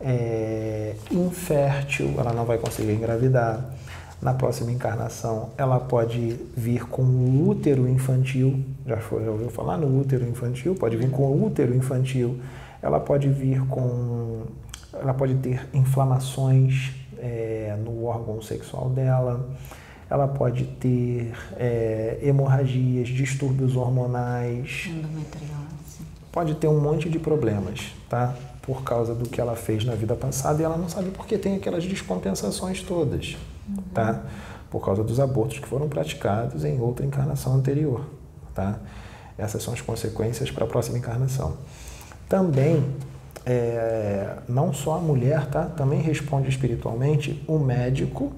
é, 0.00 0.94
infértil, 1.10 2.14
ela 2.18 2.32
não 2.32 2.44
vai 2.44 2.58
conseguir 2.58 2.92
engravidar. 2.92 3.64
Na 4.20 4.32
próxima 4.32 4.72
encarnação, 4.72 5.50
ela 5.58 5.78
pode 5.78 6.40
vir 6.56 6.86
com 6.86 7.02
o 7.02 7.48
útero 7.48 7.86
infantil, 7.86 8.64
já, 8.86 8.96
foi, 8.96 9.22
já 9.22 9.30
ouviu 9.30 9.50
falar 9.50 9.76
no 9.76 10.00
útero 10.00 10.26
infantil? 10.26 10.74
Pode 10.74 10.96
vir 10.96 11.10
com 11.10 11.24
o 11.24 11.44
útero 11.44 11.74
infantil. 11.76 12.40
Ela 12.80 12.98
pode 12.98 13.28
vir 13.28 13.60
com. 13.66 14.44
Ela 14.94 15.12
pode 15.12 15.34
ter 15.34 15.68
inflamações 15.74 16.92
é, 17.18 17.76
no 17.84 18.04
órgão 18.06 18.40
sexual 18.40 18.88
dela 18.88 19.46
ela 20.08 20.28
pode 20.28 20.64
ter 20.64 21.32
é, 21.56 22.18
hemorragias, 22.22 23.08
distúrbios 23.08 23.76
hormonais. 23.76 24.88
Endometriose. 24.88 25.55
Pode 26.36 26.54
ter 26.56 26.68
um 26.68 26.78
monte 26.78 27.08
de 27.08 27.18
problemas, 27.18 27.94
tá? 28.10 28.34
Por 28.60 28.82
causa 28.82 29.14
do 29.14 29.26
que 29.26 29.40
ela 29.40 29.56
fez 29.56 29.86
na 29.86 29.94
vida 29.94 30.14
passada 30.14 30.60
e 30.60 30.66
ela 30.66 30.76
não 30.76 30.86
sabe 30.86 31.08
porque 31.08 31.38
tem 31.38 31.56
aquelas 31.56 31.82
descompensações 31.84 32.82
todas, 32.82 33.38
uhum. 33.66 33.82
tá? 33.94 34.22
Por 34.70 34.84
causa 34.84 35.02
dos 35.02 35.18
abortos 35.18 35.60
que 35.60 35.66
foram 35.66 35.88
praticados 35.88 36.62
em 36.62 36.78
outra 36.78 37.06
encarnação 37.06 37.54
anterior, 37.54 38.04
tá? 38.54 38.78
Essas 39.38 39.62
são 39.62 39.72
as 39.72 39.80
consequências 39.80 40.50
para 40.50 40.64
a 40.64 40.66
próxima 40.66 40.98
encarnação. 40.98 41.56
Também, 42.28 42.84
é, 43.46 44.36
não 44.46 44.74
só 44.74 44.96
a 44.96 45.00
mulher, 45.00 45.46
tá? 45.46 45.64
Também 45.64 46.02
responde 46.02 46.50
espiritualmente 46.50 47.42
o 47.48 47.58
médico 47.58 48.30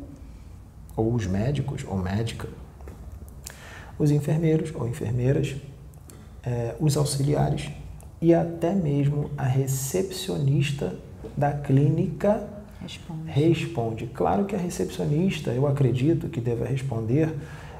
ou 0.95 1.13
os 1.13 1.27
médicos 1.27 1.85
ou 1.85 1.99
médica, 1.99 2.47
os 3.99 4.13
enfermeiros 4.13 4.73
ou 4.73 4.87
enfermeiras, 4.87 5.57
é, 6.45 6.77
os 6.79 6.97
auxiliares 6.97 7.73
e 8.21 8.35
até 8.35 8.75
mesmo 8.75 9.31
a 9.37 9.45
recepcionista 9.45 10.95
da 11.37 11.53
clínica 11.53 12.49
responde. 12.81 13.31
responde. 13.31 14.07
Claro 14.07 14.45
que 14.45 14.55
a 14.55 14.59
recepcionista, 14.59 15.51
eu 15.51 15.66
acredito 15.66 16.29
que 16.29 16.41
deva 16.41 16.64
responder 16.64 17.35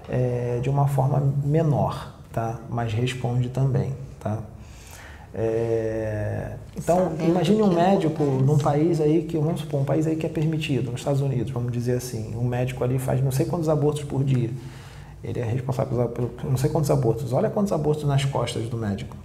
é, 0.09 0.61
de 0.63 0.71
uma 0.71 0.87
forma 0.87 1.21
menor, 1.45 2.15
tá? 2.33 2.61
Mas 2.69 2.93
responde 2.93 3.49
também, 3.49 3.93
tá? 4.21 4.43
É, 5.35 6.53
então, 6.77 6.97
Sabendo 6.97 7.29
imagine 7.29 7.63
um 7.63 7.73
médico 7.73 8.23
acontece. 8.23 8.45
num 8.45 8.59
país 8.59 9.01
aí 9.01 9.23
que, 9.25 9.37
vamos 9.37 9.61
supor, 9.61 9.81
um 9.81 9.85
país 9.85 10.07
aí 10.07 10.17
que 10.17 10.25
é 10.25 10.29
permitido, 10.29 10.91
nos 10.91 11.01
Estados 11.01 11.21
Unidos, 11.21 11.53
vamos 11.53 11.71
dizer 11.71 11.97
assim, 11.97 12.35
um 12.35 12.45
médico 12.45 12.83
ali 12.83 12.99
faz 12.99 13.23
não 13.23 13.31
sei 13.31 13.45
quantos 13.45 13.69
abortos 13.69 14.05
por 14.05 14.25
dia. 14.25 14.51
Ele 15.23 15.41
é 15.41 15.45
responsável 15.45 16.09
por 16.09 16.31
não 16.45 16.57
sei 16.57 16.71
quantos 16.71 16.91
abortos. 16.91 17.33
Olha 17.33 17.51
quantos 17.51 17.73
abortos 17.73 18.05
nas 18.05 18.25
costas 18.25 18.69
do 18.69 18.77
médico. 18.77 19.17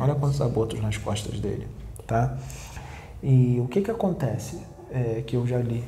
Olha 0.00 0.14
quantos 0.14 0.40
abortos 0.40 0.80
nas 0.80 0.96
costas 0.96 1.38
dele, 1.38 1.68
tá? 2.06 2.38
E 3.22 3.60
o 3.60 3.68
que 3.68 3.82
que 3.82 3.90
acontece 3.90 4.58
é, 4.90 5.22
que 5.26 5.36
eu 5.36 5.46
já 5.46 5.58
li, 5.58 5.84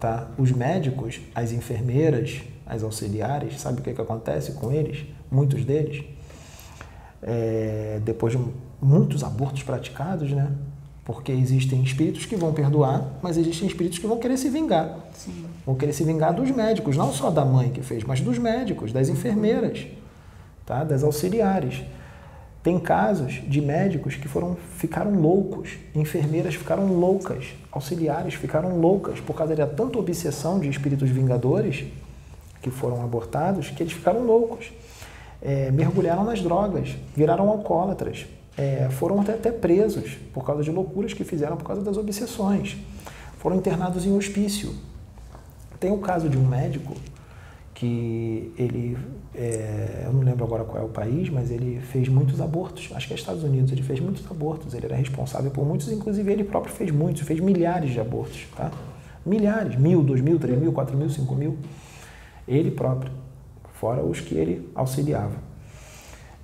tá? 0.00 0.28
Os 0.38 0.50
médicos, 0.50 1.20
as 1.34 1.52
enfermeiras, 1.52 2.40
as 2.66 2.82
auxiliares, 2.82 3.60
sabe 3.60 3.80
o 3.80 3.82
que 3.82 3.92
que 3.92 4.00
acontece 4.00 4.52
com 4.52 4.72
eles? 4.72 5.04
Muitos 5.30 5.66
deles, 5.66 6.02
é, 7.22 8.00
depois 8.02 8.32
de 8.32 8.42
muitos 8.80 9.22
abortos 9.22 9.62
praticados, 9.62 10.30
né? 10.30 10.50
Porque 11.04 11.30
existem 11.30 11.82
espíritos 11.82 12.24
que 12.24 12.36
vão 12.36 12.54
perdoar, 12.54 13.18
mas 13.20 13.36
existem 13.36 13.68
espíritos 13.68 13.98
que 13.98 14.06
vão 14.06 14.18
querer 14.18 14.38
se 14.38 14.48
vingar. 14.48 14.98
Sim. 15.12 15.44
Vão 15.66 15.74
querer 15.74 15.92
se 15.92 16.04
vingar 16.04 16.32
dos 16.32 16.50
médicos, 16.50 16.96
não 16.96 17.12
só 17.12 17.28
da 17.28 17.44
mãe 17.44 17.70
que 17.70 17.82
fez, 17.82 18.02
mas 18.02 18.22
dos 18.22 18.38
médicos, 18.38 18.92
das 18.92 19.10
enfermeiras, 19.10 19.86
tá? 20.64 20.84
das 20.84 21.02
auxiliares. 21.02 21.82
Tem 22.62 22.78
casos 22.78 23.42
de 23.46 23.60
médicos 23.60 24.14
que 24.14 24.28
foram 24.28 24.56
ficaram 24.76 25.20
loucos, 25.20 25.70
enfermeiras 25.94 26.54
ficaram 26.54 26.86
loucas, 26.86 27.46
auxiliares 27.72 28.34
ficaram 28.34 28.78
loucas 28.78 29.18
por 29.18 29.34
causa 29.34 29.56
da 29.56 29.66
tanta 29.66 29.98
obsessão 29.98 30.60
de 30.60 30.68
espíritos 30.68 31.10
vingadores 31.10 31.84
que 32.62 32.70
foram 32.70 33.02
abortados 33.02 33.70
que 33.70 33.82
eles 33.82 33.92
ficaram 33.92 34.24
loucos. 34.24 34.72
É, 35.44 35.72
mergulharam 35.72 36.22
nas 36.22 36.40
drogas, 36.40 36.96
viraram 37.16 37.48
alcoólatras, 37.48 38.26
é, 38.56 38.88
foram 38.92 39.20
até, 39.20 39.34
até 39.34 39.50
presos 39.50 40.16
por 40.32 40.44
causa 40.44 40.62
de 40.62 40.70
loucuras 40.70 41.12
que 41.12 41.24
fizeram 41.24 41.56
por 41.56 41.64
causa 41.64 41.82
das 41.82 41.96
obsessões. 41.96 42.76
Foram 43.38 43.56
internados 43.56 44.06
em 44.06 44.16
hospício. 44.16 44.72
Tem 45.80 45.90
o 45.90 45.98
caso 45.98 46.28
de 46.28 46.38
um 46.38 46.46
médico 46.46 46.94
que 47.82 48.52
ele, 48.56 48.96
é, 49.34 50.04
eu 50.06 50.12
não 50.12 50.20
lembro 50.20 50.44
agora 50.44 50.62
qual 50.62 50.80
é 50.80 50.86
o 50.86 50.88
país, 50.88 51.28
mas 51.28 51.50
ele 51.50 51.80
fez 51.80 52.08
muitos 52.08 52.40
abortos. 52.40 52.90
Acho 52.94 53.08
que 53.08 53.12
é 53.12 53.16
Estados 53.16 53.42
Unidos. 53.42 53.72
Ele 53.72 53.82
fez 53.82 53.98
muitos 53.98 54.24
abortos. 54.30 54.72
Ele 54.72 54.86
era 54.86 54.94
responsável 54.94 55.50
por 55.50 55.66
muitos, 55.66 55.90
inclusive 55.90 56.30
ele 56.30 56.44
próprio 56.44 56.72
fez 56.72 56.92
muitos. 56.92 57.22
Fez 57.22 57.40
milhares 57.40 57.90
de 57.90 57.98
abortos, 57.98 58.46
tá? 58.56 58.70
Milhares, 59.26 59.76
mil, 59.76 60.00
dois 60.00 60.20
mil, 60.20 60.38
três 60.38 60.56
mil, 60.56 60.72
quatro 60.72 60.96
mil, 60.96 61.10
cinco 61.10 61.34
mil. 61.34 61.58
Ele 62.46 62.70
próprio, 62.70 63.10
fora 63.72 64.00
os 64.04 64.20
que 64.20 64.36
ele 64.36 64.70
auxiliava. 64.76 65.34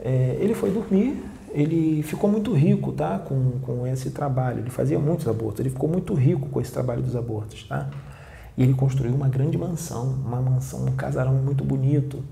É, 0.00 0.38
ele 0.40 0.54
foi 0.54 0.72
dormir 0.72 1.22
ele 1.50 2.02
ficou 2.02 2.30
muito 2.30 2.52
rico 2.52 2.92
tá? 2.92 3.18
com, 3.18 3.58
com 3.62 3.86
esse 3.86 4.10
trabalho. 4.10 4.58
Ele 4.58 4.70
fazia 4.70 4.98
muitos 4.98 5.26
abortos, 5.26 5.60
ele 5.60 5.70
ficou 5.70 5.88
muito 5.88 6.14
rico 6.14 6.48
com 6.48 6.60
esse 6.60 6.70
trabalho 6.70 7.02
dos 7.02 7.16
abortos. 7.16 7.64
Tá? 7.64 7.88
E 8.58 8.62
ele 8.64 8.74
construiu 8.74 9.14
uma 9.14 9.28
grande 9.28 9.56
mansão, 9.56 10.16
uma 10.26 10.42
mansão, 10.42 10.84
um 10.84 10.96
casarão 10.96 11.32
muito 11.34 11.62
bonito. 11.62 12.24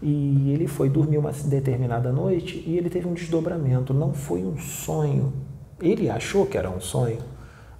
E 0.00 0.50
ele 0.52 0.66
foi 0.66 0.88
dormir 0.88 1.18
uma 1.18 1.32
determinada 1.32 2.10
noite 2.10 2.64
e 2.66 2.78
ele 2.78 2.88
teve 2.88 3.06
um 3.06 3.12
desdobramento. 3.12 3.92
Não 3.92 4.14
foi 4.14 4.42
um 4.42 4.56
sonho. 4.56 5.34
Ele 5.78 6.08
achou 6.08 6.46
que 6.46 6.56
era 6.56 6.70
um 6.70 6.80
sonho, 6.80 7.18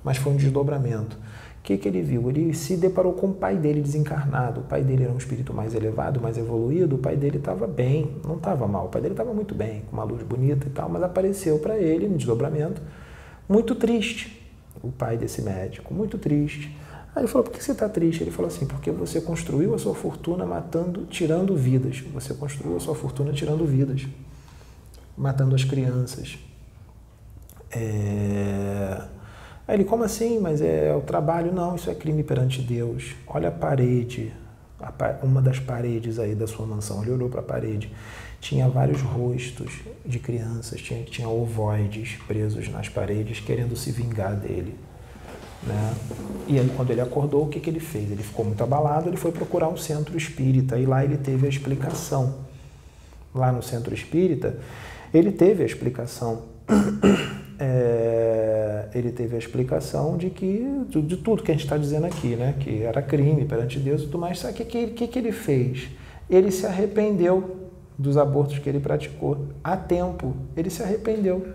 mas 0.05 0.19
foi 0.19 0.31
um 0.31 0.37
desdobramento. 0.37 1.17
O 1.17 1.63
que, 1.63 1.79
que 1.79 1.89
ele 1.89 2.03
viu? 2.03 2.29
Ele 2.29 2.53
se 2.53 2.77
deparou 2.77 3.15
com 3.15 3.29
o 3.29 3.35
pai 3.35 3.57
dele 3.57 3.81
desencarnado. 3.81 4.61
O 4.61 4.65
pai 4.65 4.85
dele 4.85 5.05
era 5.05 5.13
um 5.13 5.17
espírito 5.17 5.55
mais 5.55 5.75
elevado, 5.75 6.21
mais 6.21 6.37
evoluído. 6.37 6.97
O 6.97 6.99
pai 6.99 7.17
dele 7.17 7.39
estava 7.39 7.67
bem, 7.67 8.15
não 8.27 8.37
estava 8.37 8.69
mal. 8.69 8.87
O 8.87 8.89
pai 8.91 9.01
dele 9.01 9.15
estava 9.15 9.33
muito 9.33 9.55
bem, 9.55 9.85
com 9.89 9.97
uma 9.97 10.05
luz 10.05 10.23
bonita 10.23 10.67
e 10.67 10.71
tal, 10.71 10.91
mas 10.91 11.03
apareceu 11.03 11.59
para 11.59 11.79
ele 11.79 12.07
um 12.07 12.17
desdobramento 12.19 12.83
muito 13.49 13.75
triste. 13.75 14.39
O 14.83 14.93
pai 14.93 15.17
desse 15.17 15.41
médico, 15.41 15.95
muito 15.95 16.19
triste. 16.19 16.71
Aí 17.15 17.23
ele 17.23 17.29
falou: 17.29 17.45
Por 17.45 17.53
que 17.53 17.63
você 17.63 17.73
está 17.73 17.89
triste? 17.89 18.23
Ele 18.23 18.31
falou 18.31 18.49
assim: 18.49 18.67
Porque 18.67 18.91
você 18.91 19.21
construiu 19.21 19.75
a 19.75 19.79
sua 19.79 19.95
fortuna 19.95 20.47
matando, 20.47 21.07
tirando 21.07 21.57
vidas. 21.57 22.01
Você 22.15 22.35
construiu 22.35 22.77
a 22.77 22.81
sua 22.81 22.95
fortuna 22.95 23.33
tirando 23.33 23.65
vidas, 23.67 24.07
matando 25.17 25.55
as 25.55 25.65
crianças. 25.65 26.39
É... 27.73 29.03
Aí 29.67 29.77
ele: 29.77 29.85
Como 29.85 30.05
assim? 30.05 30.39
Mas 30.39 30.61
é 30.61 30.95
o 30.95 31.01
trabalho? 31.01 31.53
Não, 31.53 31.75
isso 31.75 31.91
é 31.91 31.95
crime 31.95 32.23
perante 32.23 32.63
Deus. 32.63 33.15
Olha 33.27 33.49
a 33.49 33.53
parede, 33.53 34.33
uma 35.23 35.43
das 35.43 35.59
paredes 35.59 36.19
aí 36.19 36.35
da 36.37 36.47
sua 36.47 36.65
mansão. 36.65 37.03
Ele 37.03 37.13
olhou 37.13 37.29
para 37.29 37.41
a 37.41 37.45
parede. 37.45 37.93
Tinha 38.41 38.69
vários 38.69 39.03
rostos 39.03 39.81
de 40.07 40.19
crianças, 40.19 40.81
tinha, 40.81 41.05
tinha 41.05 41.29
ovoides 41.29 42.17
presos 42.27 42.71
nas 42.71 42.89
paredes 42.89 43.39
querendo 43.39 43.77
se 43.77 43.93
vingar 43.93 44.35
dele. 44.35 44.79
Né? 45.67 45.95
E 46.49 46.59
aí, 46.59 46.73
quando 46.77 46.91
ele 46.91 47.01
acordou, 47.01 47.45
o 47.45 47.49
que, 47.49 47.61
que 47.61 47.71
ele 47.71 47.81
fez? 47.81 48.11
Ele 48.11 48.23
ficou 48.23 48.45
muito 48.45 48.63
abalado, 48.63 49.09
ele 49.09 49.17
foi 49.17 49.31
procurar 49.31 49.69
um 49.69 49.77
centro 49.77 50.17
espírita 50.17 50.79
e 50.79 50.87
lá 50.87 51.05
ele 51.05 51.17
teve 51.17 51.47
a 51.47 51.49
explicação. 51.49 52.35
Lá 53.35 53.53
no 53.53 53.63
centro 53.63 53.95
espírita, 53.95 54.57
ele 55.13 55.31
teve 55.31 55.63
a 55.63 55.67
explicação. 55.67 56.43
É, 57.63 58.89
ele 58.95 59.13
teve 59.13 59.37
a 59.37 59.39
explicação 59.39 60.17
de 60.17 60.31
que 60.31 60.67
de, 60.89 61.19
tudo 61.19 61.43
que 61.43 61.51
a 61.51 61.55
gente 61.55 61.65
está 61.65 61.77
dizendo 61.77 62.07
aqui, 62.07 62.29
né? 62.35 62.55
que 62.59 62.85
era 62.85 63.03
crime 63.03 63.45
perante 63.45 63.79
Deus 63.79 64.01
e 64.01 64.05
tudo 64.07 64.17
mais. 64.17 64.39
Sabe 64.39 64.63
o 64.63 64.65
que, 64.65 64.87
que, 64.87 65.07
que, 65.07 65.19
ele 65.19 65.31
fez? 65.31 65.91
Ele 66.31 66.51
se 66.51 66.65
arrependeu 66.65 67.69
dos 67.99 68.17
abortos 68.17 68.59
que 68.59 68.67
ele 68.67 68.81
praticou 68.81 69.49
a 69.63 69.77
tempo. 69.77 70.35
Ele 70.57 70.71
se 70.71 70.83
arrependeu. 70.83 71.49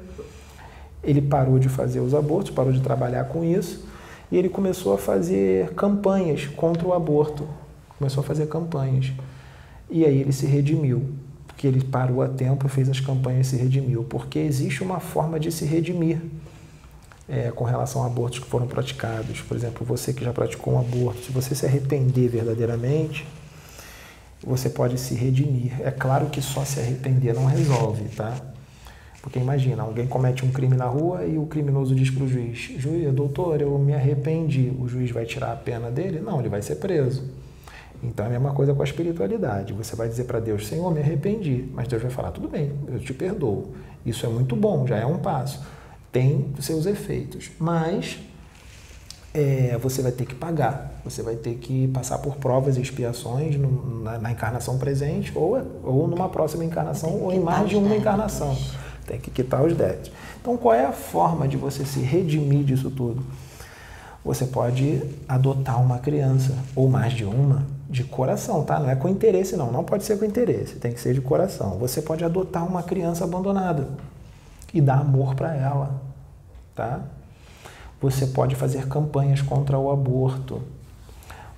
Ele 1.03 1.24
parou 1.24 1.58
de 1.58 1.70
fazer 1.70 2.01
os 2.01 2.14
abortos, 2.14 2.51
parou 2.51 2.72
de 2.72 2.82
trabalhar 2.82 3.24
com 3.24 3.43
isso 3.43 3.84
ele 4.38 4.49
começou 4.49 4.93
a 4.93 4.97
fazer 4.97 5.73
campanhas 5.73 6.45
contra 6.47 6.88
o 6.88 6.93
aborto. 6.93 7.47
Começou 7.97 8.21
a 8.21 8.23
fazer 8.23 8.47
campanhas. 8.47 9.11
E 9.89 10.03
aí 10.03 10.19
ele 10.19 10.33
se 10.33 10.45
redimiu, 10.45 11.09
porque 11.47 11.67
ele 11.67 11.83
parou 11.83 12.21
a 12.21 12.27
tempo, 12.27 12.67
fez 12.67 12.89
as 12.89 12.99
campanhas 12.99 13.47
e 13.47 13.49
se 13.51 13.55
redimiu, 13.57 14.03
porque 14.03 14.39
existe 14.39 14.83
uma 14.83 14.99
forma 14.99 15.39
de 15.39 15.51
se 15.51 15.63
redimir 15.65 16.19
é, 17.29 17.51
com 17.51 17.63
relação 17.63 18.03
a 18.03 18.07
abortos 18.07 18.39
que 18.39 18.47
foram 18.47 18.67
praticados. 18.67 19.41
Por 19.41 19.55
exemplo, 19.55 19.86
você 19.86 20.11
que 20.11 20.23
já 20.23 20.33
praticou 20.33 20.73
um 20.73 20.79
aborto, 20.79 21.23
se 21.23 21.31
você 21.31 21.55
se 21.55 21.65
arrepender 21.65 22.29
verdadeiramente, 22.29 23.27
você 24.43 24.69
pode 24.69 24.99
se 24.99 25.15
redimir. 25.15 25.73
É 25.81 25.91
claro 25.91 26.27
que 26.27 26.41
só 26.41 26.63
se 26.65 26.79
arrepender 26.79 27.33
não 27.33 27.45
resolve, 27.45 28.05
tá? 28.09 28.55
Porque 29.26 29.39
imagina, 29.39 29.82
alguém 29.82 30.05
comete 30.05 30.45
um 30.45 30.51
crime 30.51 30.78
na 30.78 30.86
rua 30.86 31.26
e 31.26 31.36
o 31.36 31.47
criminoso 31.47 31.95
diz 31.95 32.11
para 32.11 32.23
o 32.23 32.28
juiz: 32.28 32.71
Juiz, 32.78 33.11
doutor, 33.11 33.59
eu 33.59 33.76
me 33.80 33.91
arrependi. 33.91 34.71
O 34.80 34.88
juiz 34.88 35.09
vai 35.09 35.26
tirar 35.26 35.51
a 35.51 35.55
pena 35.55 35.89
dele? 35.89 36.19
Não, 36.19 36.39
ele 36.39 36.47
vai 36.47 36.61
ser 36.61 36.76
preso. 36.76 37.23
Então 38.03 38.23
é 38.23 38.28
a 38.28 38.32
mesma 38.32 38.53
coisa 38.53 38.76
com 38.76 38.84
a 38.84 38.86
espiritualidade. 38.86 39.73
Você 39.73 39.95
vai 39.95 40.07
dizer 40.07 40.26
para 40.26 40.39
Deus: 40.39 40.67
Senhor, 40.67 40.93
me 40.93 40.99
arrependi. 40.99 41.67
Mas 41.73 41.88
Deus 41.88 42.03
vai 42.03 42.11
falar: 42.11 42.30
tudo 42.30 42.47
bem, 42.47 42.71
eu 42.88 42.99
te 42.99 43.15
perdoo. 43.15 43.73
Isso 44.05 44.28
é 44.28 44.30
muito 44.30 44.55
bom, 44.55 44.86
já 44.86 44.97
é 44.97 45.05
um 45.07 45.17
passo. 45.17 45.65
Tem 46.11 46.53
seus 46.59 46.86
efeitos. 46.86 47.49
Mas 47.57 48.19
é, 49.34 49.76
você 49.82 50.03
vai 50.03 50.11
ter 50.11 50.28
que 50.28 50.36
pagar. 50.36 51.01
Você 51.03 51.23
vai 51.23 51.36
ter 51.36 51.55
que 51.55 51.88
passar 51.88 52.19
por 52.19 52.36
provas 52.36 52.78
e 52.78 52.82
expiações 52.82 53.55
no, 53.55 54.03
na, 54.03 54.19
na, 54.19 54.32
encarnação 54.32 54.78
presente 54.78 55.32
ou, 55.36 55.57
ou 55.84 56.07
numa 56.07 56.30
próxima 56.30 56.63
encarnação 56.63 57.23
ou 57.23 57.34
em 57.34 57.39
mais 57.39 57.67
de 57.67 57.76
uma 57.76 57.95
encarnação. 57.95 58.55
Tem 59.06 59.20
que 59.20 59.30
quitar 59.30 59.64
os 59.64 59.76
débitos. 59.76 60.12
Então, 60.41 60.58
qual 60.58 60.74
é 60.74 60.86
a 60.86 60.91
forma 60.91 61.47
de 61.47 61.58
você 61.58 61.86
se 61.86 61.99
redimir 61.99 62.64
disso 62.64 62.89
tudo? 62.89 63.24
Você 64.24 64.47
pode 64.47 65.03
adotar 65.28 65.80
uma 65.80 65.99
criança, 65.99 66.51
ou 66.76 66.89
mais 66.89 67.14
de 67.14 67.24
uma, 67.24 67.64
de 67.88 68.03
coração, 68.03 68.64
tá? 68.64 68.80
Não 68.80 68.89
é 68.89 68.95
com 68.95 69.08
interesse, 69.08 69.56
não. 69.56 69.72
Não 69.72 69.84
pode 69.84 70.03
ser 70.03 70.18
com 70.18 70.26
interesse, 70.26 70.76
tem 70.76 70.91
que 70.91 70.99
ser 70.99 71.14
de 71.14 71.22
coração. 71.22 71.78
Você 71.78 72.01
pode 72.01 72.24
adotar 72.26 72.66
uma 72.66 72.82
criança 72.82 73.24
abandonada 73.24 73.88
e 74.74 74.82
dar 74.82 74.99
amor 75.01 75.36
para 75.36 75.56
ela, 75.56 76.01
tá? 76.74 77.01
Você 78.01 78.28
pode 78.28 78.56
fazer 78.56 78.88
campanhas 78.88 79.41
contra 79.41 79.78
o 79.78 79.91
aborto. 79.91 80.62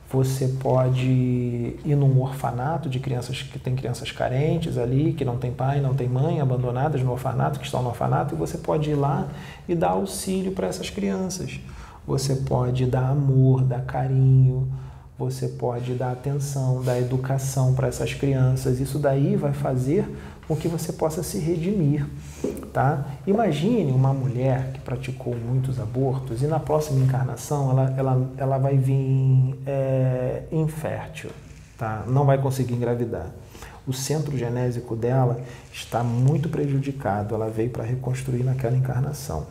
Você 0.10 0.48
pode 0.48 1.06
ir 1.06 1.96
num 1.96 2.22
orfanato 2.22 2.90
de 2.90 2.98
crianças 2.98 3.42
que 3.42 3.60
tem 3.60 3.76
crianças 3.76 4.10
carentes 4.10 4.78
ali, 4.78 5.12
que 5.12 5.26
não 5.26 5.38
tem 5.38 5.52
pai, 5.52 5.82
não 5.82 5.94
tem 5.94 6.08
mãe, 6.08 6.40
abandonadas 6.40 7.04
no 7.04 7.12
orfanato, 7.12 7.60
que 7.60 7.66
estão 7.66 7.84
no 7.84 7.90
orfanato, 7.90 8.34
e 8.34 8.38
você 8.38 8.58
pode 8.58 8.90
ir 8.90 8.96
lá 8.96 9.28
e 9.68 9.76
dar 9.76 9.90
auxílio 9.90 10.54
para 10.54 10.68
essas 10.68 10.90
crianças. 10.90 11.60
Você 12.06 12.36
pode 12.36 12.86
dar 12.86 13.10
amor, 13.10 13.64
dar 13.64 13.82
carinho, 13.82 14.72
você 15.20 15.50
pode 15.50 15.94
dar 15.96 16.14
atenção, 16.14 16.82
dar 16.82 16.98
educação 17.00 17.74
para 17.74 17.90
essas 17.90 18.14
crianças. 18.14 18.80
Isso 18.80 18.98
daí 19.00 19.36
vai 19.36 19.52
fazer 19.52 20.08
com 20.48 20.56
que 20.56 20.68
você 20.68 20.94
possa 20.94 21.22
se 21.22 21.38
redimir, 21.40 22.08
tá? 22.72 23.06
Imagine 23.26 23.92
uma 23.92 24.14
mulher 24.14 24.72
que 24.74 24.80
praticou 24.80 25.36
muitos 25.36 25.80
abortos 25.80 26.42
e 26.42 26.48
na 26.48 26.60
próxima 26.60 27.04
encarnação 27.04 27.72
ela, 27.72 27.94
ela, 27.98 28.32
ela 28.38 28.58
vai 28.58 28.78
vir 28.78 29.60
é, 29.66 30.44
infértil, 30.52 31.32
tá? 31.78 32.04
Não 32.08 32.26
vai 32.26 32.38
conseguir 32.38 32.76
engravidar. 32.76 33.28
O 33.86 33.94
centro 33.94 34.38
genésico 34.38 34.96
dela 34.96 35.40
está 35.72 36.04
muito 36.04 36.50
prejudicado, 36.50 37.36
ela 37.36 37.50
veio 37.50 37.70
para 37.70 37.84
reconstruir 37.84 38.44
naquela 38.44 38.76
encarnação. 38.76 39.48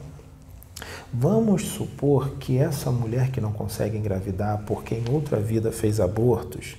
Vamos 1.13 1.63
supor 1.63 2.33
que 2.33 2.59
essa 2.59 2.91
mulher 2.91 3.31
que 3.31 3.41
não 3.41 3.53
consegue 3.53 3.97
engravidar 3.97 4.63
porque 4.67 4.95
em 4.95 5.05
outra 5.11 5.39
vida 5.39 5.73
fez 5.73 6.01
abortos, 6.01 6.77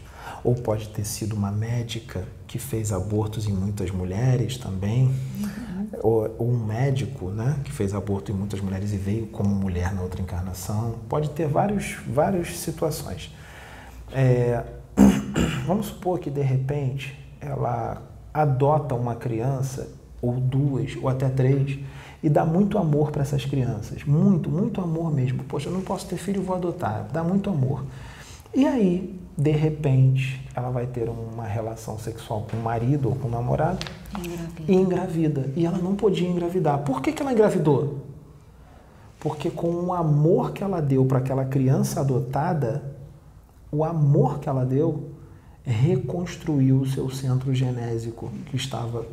ou 0.48 0.56
pode 0.56 0.88
ter 0.88 1.04
sido 1.06 1.36
uma 1.36 1.52
médica 1.52 2.24
que 2.48 2.58
fez 2.58 2.94
abortos 2.94 3.50
em 3.50 3.52
muitas 3.52 3.92
mulheres 3.92 4.56
também, 4.58 5.08
uhum. 5.08 5.88
ou, 6.02 6.36
ou, 6.38 6.50
um 6.50 6.66
médico 6.66 7.32
né, 7.32 7.60
que 7.66 7.72
fez 7.74 7.94
aborto 7.94 8.32
em 8.32 8.34
muitas 8.34 8.62
mulheres 8.62 8.94
e 8.94 8.98
veio 8.98 9.28
como 9.28 9.54
mulher 9.54 9.94
na 9.94 10.02
outra 10.02 10.22
encarnação. 10.22 11.00
Pode 11.10 11.32
ter 11.32 11.50
vários, 11.50 11.98
várias 12.08 12.58
situações. 12.60 13.30
É, 14.14 14.64
vamos 15.68 15.88
supor 15.88 16.18
que 16.18 16.30
de 16.30 16.42
repente 16.42 17.20
ela 17.42 18.02
adota 18.34 18.96
uma 18.96 19.16
criança, 19.16 19.90
ou 20.22 20.40
duas, 20.40 20.96
ou 20.96 21.10
até 21.10 21.28
três, 21.28 21.78
e 22.24 22.30
dá 22.30 22.46
muito 22.46 22.78
amor 22.78 23.12
para 23.12 23.24
essas 23.24 23.44
crianças. 23.44 24.06
Muito, 24.06 24.50
muito 24.50 24.80
amor 24.80 25.14
mesmo. 25.14 25.44
Poxa, 25.44 25.68
eu 25.68 25.74
não 25.74 25.82
posso 25.82 26.08
ter 26.08 26.16
filho, 26.16 26.42
vou 26.42 26.56
adotar. 26.56 27.06
Dá 27.12 27.22
muito 27.22 27.50
amor. 27.50 27.84
E 28.56 28.66
aí, 28.66 29.17
de 29.38 29.52
repente, 29.52 30.44
ela 30.56 30.72
vai 30.72 30.88
ter 30.88 31.08
uma 31.08 31.46
relação 31.46 32.00
sexual 32.00 32.48
com 32.50 32.58
o 32.58 32.64
marido 32.64 33.10
ou 33.10 33.16
com 33.16 33.28
o 33.28 33.32
namorado 33.32 33.86
engravida. 34.18 34.64
e 34.68 34.76
engravida. 34.76 35.52
E 35.56 35.66
ela 35.66 35.78
não 35.78 35.96
podia 35.96 36.28
engravidar. 36.28 36.80
Por 36.80 37.02
que, 37.04 37.14
que 37.14 37.22
ela 37.22 37.32
engravidou? 37.32 38.00
Porque 39.20 39.52
com 39.52 39.70
o 39.70 39.94
amor 39.94 40.54
que 40.54 40.64
ela 40.64 40.82
deu 40.82 41.06
para 41.06 41.20
aquela 41.20 41.46
criança 41.46 42.00
adotada, 42.00 42.96
o 43.72 43.84
amor 43.84 44.40
que 44.40 44.50
ela 44.50 44.66
deu 44.66 45.12
reconstruiu 45.64 46.80
o 46.80 46.88
seu 46.88 47.08
centro 47.12 47.54
genésico 47.54 48.32
que 48.48 48.56
estava, 48.56 49.06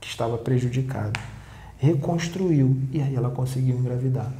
que 0.00 0.08
estava 0.08 0.38
prejudicado. 0.38 1.20
Reconstruiu 1.76 2.76
e 2.92 3.02
aí 3.02 3.14
ela 3.14 3.28
conseguiu 3.28 3.76
engravidar. 3.76 4.32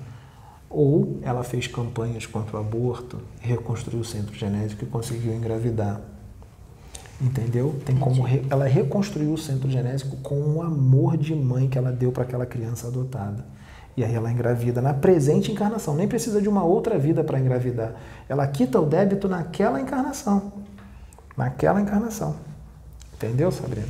Ou 0.68 1.18
ela 1.22 1.44
fez 1.44 1.66
campanhas 1.66 2.26
contra 2.26 2.56
o 2.56 2.60
aborto, 2.60 3.18
reconstruiu 3.40 4.00
o 4.00 4.04
centro 4.04 4.34
genético 4.34 4.84
e 4.84 4.86
conseguiu 4.86 5.34
engravidar. 5.34 6.00
Entendeu? 7.20 7.80
Tem 7.84 7.96
como 7.96 8.22
re... 8.22 8.44
ela 8.50 8.66
reconstruiu 8.66 9.32
o 9.32 9.38
centro 9.38 9.70
genético 9.70 10.16
com 10.18 10.56
o 10.56 10.62
amor 10.62 11.16
de 11.16 11.34
mãe 11.34 11.68
que 11.68 11.78
ela 11.78 11.90
deu 11.90 12.12
para 12.12 12.24
aquela 12.24 12.44
criança 12.44 12.88
adotada. 12.88 13.44
E 13.96 14.04
aí 14.04 14.14
ela 14.14 14.30
engravida 14.30 14.82
na 14.82 14.92
presente 14.92 15.50
encarnação. 15.50 15.94
Nem 15.94 16.06
precisa 16.06 16.42
de 16.42 16.48
uma 16.48 16.62
outra 16.62 16.98
vida 16.98 17.24
para 17.24 17.40
engravidar. 17.40 17.94
Ela 18.28 18.46
quita 18.46 18.78
o 18.78 18.84
débito 18.84 19.26
naquela 19.26 19.80
encarnação. 19.80 20.52
Naquela 21.34 21.80
encarnação. 21.80 22.36
Entendeu, 23.14 23.50
Sabrina? 23.50 23.86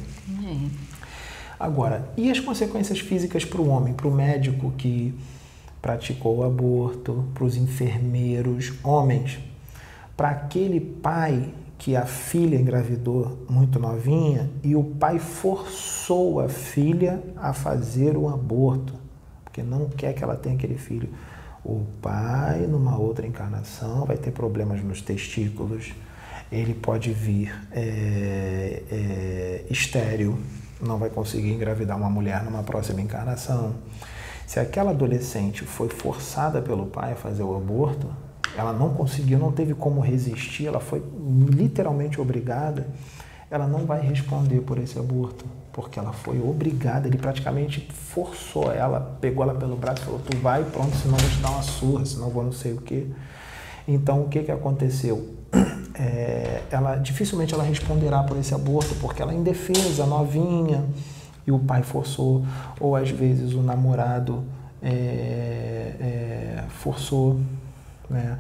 Agora, 1.59 2.09
e 2.17 2.31
as 2.31 2.39
consequências 2.39 3.01
físicas 3.01 3.45
para 3.45 3.61
o 3.61 3.69
homem, 3.69 3.95
para 3.95 4.07
o 4.07 4.13
médico 4.13 4.71
que 4.79 5.13
praticou 5.81 6.39
o 6.39 6.45
aborto, 6.45 7.25
para 7.35 7.45
os 7.45 7.57
enfermeiros, 7.57 8.73
homens, 8.83 9.39
para 10.17 10.31
aquele 10.31 10.81
pai 10.81 11.53
que 11.79 11.95
a 11.95 12.07
filha 12.07 12.57
engravidou 12.57 13.45
muito 13.49 13.79
novinha 13.79 14.51
e 14.63 14.75
o 14.75 14.83
pai 14.83 15.19
forçou 15.19 16.41
a 16.41 16.49
filha 16.49 17.23
a 17.37 17.53
fazer 17.53 18.17
o 18.17 18.29
aborto, 18.29 18.95
porque 19.45 19.63
não 19.63 19.89
quer 19.89 20.15
que 20.15 20.25
ela 20.25 20.37
tenha 20.37 20.57
aquele 20.57 20.79
filho. 20.79 21.09
O 21.65 21.85
pai, 22.01 22.61
numa 22.67 22.97
outra 22.97 23.27
encarnação, 23.27 24.05
vai 24.05 24.17
ter 24.17 24.31
problemas 24.31 24.83
nos 24.83 25.03
testículos, 25.03 25.93
ele 26.51 26.75
pode 26.75 27.13
vir 27.13 27.53
é, 27.73 28.83
é, 28.91 29.65
estéreo, 29.69 30.39
não 30.81 30.97
vai 30.97 31.11
conseguir 31.11 31.53
engravidar 31.53 31.97
uma 31.97 32.09
mulher 32.09 32.45
numa 32.45 32.63
próxima 32.63 33.01
encarnação. 33.01 33.75
Se 34.47 34.61
aquela 34.61 34.93
adolescente 34.93 35.65
foi 35.65 35.89
forçada 35.89 36.63
pelo 36.63 36.87
pai 36.87 37.13
a 37.13 37.17
fazer 37.17 37.43
o 37.43 37.57
aborto, 37.57 38.09
ela 38.57 38.73
não 38.73 38.95
conseguiu, 38.95 39.39
não 39.39 39.51
teve 39.51 39.75
como 39.75 40.01
resistir, 40.01 40.67
ela 40.67 40.81
foi 40.81 41.03
literalmente 41.51 42.21
obrigada, 42.21 42.87
ela 43.51 43.67
não 43.67 43.85
vai 43.85 44.01
responder 44.01 44.61
por 44.61 44.79
esse 44.79 44.99
aborto, 44.99 45.45
porque 45.73 45.99
ela 45.99 46.13
foi 46.13 46.41
obrigada, 46.41 47.09
ele 47.09 47.19
praticamente 47.19 47.87
forçou 47.93 48.73
ela, 48.73 49.19
pegou 49.21 49.43
ela 49.43 49.55
pelo 49.55 49.77
braço 49.77 50.03
e 50.03 50.05
falou: 50.05 50.21
Tu 50.21 50.37
vai, 50.39 50.65
pronto, 50.65 50.97
senão 50.97 51.17
vou 51.17 51.31
te 51.31 51.39
dar 51.39 51.51
uma 51.51 51.63
surra, 51.63 52.05
senão 52.07 52.31
vou 52.31 52.45
não 52.45 52.53
sei 52.53 52.73
o 52.73 52.81
quê. 52.81 53.07
Então, 53.87 54.23
o 54.23 54.29
que, 54.29 54.43
que 54.43 54.53
aconteceu? 54.53 55.35
É, 55.99 56.61
ela 56.71 56.97
dificilmente 56.97 57.55
ela 57.55 57.65
responderá 57.65 58.23
por 58.23 58.37
esse 58.37 58.55
aborto, 58.55 58.95
porque 58.97 59.23
ela 59.23 59.33
é 59.33 59.35
indefesa, 59.35 60.05
novinha, 60.05 60.85
e 61.47 61.53
o 61.53 61.59
pai 61.59 61.83
forçou, 61.83 62.45
ou 62.81 62.97
às 62.97 63.11
vezes 63.11 63.55
o 63.55 63.63
namorado 63.63 64.45
é, 64.83 65.95
é, 66.01 66.65
forçou. 66.69 67.39
Né? 68.11 68.39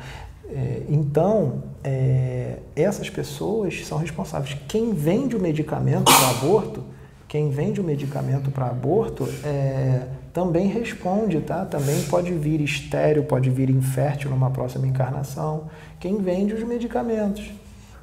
É, 0.48 0.82
então, 0.88 1.62
é, 1.82 2.58
essas 2.74 3.10
pessoas 3.10 3.86
são 3.86 3.98
responsáveis. 3.98 4.56
Quem 4.68 4.92
vende 4.92 5.36
o 5.36 5.40
medicamento 5.40 6.04
para 6.04 6.30
aborto, 6.30 6.84
quem 7.28 7.50
vende 7.50 7.80
o 7.80 7.84
medicamento 7.84 8.50
para 8.50 8.66
aborto, 8.66 9.28
é, 9.44 10.06
também 10.32 10.68
responde, 10.68 11.40
tá? 11.40 11.64
Também 11.64 12.02
pode 12.04 12.30
vir 12.32 12.60
estéreo, 12.60 13.24
pode 13.24 13.50
vir 13.50 13.70
infértil 13.70 14.30
numa 14.30 14.50
próxima 14.50 14.86
encarnação. 14.86 15.64
Quem 15.98 16.18
vende 16.18 16.52
os 16.52 16.62
medicamentos, 16.62 17.50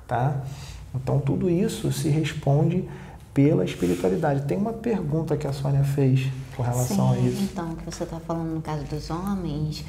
tá? 0.07 0.41
Então 0.95 1.19
tudo 1.19 1.49
isso 1.49 1.91
se 1.91 2.09
responde 2.09 2.89
pela 3.33 3.65
espiritualidade. 3.65 4.43
Tem 4.43 4.57
uma 4.57 4.73
pergunta 4.73 5.35
que 5.35 5.47
a 5.47 5.53
Sônia 5.53 5.83
fez 5.83 6.27
com 6.55 6.63
relação 6.63 7.13
Sim, 7.13 7.25
a 7.25 7.27
isso. 7.27 7.43
Então, 7.43 7.71
o 7.71 7.75
que 7.75 7.85
você 7.85 8.03
está 8.03 8.19
falando 8.19 8.53
no 8.53 8.61
caso 8.61 8.83
dos 8.83 9.09
homens, 9.09 9.83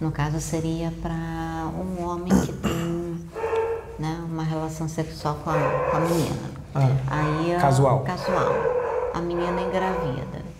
no 0.00 0.10
caso 0.10 0.40
seria 0.40 0.92
para 1.00 1.70
um 1.74 2.04
homem 2.04 2.32
que 2.40 2.52
tem 2.52 3.20
né, 3.98 4.20
uma 4.30 4.42
relação 4.42 4.88
sexual 4.88 5.36
com 5.42 5.50
a, 5.50 5.54
com 5.90 5.96
a 5.96 6.00
menina. 6.00 6.50
Ah, 6.74 6.88
Aí, 7.08 7.60
casual. 7.60 8.00
Casual. 8.00 8.52
A 9.14 9.20
menina 9.20 9.60
engravida. 9.60 10.50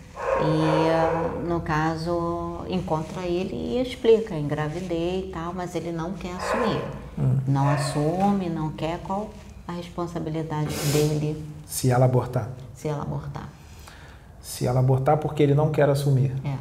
E, 0.42 1.46
no 1.46 1.60
caso, 1.60 2.64
encontra 2.68 3.22
ele 3.22 3.54
e 3.54 3.82
explica, 3.82 4.34
engravidei 4.34 5.26
e 5.28 5.32
tal, 5.32 5.52
mas 5.52 5.74
ele 5.74 5.92
não 5.92 6.12
quer 6.12 6.32
assumir. 6.32 6.82
Hum. 7.18 7.38
Não 7.46 7.68
assume, 7.68 8.48
não 8.48 8.70
quer. 8.70 8.98
Qual 9.00 9.30
a 9.68 9.72
responsabilidade 9.72 10.74
dele 10.92 11.44
Se 11.70 11.88
ela 11.90 12.04
abortar. 12.04 12.48
se 12.74 12.88
ela 12.88 13.02
abortar? 13.02 13.48
Se 14.40 14.66
ela 14.66 14.80
abortar 14.80 15.18
porque 15.18 15.42
ele 15.42 15.54
não 15.54 15.70
quer 15.70 15.88
assumir. 15.88 16.32
É. 16.44 16.56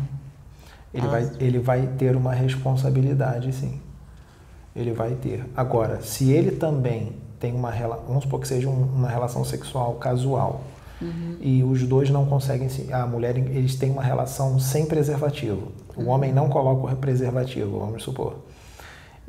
Ele, 0.93 1.03
Ela- 1.05 1.09
vai, 1.09 1.31
ele 1.39 1.59
vai 1.59 1.87
ter 1.97 2.15
uma 2.15 2.31
responsabilidade, 2.33 3.51
sim. 3.53 3.79
Ele 4.75 4.91
vai 4.93 5.15
ter. 5.15 5.45
Agora, 5.55 6.01
se 6.01 6.31
ele 6.31 6.51
também 6.51 7.13
tem 7.39 7.53
uma 7.55 7.71
relação, 7.71 8.05
vamos 8.05 8.23
supor 8.23 8.39
que 8.39 8.47
seja 8.47 8.69
um- 8.69 8.83
uma 8.95 9.09
relação 9.09 9.43
sexual 9.43 9.95
casual, 9.95 10.61
e 11.39 11.63
os 11.63 11.83
dois 11.87 12.09
não 12.09 12.25
conseguem 12.25 12.67
se. 12.69 12.91
A 12.93 13.07
mulher, 13.07 13.37
eles 13.37 13.75
têm 13.75 13.89
uma 13.91 14.03
relação 14.03 14.59
sem 14.59 14.85
preservativo. 14.85 15.71
O 15.95 16.05
homem 16.07 16.31
não 16.33 16.49
coloca 16.49 16.93
o 16.93 16.95
preservativo, 16.97 17.79
vamos 17.79 18.03
supor. 18.03 18.35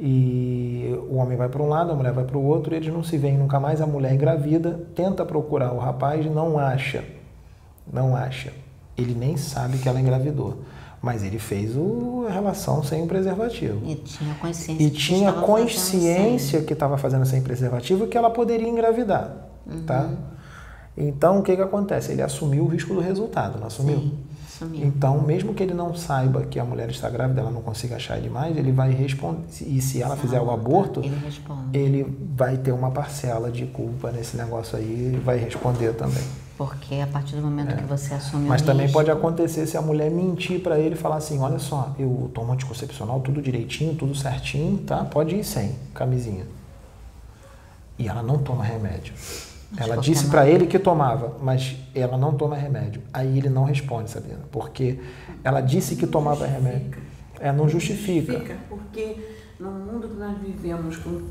E 0.02 0.98
o 1.10 1.16
homem 1.16 1.36
vai 1.36 1.50
para 1.50 1.62
um 1.62 1.68
lado, 1.68 1.92
a 1.92 1.94
mulher 1.94 2.12
vai 2.12 2.24
para 2.24 2.38
o 2.38 2.42
outro, 2.42 2.72
e 2.72 2.76
eles 2.78 2.92
não 2.92 3.04
se 3.04 3.18
veem 3.18 3.36
nunca 3.36 3.60
mais. 3.60 3.82
A 3.82 3.86
mulher 3.86 4.14
engravida, 4.14 4.80
tenta 4.94 5.26
procurar 5.26 5.72
o 5.72 5.78
rapaz, 5.78 6.24
não 6.24 6.58
acha. 6.58 7.04
Não 7.92 8.16
acha. 8.16 8.50
Ele 8.96 9.14
nem 9.14 9.36
sabe 9.36 9.76
que 9.76 9.86
ela 9.86 10.00
engravidou. 10.00 10.62
Mas 11.02 11.22
ele 11.22 11.38
fez 11.38 11.76
o, 11.76 12.24
a 12.26 12.32
relação 12.32 12.82
sem 12.82 13.02
o 13.02 13.06
preservativo. 13.06 13.80
E 13.84 13.94
tinha 13.96 14.34
consciência. 14.34 14.82
E 14.82 14.90
que 14.90 14.96
tinha 14.96 15.28
estava 15.28 15.46
fazendo 15.46 15.64
consciência 15.64 16.62
que 16.62 16.72
estava 16.72 16.98
fazendo 16.98 17.26
sem 17.26 17.42
preservativo 17.42 18.04
e 18.04 18.08
que 18.08 18.16
ela 18.16 18.30
poderia 18.30 18.68
engravidar. 18.68 19.50
Tá? 19.86 20.10
Então, 20.96 21.38
o 21.38 21.42
que, 21.42 21.56
que 21.56 21.62
acontece? 21.62 22.12
Ele 22.12 22.22
assumiu 22.22 22.64
o 22.64 22.66
risco 22.68 22.94
do 22.94 23.00
resultado, 23.00 23.58
não 23.58 23.66
assumiu? 23.66 23.98
Sim, 23.98 24.18
Então, 24.74 25.20
mesmo 25.22 25.54
que 25.54 25.62
ele 25.62 25.74
não 25.74 25.94
saiba 25.94 26.42
que 26.42 26.58
a 26.58 26.64
mulher 26.64 26.90
está 26.90 27.08
grávida, 27.08 27.40
ela 27.40 27.50
não 27.50 27.62
consiga 27.62 27.96
achar 27.96 28.18
ele 28.18 28.28
mais, 28.28 28.56
ele 28.56 28.72
vai 28.72 28.92
responder. 28.92 29.40
E 29.62 29.80
se 29.80 30.02
ela 30.02 30.16
fizer 30.16 30.40
o 30.40 30.50
aborto, 30.50 31.00
Ele 31.00 31.90
ele 31.90 32.18
vai 32.34 32.56
ter 32.56 32.72
uma 32.72 32.90
parcela 32.90 33.50
de 33.50 33.66
culpa 33.66 34.10
nesse 34.10 34.36
negócio 34.36 34.76
aí 34.76 35.12
e 35.14 35.16
vai 35.18 35.38
responder 35.38 35.94
também. 35.94 36.22
Porque 36.56 36.96
a 36.96 37.06
partir 37.06 37.36
do 37.36 37.42
momento 37.42 37.74
que 37.74 37.84
você 37.84 38.12
assume 38.12 38.44
É. 38.44 38.48
Mas 38.48 38.60
também 38.60 38.82
risco, 38.82 38.98
pode 38.98 39.10
acontecer 39.10 39.66
se 39.66 39.78
a 39.78 39.82
mulher 39.82 40.10
mentir 40.10 40.60
para 40.60 40.78
ele 40.78 40.94
e 40.94 40.98
falar 40.98 41.16
assim: 41.16 41.38
olha 41.38 41.58
só, 41.58 41.94
eu 41.98 42.30
tomo 42.34 42.52
anticoncepcional 42.52 43.20
tudo 43.20 43.40
direitinho, 43.40 43.94
tudo 43.94 44.14
certinho, 44.14 44.76
tá? 44.78 45.04
Pode 45.04 45.36
ir 45.36 45.44
sem 45.44 45.74
camisinha. 45.94 46.44
E 47.98 48.08
ela 48.08 48.22
não 48.22 48.38
toma 48.38 48.62
remédio. 48.62 49.14
Ela 49.76 49.96
disse 49.96 50.26
para 50.26 50.48
ele 50.48 50.66
que 50.66 50.78
tomava, 50.78 51.36
mas 51.40 51.76
ela 51.94 52.16
não 52.18 52.34
toma 52.34 52.56
remédio. 52.56 53.02
Aí 53.12 53.38
ele 53.38 53.48
não 53.48 53.64
responde, 53.64 54.10
Sabrina, 54.10 54.40
porque 54.50 54.98
ela 55.44 55.60
disse 55.60 55.94
que 55.96 56.06
tomava 56.06 56.46
remédio. 56.46 57.00
É, 57.38 57.52
não 57.52 57.68
justifica. 57.68 58.32
Justifica, 58.32 58.58
porque 58.68 59.16
no 59.58 59.70
mundo 59.70 60.08
que 60.08 60.16
nós 60.16 60.36
vivemos 60.38 60.96
com 60.98 61.22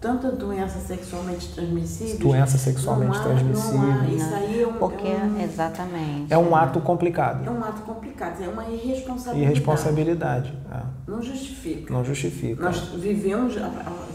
tanta 0.00 0.30
doença 0.30 0.78
sexualmente 0.78 1.52
transmissível. 1.54 2.18
Doença 2.18 2.56
sexualmente 2.56 3.12
não 3.12 3.20
há, 3.20 3.24
transmissível. 3.24 4.16
Isso 4.16 4.34
aí 4.34 4.62
é 4.62 4.66
um, 4.66 4.72
porque 4.74 5.08
é 5.08 5.16
um, 5.16 5.40
exatamente. 5.40 6.32
É 6.32 6.38
um 6.38 6.54
ato 6.54 6.78
é 6.78 6.82
complicado. 6.82 7.50
um 7.50 7.64
ato 7.64 7.82
complicado, 7.82 8.42
é 8.42 8.48
uma 8.48 8.64
irresponsabilidade. 8.68 9.40
Irresponsabilidade. 9.40 10.58
é. 10.72 10.82
Não 11.06 11.22
justifica. 11.22 11.92
Não 11.92 12.04
justifica. 12.04 12.62
Nós 12.62 12.78
vivemos, 12.94 13.54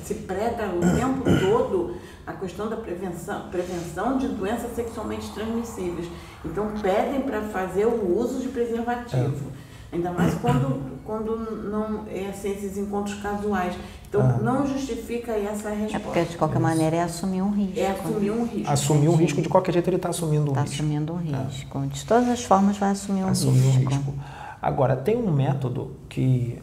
se 0.04 0.14
prega 0.16 0.68
o 0.68 0.96
tempo 0.96 1.24
todo 1.40 1.96
a 2.26 2.34
questão 2.34 2.70
da 2.70 2.78
prevenção, 2.78 3.50
prevenção 3.50 4.18
de 4.18 4.30
doenças 4.30 4.74
sexualmente 4.76 5.30
transmissíveis. 5.34 6.08
Então 6.46 6.72
pedem 6.82 7.22
para 7.22 7.42
fazer 7.42 7.86
o 7.86 8.18
uso 8.18 8.40
de 8.40 8.48
preservativo. 8.48 9.52
Ainda 9.92 10.12
mais 10.12 10.34
quando, 10.36 10.93
quando 11.06 11.36
não 11.70 12.06
é 12.08 12.28
assim, 12.30 12.52
esses 12.52 12.78
encontros 12.78 13.16
casuais. 13.22 13.76
Então 14.10 14.22
Ah. 14.22 14.38
não 14.42 14.66
justifica 14.68 15.32
essa 15.32 15.70
É 15.70 15.76
resposta. 15.76 16.00
porque 16.00 16.24
de 16.24 16.38
qualquer 16.38 16.60
maneira 16.60 16.96
é 16.98 17.02
assumir 17.02 17.42
um 17.42 17.52
risco. 17.52 17.80
É 17.80 17.88
assumir 17.92 18.32
um 18.32 18.46
risco. 18.46 18.72
Assumir 18.72 19.08
um 19.10 19.16
risco 19.16 19.42
de 19.42 19.50
qualquer 19.50 19.72
jeito, 19.74 19.90
ele 19.90 19.96
está 19.98 20.10
assumindo 20.10 20.46
um 20.46 20.48
Está 20.50 20.62
risco. 20.62 20.76
assumindo 20.76 21.14
um 21.14 21.18
risco. 21.18 21.80
De 21.88 22.06
todas 22.06 22.30
as 22.30 22.44
formas 22.44 22.78
vai 22.78 22.92
assumir 22.92 23.24
um 23.24 23.30
assumir 23.30 23.66
um 23.66 23.72
risco. 23.72 23.90
risco. 23.92 24.14
Agora, 24.62 24.96
tem 24.96 25.18
um 25.18 25.32
método 25.32 25.96
que, 26.08 26.62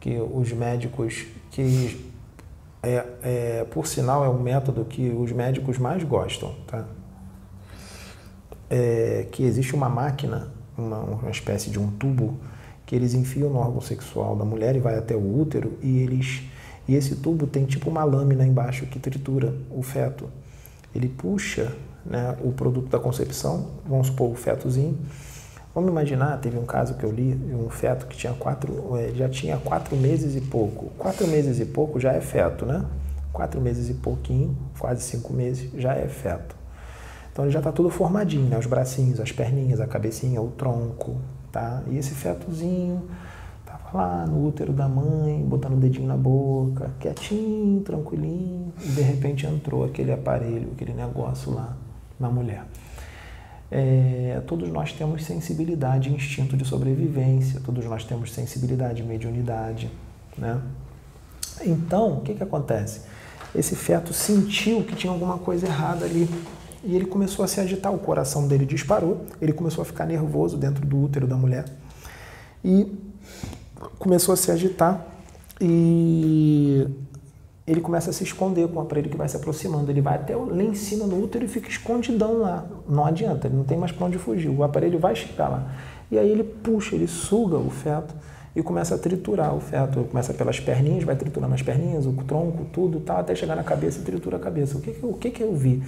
que 0.00 0.18
os 0.20 0.52
médicos, 0.52 1.26
que 1.50 2.04
é, 2.82 3.06
é, 3.22 3.66
por 3.70 3.86
sinal 3.86 4.24
é 4.24 4.28
um 4.28 4.40
método 4.40 4.84
que 4.84 5.10
os 5.10 5.30
médicos 5.32 5.78
mais 5.78 6.02
gostam, 6.02 6.54
tá? 6.66 6.84
É, 8.70 9.26
que 9.32 9.42
existe 9.44 9.74
uma 9.74 9.88
máquina, 9.88 10.48
uma, 10.76 10.98
uma 10.98 11.30
espécie 11.30 11.70
de 11.70 11.78
um 11.78 11.88
tubo, 11.90 12.38
que 12.88 12.96
eles 12.96 13.12
enfiam 13.12 13.50
no 13.50 13.58
órgão 13.58 13.82
sexual 13.82 14.34
da 14.34 14.46
mulher 14.46 14.74
e 14.74 14.78
vai 14.78 14.96
até 14.96 15.14
o 15.14 15.40
útero 15.40 15.74
e 15.82 15.98
eles 15.98 16.42
e 16.88 16.94
esse 16.94 17.16
tubo 17.16 17.46
tem 17.46 17.66
tipo 17.66 17.90
uma 17.90 18.02
lâmina 18.02 18.46
embaixo 18.46 18.86
que 18.86 18.98
tritura 18.98 19.54
o 19.70 19.82
feto. 19.82 20.30
Ele 20.94 21.06
puxa 21.06 21.70
né, 22.02 22.34
o 22.42 22.50
produto 22.50 22.88
da 22.88 22.98
concepção, 22.98 23.66
vamos 23.86 24.06
supor 24.06 24.30
o 24.30 24.34
fetozinho. 24.34 24.98
Vamos 25.74 25.90
imaginar, 25.90 26.38
teve 26.38 26.58
um 26.58 26.64
caso 26.64 26.94
que 26.94 27.04
eu 27.04 27.12
li, 27.12 27.34
um 27.54 27.68
feto 27.68 28.06
que 28.06 28.16
tinha 28.16 28.32
quatro, 28.32 28.96
eh, 28.96 29.12
já 29.14 29.28
tinha 29.28 29.58
quatro 29.58 29.94
meses 29.94 30.34
e 30.34 30.40
pouco. 30.40 30.86
Quatro 30.96 31.28
meses 31.28 31.60
e 31.60 31.66
pouco 31.66 32.00
já 32.00 32.14
é 32.14 32.22
feto, 32.22 32.64
né? 32.64 32.86
Quatro 33.34 33.60
meses 33.60 33.90
e 33.90 33.94
pouquinho, 33.94 34.56
quase 34.78 35.02
cinco 35.02 35.30
meses, 35.34 35.70
já 35.76 35.94
é 35.94 36.08
feto. 36.08 36.56
Então 37.30 37.44
ele 37.44 37.52
já 37.52 37.58
está 37.58 37.70
tudo 37.70 37.90
formadinho, 37.90 38.48
né? 38.48 38.58
Os 38.58 38.66
bracinhos, 38.66 39.20
as 39.20 39.30
perninhas, 39.30 39.78
a 39.78 39.86
cabecinha, 39.86 40.40
o 40.40 40.48
tronco, 40.48 41.20
tá? 41.52 41.82
E 41.88 41.96
esse 41.96 42.14
fetozinho 42.14 43.08
tava 43.64 43.96
lá 43.96 44.26
no 44.26 44.46
útero 44.46 44.72
da 44.72 44.88
mãe, 44.88 45.44
botando 45.44 45.74
o 45.74 45.76
dedinho 45.76 46.06
na 46.06 46.16
boca, 46.16 46.90
quietinho, 46.98 47.80
tranquilinho, 47.80 48.72
e 48.82 48.88
de 48.88 49.02
repente 49.02 49.46
entrou 49.46 49.84
aquele 49.84 50.12
aparelho, 50.12 50.70
aquele 50.74 50.92
negócio 50.92 51.52
lá 51.52 51.76
na 52.18 52.28
mulher. 52.28 52.64
É, 53.70 54.40
todos 54.46 54.68
nós 54.70 54.92
temos 54.92 55.24
sensibilidade 55.24 56.08
e 56.08 56.14
instinto 56.14 56.56
de 56.56 56.64
sobrevivência, 56.64 57.60
todos 57.60 57.84
nós 57.84 58.04
temos 58.04 58.32
sensibilidade 58.32 59.02
e 59.02 59.04
mediunidade, 59.04 59.90
né? 60.36 60.60
Então, 61.64 62.18
o 62.18 62.20
que 62.22 62.34
que 62.34 62.42
acontece? 62.42 63.00
esse 63.54 63.74
feto 63.74 64.12
sentiu 64.12 64.82
que 64.82 64.94
tinha 64.94 65.12
alguma 65.12 65.38
coisa 65.38 65.66
errada 65.66 66.04
ali. 66.04 66.28
E 66.84 66.94
ele 66.94 67.06
começou 67.06 67.44
a 67.44 67.48
se 67.48 67.60
agitar, 67.60 67.92
o 67.92 67.98
coração 67.98 68.46
dele 68.46 68.64
disparou, 68.64 69.24
ele 69.40 69.52
começou 69.52 69.82
a 69.82 69.84
ficar 69.84 70.06
nervoso 70.06 70.56
dentro 70.56 70.86
do 70.86 71.02
útero 71.02 71.26
da 71.26 71.36
mulher. 71.36 71.64
E 72.64 72.92
começou 73.98 74.32
a 74.32 74.36
se 74.36 74.50
agitar 74.50 75.04
e 75.60 76.86
ele 77.66 77.80
começa 77.80 78.10
a 78.10 78.12
se 78.12 78.24
esconder 78.24 78.66
com 78.68 78.78
o 78.78 78.82
aparelho 78.82 79.10
que 79.10 79.16
vai 79.16 79.28
se 79.28 79.36
aproximando. 79.36 79.90
Ele 79.90 80.00
vai 80.00 80.14
até 80.14 80.34
lá 80.34 80.62
em 80.62 80.74
cima 80.74 81.06
no 81.06 81.22
útero 81.22 81.44
e 81.44 81.48
fica 81.48 81.68
escondidão 81.68 82.38
lá. 82.38 82.64
Não 82.88 83.04
adianta, 83.04 83.46
ele 83.46 83.56
não 83.56 83.64
tem 83.64 83.76
mais 83.76 83.92
para 83.92 84.06
onde 84.06 84.18
fugir. 84.18 84.48
O 84.48 84.62
aparelho 84.62 84.98
vai 84.98 85.14
chegar 85.14 85.48
lá. 85.48 85.70
E 86.10 86.18
aí 86.18 86.30
ele 86.30 86.42
puxa, 86.42 86.94
ele 86.94 87.06
suga 87.06 87.58
o 87.58 87.68
feto 87.68 88.14
e 88.56 88.62
começa 88.62 88.94
a 88.94 88.98
triturar 88.98 89.54
o 89.54 89.60
feto. 89.60 90.04
Começa 90.04 90.32
pelas 90.32 90.58
perninhas, 90.58 91.04
vai 91.04 91.16
triturando 91.16 91.54
as 91.54 91.60
perninhas, 91.60 92.06
o 92.06 92.12
tronco, 92.12 92.64
tudo, 92.72 93.00
tal, 93.00 93.18
até 93.18 93.34
chegar 93.34 93.54
na 93.54 93.64
cabeça 93.64 94.00
e 94.00 94.02
tritura 94.02 94.38
a 94.38 94.40
cabeça. 94.40 94.78
O 94.78 94.80
que, 94.80 94.92
que, 94.92 95.04
o 95.04 95.12
que, 95.12 95.30
que 95.30 95.42
eu 95.42 95.54
vi? 95.54 95.82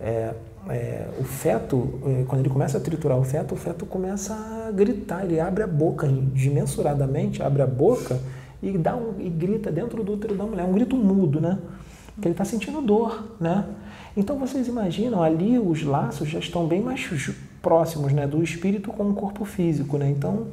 É, 0.00 0.32
é, 0.68 1.08
o 1.18 1.24
feto, 1.24 2.00
é, 2.04 2.24
quando 2.28 2.40
ele 2.40 2.50
começa 2.50 2.78
a 2.78 2.80
triturar 2.80 3.18
o 3.18 3.24
feto, 3.24 3.54
o 3.54 3.56
feto 3.56 3.86
começa 3.86 4.34
a 4.34 4.70
gritar, 4.70 5.24
ele 5.24 5.40
abre 5.40 5.62
a 5.62 5.66
boca, 5.66 6.08
dimensuradamente 6.32 7.42
abre 7.42 7.62
a 7.62 7.66
boca 7.66 8.20
e, 8.62 8.76
dá 8.76 8.94
um, 8.96 9.14
e 9.18 9.28
grita 9.28 9.70
dentro 9.70 10.02
do 10.04 10.12
útero 10.12 10.34
da 10.34 10.44
mulher, 10.44 10.64
um 10.64 10.72
grito 10.72 10.96
mudo, 10.96 11.40
né? 11.40 11.58
Que 12.20 12.28
ele 12.28 12.34
está 12.34 12.44
sentindo 12.44 12.82
dor, 12.82 13.36
né? 13.40 13.64
Então 14.16 14.36
vocês 14.38 14.66
imaginam, 14.66 15.22
ali 15.22 15.58
os 15.58 15.82
laços 15.84 16.28
já 16.28 16.38
estão 16.38 16.66
bem 16.66 16.82
mais 16.82 17.08
próximos, 17.62 18.12
né? 18.12 18.26
Do 18.26 18.42
espírito 18.42 18.90
com 18.90 19.08
o 19.10 19.14
corpo 19.14 19.44
físico, 19.44 19.96
né? 19.96 20.10
Então, 20.10 20.48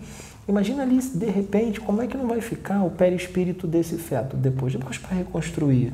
imagina 0.48 0.84
ali, 0.84 1.00
de 1.00 1.26
repente, 1.26 1.82
como 1.82 2.02
é 2.02 2.08
que 2.08 2.16
não 2.16 2.28
vai 2.28 2.42
ficar 2.42 2.84
o 2.84 2.92
perispírito 2.92 3.68
desse 3.68 3.98
feto 3.98 4.38
depois, 4.38 4.74
depois 4.74 4.98
para 4.98 5.16
reconstruir, 5.16 5.92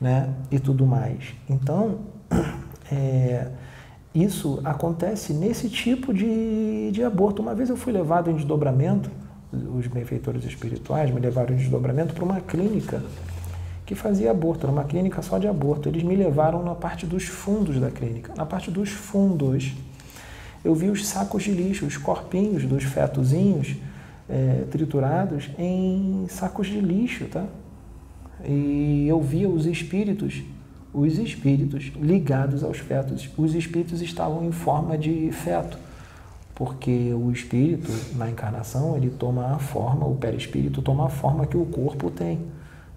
né? 0.00 0.28
E 0.50 0.58
tudo 0.58 0.84
mais. 0.84 1.34
Então, 1.48 2.00
é, 2.90 3.48
isso 4.14 4.60
acontece 4.64 5.32
nesse 5.32 5.68
tipo 5.68 6.12
de, 6.12 6.90
de 6.92 7.02
aborto. 7.02 7.42
Uma 7.42 7.54
vez 7.54 7.68
eu 7.68 7.76
fui 7.76 7.92
levado 7.92 8.30
em 8.30 8.34
desdobramento 8.34 9.10
os 9.52 9.86
benfeitores 9.86 10.44
espirituais 10.44 11.10
me 11.10 11.20
levaram 11.20 11.54
em 11.54 11.58
desdobramento 11.58 12.14
para 12.14 12.24
uma 12.24 12.40
clínica 12.40 13.02
que 13.84 13.94
fazia 13.94 14.32
aborto, 14.32 14.66
era 14.66 14.72
uma 14.72 14.84
clínica 14.84 15.22
só 15.22 15.38
de 15.38 15.46
aborto. 15.46 15.88
Eles 15.88 16.02
me 16.02 16.16
levaram 16.16 16.62
na 16.62 16.74
parte 16.74 17.06
dos 17.06 17.24
fundos 17.24 17.78
da 17.78 17.88
clínica. 17.88 18.32
Na 18.36 18.44
parte 18.44 18.68
dos 18.68 18.90
fundos, 18.90 19.74
eu 20.64 20.74
vi 20.74 20.90
os 20.90 21.06
sacos 21.06 21.44
de 21.44 21.52
lixo, 21.52 21.86
os 21.86 21.96
corpinhos 21.96 22.64
dos 22.64 22.82
fetozinhos 22.82 23.76
é, 24.28 24.64
triturados 24.72 25.50
em 25.56 26.26
sacos 26.28 26.66
de 26.66 26.80
lixo, 26.80 27.26
tá? 27.26 27.44
E 28.44 29.06
eu 29.08 29.20
via 29.20 29.48
os 29.48 29.66
espíritos, 29.66 30.42
os 30.96 31.18
espíritos 31.18 31.92
ligados 32.00 32.64
aos 32.64 32.78
fetos. 32.78 33.28
Os 33.36 33.54
espíritos 33.54 34.00
estavam 34.00 34.44
em 34.44 34.52
forma 34.52 34.96
de 34.96 35.30
feto 35.32 35.78
porque 36.56 37.12
o 37.12 37.30
espírito, 37.30 37.92
na 38.16 38.30
encarnação, 38.30 38.96
ele 38.96 39.10
toma 39.10 39.54
a 39.54 39.58
forma, 39.58 40.06
o 40.06 40.14
perispírito 40.14 40.80
toma 40.80 41.04
a 41.04 41.08
forma 41.10 41.46
que 41.46 41.56
o 41.56 41.66
corpo 41.66 42.10
tem. 42.10 42.40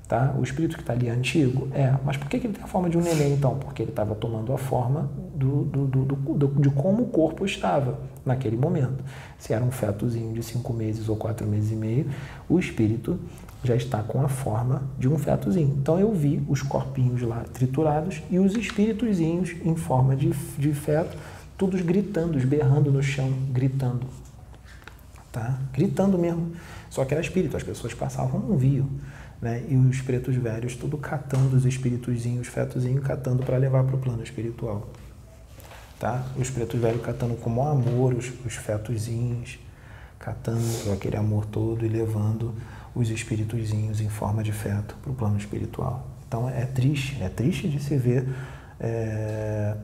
Tá? 0.08 0.34
O 0.40 0.42
espírito 0.42 0.76
que 0.76 0.82
está 0.82 0.94
ali 0.94 1.08
é 1.08 1.12
antigo? 1.12 1.68
É. 1.74 1.94
Mas 2.04 2.16
por 2.16 2.30
que, 2.30 2.38
ele 2.38 2.54
tem 2.54 2.64
a 2.64 2.68
forma 2.68 2.90
de 2.90 2.98
um 2.98 3.02
neném, 3.02 3.34
então? 3.34 3.60
Porque 3.60 3.84
ele 3.84 3.92
estava 3.92 4.16
tomando 4.16 4.54
a 4.54 4.58
forma 4.58 5.10
do, 5.36 5.66
do, 5.66 5.86
do, 5.86 6.06
do, 6.16 6.62
de 6.62 6.70
como 6.70 7.04
o 7.04 7.08
corpo 7.08 7.46
estava 7.46 8.00
naquele 8.26 8.56
momento. 8.56 9.04
Se 9.38 9.54
era 9.54 9.64
um 9.64 9.70
fetozinho 9.70 10.34
de 10.34 10.42
cinco 10.42 10.74
meses 10.74 11.10
ou 11.10 11.18
quatro 11.18 11.46
meses 11.46 11.72
e 11.72 11.76
meio, 11.76 12.10
o 12.48 12.58
espírito 12.58 13.20
já 13.64 13.76
está 13.76 14.02
com 14.02 14.22
a 14.22 14.30
forma 14.30 14.84
de 14.98 15.08
um 15.08 15.18
fetozinho. 15.18 15.76
Então 15.80 16.00
eu 16.00 16.14
vi 16.14 16.44
os 16.48 16.62
corpinhos 16.62 17.22
lá 17.22 17.44
triturados 17.54 18.22
e 18.30 18.40
os 18.40 18.56
espíritozinhos 18.56 19.56
em 19.64 19.76
forma 19.76 20.16
de, 20.16 20.30
de 20.58 20.74
feto 20.74 21.18
todos 21.58 21.82
gritando, 21.82 22.40
berrando 22.48 22.90
no 22.90 23.04
chão, 23.04 23.32
gritando. 23.52 24.08
Tá? 25.30 25.60
Gritando 25.74 26.18
mesmo. 26.18 26.54
Só 26.90 27.04
que 27.04 27.14
era 27.14 27.22
espírito, 27.22 27.58
as 27.58 27.64
pessoas 27.64 27.94
passavam 27.94 28.40
não 28.40 28.58
viam. 28.58 28.88
Né? 29.42 29.64
E 29.68 29.76
os 29.76 30.02
pretos 30.02 30.36
velhos 30.36 30.76
tudo 30.76 30.98
catando 30.98 31.56
os 31.56 31.66
espíritozinhos, 31.66 32.48
os 32.48 32.54
fetozinhos, 32.54 33.06
catando 33.06 33.44
para 33.44 33.58
levar 33.58 33.84
para 33.84 33.96
o 33.96 34.00
plano 34.00 34.24
espiritual. 34.24 34.88
Tá? 36.00 36.26
Os 36.38 36.50
pretos 36.50 36.80
velhos 36.80 37.02
catando 37.02 37.36
com 37.36 37.62
amor 37.62 38.14
os, 38.14 38.32
os 38.46 38.56
fetozinhos, 38.56 39.60
catando 40.18 40.94
aquele 40.94 41.18
amor 41.18 41.46
todo 41.46 41.86
e 41.86 41.90
levando 41.90 42.54
os 42.96 43.10
espíritozinhos 43.10 44.02
em 44.02 44.10
forma 44.10 44.44
de 44.44 44.52
feto 44.52 44.96
para 45.02 45.12
o 45.12 45.16
plano 45.16 45.38
espiritual. 45.38 46.08
Então 46.28 46.50
é 46.50 46.66
triste, 46.66 47.18
é 47.22 47.30
triste 47.30 47.68
de 47.68 47.82
se 47.82 47.98
ver 47.98 48.28
é, 48.80 49.76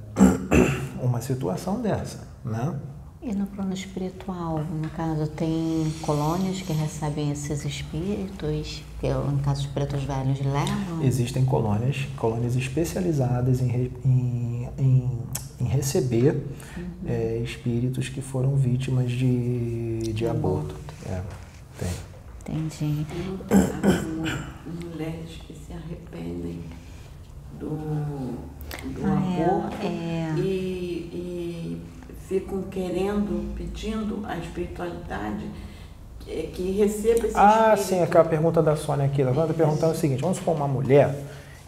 uma 1.01 1.21
situação 1.21 1.81
dessa, 1.81 2.27
né? 2.43 2.79
E 3.25 3.33
no 3.33 3.47
plano 3.47 3.73
espiritual, 3.73 4.63
no 4.63 4.87
caso, 4.89 5.25
tem 5.25 5.91
colônias 6.03 6.61
que 6.61 6.71
recebem 6.71 7.31
esses 7.31 7.65
espíritos, 7.65 8.83
que 9.01 9.09
no 9.09 9.39
caso 9.39 9.61
os 9.61 9.65
pretos 9.65 10.03
velhos 10.03 10.39
levam? 10.41 11.03
Existem 11.03 11.43
colônias, 11.43 12.07
colônias 12.17 12.55
especializadas 12.55 13.61
em, 13.61 13.91
em, 14.05 14.69
em, 14.77 15.19
em 15.59 15.65
receber 15.65 16.35
uhum. 16.77 16.83
é, 17.07 17.37
espíritos 17.43 18.09
que 18.09 18.21
foram 18.21 18.55
vítimas 18.55 19.09
de, 19.09 20.13
de 20.13 20.27
aborto. 20.27 20.75
aborto. 20.75 20.93
É, 21.07 21.21
tem. 21.79 22.14
Entendi. 22.47 23.05
mulheres 24.65 25.29
que 25.47 25.53
se 25.53 25.73
arrependem 25.73 26.61
do 27.59 27.69
do 28.83 29.05
ah, 29.05 29.17
aborto 29.17 29.77
é, 29.81 29.85
é. 29.87 30.39
E, 30.39 31.09
e 31.13 31.81
ficam 32.27 32.63
querendo, 32.63 33.53
pedindo 33.55 34.21
a 34.25 34.37
espiritualidade 34.37 35.45
que 36.25 36.71
receba 36.71 37.27
esse 37.27 37.37
Ah, 37.37 37.73
espírito. 37.75 37.87
sim, 37.99 38.01
aquela 38.01 38.25
pergunta 38.25 38.61
da 38.61 38.75
Sônia 38.75 39.05
aqui. 39.05 39.21
Ela 39.21 39.31
está 39.31 39.53
perguntando 39.53 39.93
o 39.93 39.95
seguinte: 39.95 40.21
vamos 40.21 40.37
supor 40.37 40.55
uma 40.55 40.67
mulher 40.67 41.15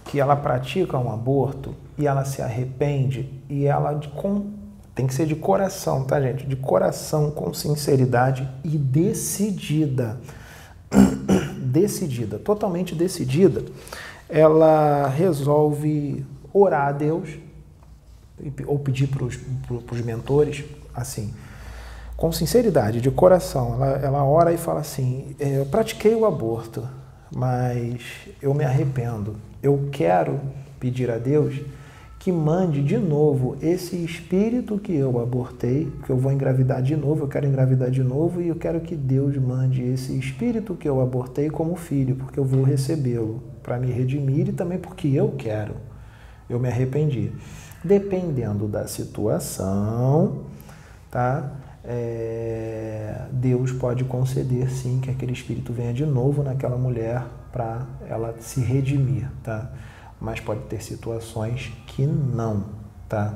que 0.05 0.19
ela 0.19 0.35
pratica 0.35 0.97
um 0.97 1.11
aborto 1.11 1.75
e 1.97 2.07
ela 2.07 2.25
se 2.25 2.41
arrepende 2.41 3.29
e 3.49 3.65
ela 3.65 3.93
de, 3.93 4.07
com, 4.09 4.51
tem 4.95 5.05
que 5.05 5.13
ser 5.13 5.27
de 5.27 5.35
coração, 5.35 6.03
tá, 6.03 6.19
gente? 6.19 6.45
De 6.47 6.55
coração, 6.55 7.29
com 7.29 7.53
sinceridade 7.53 8.47
e 8.63 8.77
decidida. 8.77 10.19
Decidida, 11.57 12.39
totalmente 12.39 12.95
decidida. 12.95 13.63
Ela 14.29 15.07
resolve 15.07 16.25
orar 16.53 16.87
a 16.87 16.91
Deus 16.91 17.29
ou 18.65 18.77
pedir 18.79 19.07
para 19.07 19.23
os 19.23 20.01
mentores, 20.01 20.63
assim, 20.93 21.33
com 22.15 22.31
sinceridade, 22.31 23.01
de 23.01 23.11
coração. 23.11 23.75
Ela, 23.75 23.87
ela 23.97 24.23
ora 24.23 24.53
e 24.53 24.57
fala 24.57 24.81
assim: 24.81 25.35
é, 25.39 25.59
Eu 25.59 25.65
pratiquei 25.65 26.13
o 26.15 26.25
aborto, 26.25 26.87
mas 27.33 28.01
eu 28.41 28.53
me 28.53 28.63
arrependo. 28.63 29.35
Eu 29.61 29.89
quero 29.91 30.39
pedir 30.79 31.09
a 31.09 31.17
Deus 31.17 31.55
que 32.19 32.31
mande 32.31 32.83
de 32.83 32.97
novo 32.97 33.55
esse 33.61 33.95
espírito 34.03 34.77
que 34.79 34.93
eu 34.93 35.19
abortei, 35.19 35.91
que 36.05 36.09
eu 36.09 36.17
vou 36.17 36.31
engravidar 36.31 36.81
de 36.81 36.95
novo, 36.95 37.23
eu 37.23 37.27
quero 37.27 37.45
engravidar 37.47 37.91
de 37.91 38.03
novo 38.03 38.41
e 38.41 38.47
eu 38.47 38.55
quero 38.55 38.81
que 38.81 38.95
Deus 38.95 39.37
mande 39.37 39.81
esse 39.83 40.17
espírito 40.17 40.75
que 40.75 40.89
eu 40.89 40.99
abortei 40.99 41.49
como 41.49 41.75
filho, 41.75 42.15
porque 42.15 42.39
eu 42.39 42.43
vou 42.43 42.63
recebê-lo 42.63 43.43
para 43.61 43.77
me 43.77 43.91
redimir 43.91 44.49
e 44.49 44.51
também 44.51 44.77
porque 44.77 45.07
eu 45.07 45.33
quero 45.37 45.75
eu 46.49 46.59
me 46.59 46.67
arrependi. 46.67 47.31
Dependendo 47.83 48.67
da 48.67 48.87
situação, 48.87 50.45
tá? 51.11 51.51
É, 51.83 53.27
Deus 53.31 53.71
pode 53.71 54.03
conceder 54.03 54.69
sim 54.69 54.99
que 54.99 55.09
aquele 55.09 55.31
espírito 55.31 55.71
venha 55.71 55.93
de 55.93 56.05
novo 56.05 56.43
naquela 56.43 56.77
mulher 56.77 57.23
para 57.51 57.85
ela 58.09 58.35
se 58.39 58.59
redimir, 58.59 59.29
tá? 59.43 59.71
Mas 60.19 60.39
pode 60.39 60.61
ter 60.61 60.81
situações 60.81 61.71
que 61.87 62.05
não, 62.05 62.65
tá? 63.07 63.35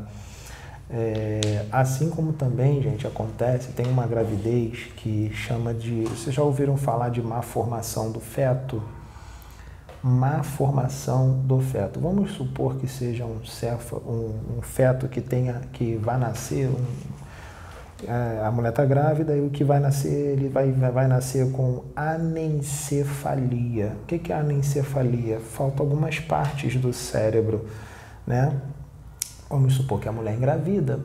É, 0.90 1.66
assim 1.72 2.10
como 2.10 2.34
também, 2.34 2.82
gente, 2.82 3.08
acontece, 3.08 3.72
tem 3.72 3.86
uma 3.86 4.06
gravidez 4.06 4.88
que 4.98 5.32
chama 5.34 5.74
de. 5.74 6.04
Vocês 6.04 6.36
já 6.36 6.44
ouviram 6.44 6.76
falar 6.76 7.10
de 7.10 7.22
má 7.22 7.42
formação 7.42 8.12
do 8.12 8.20
feto? 8.20 8.82
má 10.04 10.42
formação 10.42 11.40
do 11.46 11.60
feto. 11.60 12.00
Vamos 12.00 12.32
supor 12.32 12.76
que 12.78 12.88
seja 12.88 13.26
um, 13.26 13.46
cefa, 13.46 13.98
um, 13.98 14.58
um 14.58 14.62
feto 14.62 15.08
que 15.08 15.22
tenha 15.22 15.62
que 15.72 15.96
vai 15.96 16.18
nascer, 16.18 16.68
um, 16.68 16.86
a 18.46 18.52
mulher 18.52 18.70
está 18.70 18.86
grávida 18.86 19.36
e 19.36 19.42
o 19.42 19.50
que 19.50 19.64
vai 19.64 19.80
nascer, 19.80 20.34
ele 20.34 20.50
vai, 20.50 20.72
vai 20.72 21.08
nascer 21.08 21.52
com 21.52 21.84
anencefalia. 21.96 23.94
O 24.04 24.06
que, 24.06 24.32
é 24.32 24.36
anencefalia? 24.36 25.40
Faltam 25.40 25.86
algumas 25.86 26.20
partes 26.20 26.76
do 26.76 26.92
cérebro, 26.94 27.66
né? 28.26 28.54
Vamos 29.50 29.74
supor 29.74 30.00
que 30.00 30.08
a 30.08 30.12
mulher 30.12 30.34
é 30.34 30.36
engravida 30.36 31.00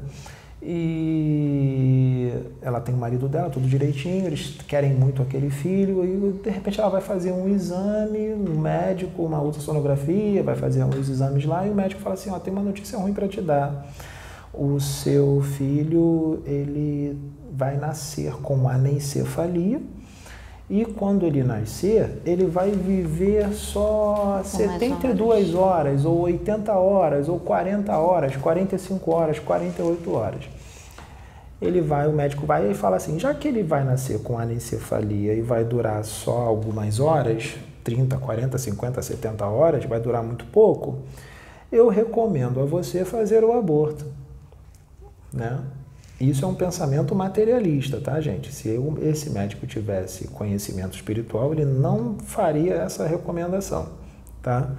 e 0.62 2.32
ela 2.62 2.80
tem 2.80 2.94
o 2.94 2.98
marido 2.98 3.28
dela, 3.28 3.50
tudo 3.50 3.68
direitinho, 3.68 4.26
eles 4.26 4.58
querem 4.66 4.92
muito 4.94 5.22
aquele 5.22 5.50
filho 5.50 6.04
e 6.04 6.32
de 6.42 6.50
repente 6.50 6.80
ela 6.80 6.88
vai 6.88 7.00
fazer 7.00 7.30
um 7.30 7.48
exame 7.48 8.30
no 8.30 8.58
médico, 8.58 9.22
uma 9.24 9.40
ultrassonografia, 9.40 10.42
vai 10.42 10.56
fazer 10.56 10.82
uns 10.82 11.08
exames 11.08 11.44
lá 11.44 11.66
e 11.66 11.70
o 11.70 11.74
médico 11.74 12.00
fala 12.00 12.14
assim, 12.14 12.30
ó, 12.30 12.38
tem 12.38 12.52
uma 12.52 12.62
notícia 12.62 12.98
ruim 12.98 13.12
para 13.12 13.28
te 13.28 13.40
dar. 13.40 13.86
O 14.56 14.80
seu 14.80 15.42
filho, 15.42 16.42
ele 16.46 17.18
vai 17.52 17.76
nascer 17.76 18.32
com 18.42 18.68
anencefalia 18.68 19.80
e 20.68 20.84
quando 20.84 21.24
ele 21.24 21.44
nascer, 21.44 22.20
ele 22.26 22.44
vai 22.46 22.72
viver 22.72 23.52
só 23.52 24.40
72 24.44 25.54
horas, 25.54 26.04
ou 26.04 26.22
80 26.22 26.72
horas, 26.72 27.28
ou 27.28 27.38
40 27.38 27.96
horas, 27.96 28.36
45 28.36 29.10
horas, 29.12 29.38
48 29.38 30.12
horas. 30.12 30.48
Ele 31.62 31.80
vai, 31.80 32.08
o 32.08 32.12
médico 32.12 32.44
vai 32.44 32.68
e 32.68 32.74
fala 32.74 32.96
assim: 32.96 33.16
já 33.16 33.32
que 33.32 33.46
ele 33.46 33.62
vai 33.62 33.84
nascer 33.84 34.20
com 34.22 34.38
anencefalia 34.38 35.34
e 35.34 35.40
vai 35.40 35.62
durar 35.62 36.04
só 36.04 36.38
algumas 36.38 36.98
horas, 36.98 37.54
30, 37.84 38.18
40, 38.18 38.58
50, 38.58 39.02
70 39.02 39.46
horas, 39.46 39.84
vai 39.84 40.00
durar 40.00 40.22
muito 40.24 40.44
pouco, 40.46 40.98
eu 41.70 41.88
recomendo 41.88 42.60
a 42.60 42.64
você 42.64 43.04
fazer 43.04 43.44
o 43.44 43.52
aborto. 43.52 44.04
Né? 45.36 45.60
Isso 46.18 46.44
é 46.44 46.48
um 46.48 46.54
pensamento 46.54 47.14
materialista, 47.14 48.00
tá, 48.00 48.18
gente? 48.20 48.52
Se 48.52 48.68
eu, 48.68 48.98
esse 49.02 49.28
médico 49.28 49.66
tivesse 49.66 50.28
conhecimento 50.28 50.94
espiritual, 50.94 51.52
ele 51.52 51.66
não 51.66 52.18
faria 52.18 52.74
essa 52.74 53.06
recomendação, 53.06 53.90
tá? 54.42 54.70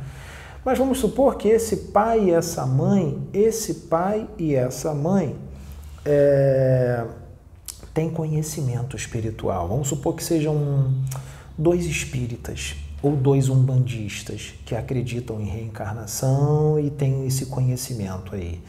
Mas 0.66 0.80
vamos 0.80 0.98
supor 0.98 1.38
que 1.38 1.48
esse 1.48 1.78
pai 1.78 2.26
e 2.26 2.32
essa 2.32 2.66
mãe, 2.66 3.22
esse 3.32 3.74
pai 3.76 4.28
e 4.38 4.56
essa 4.56 4.94
mãe 4.96 5.36
é, 6.04 7.06
têm 7.94 8.10
conhecimento 8.10 8.98
espiritual. 8.98 9.68
Vamos 9.68 9.88
supor 9.88 10.16
que 10.16 10.24
sejam 10.24 10.92
dois 11.56 11.86
espíritas 11.86 12.76
ou 13.02 13.16
dois 13.16 13.48
umbandistas 13.48 14.56
que 14.66 14.76
acreditam 14.76 15.40
em 15.40 15.46
reencarnação 15.46 16.80
e 16.80 16.90
têm 16.90 17.28
esse 17.28 17.46
conhecimento 17.46 18.36
aí 18.36 18.60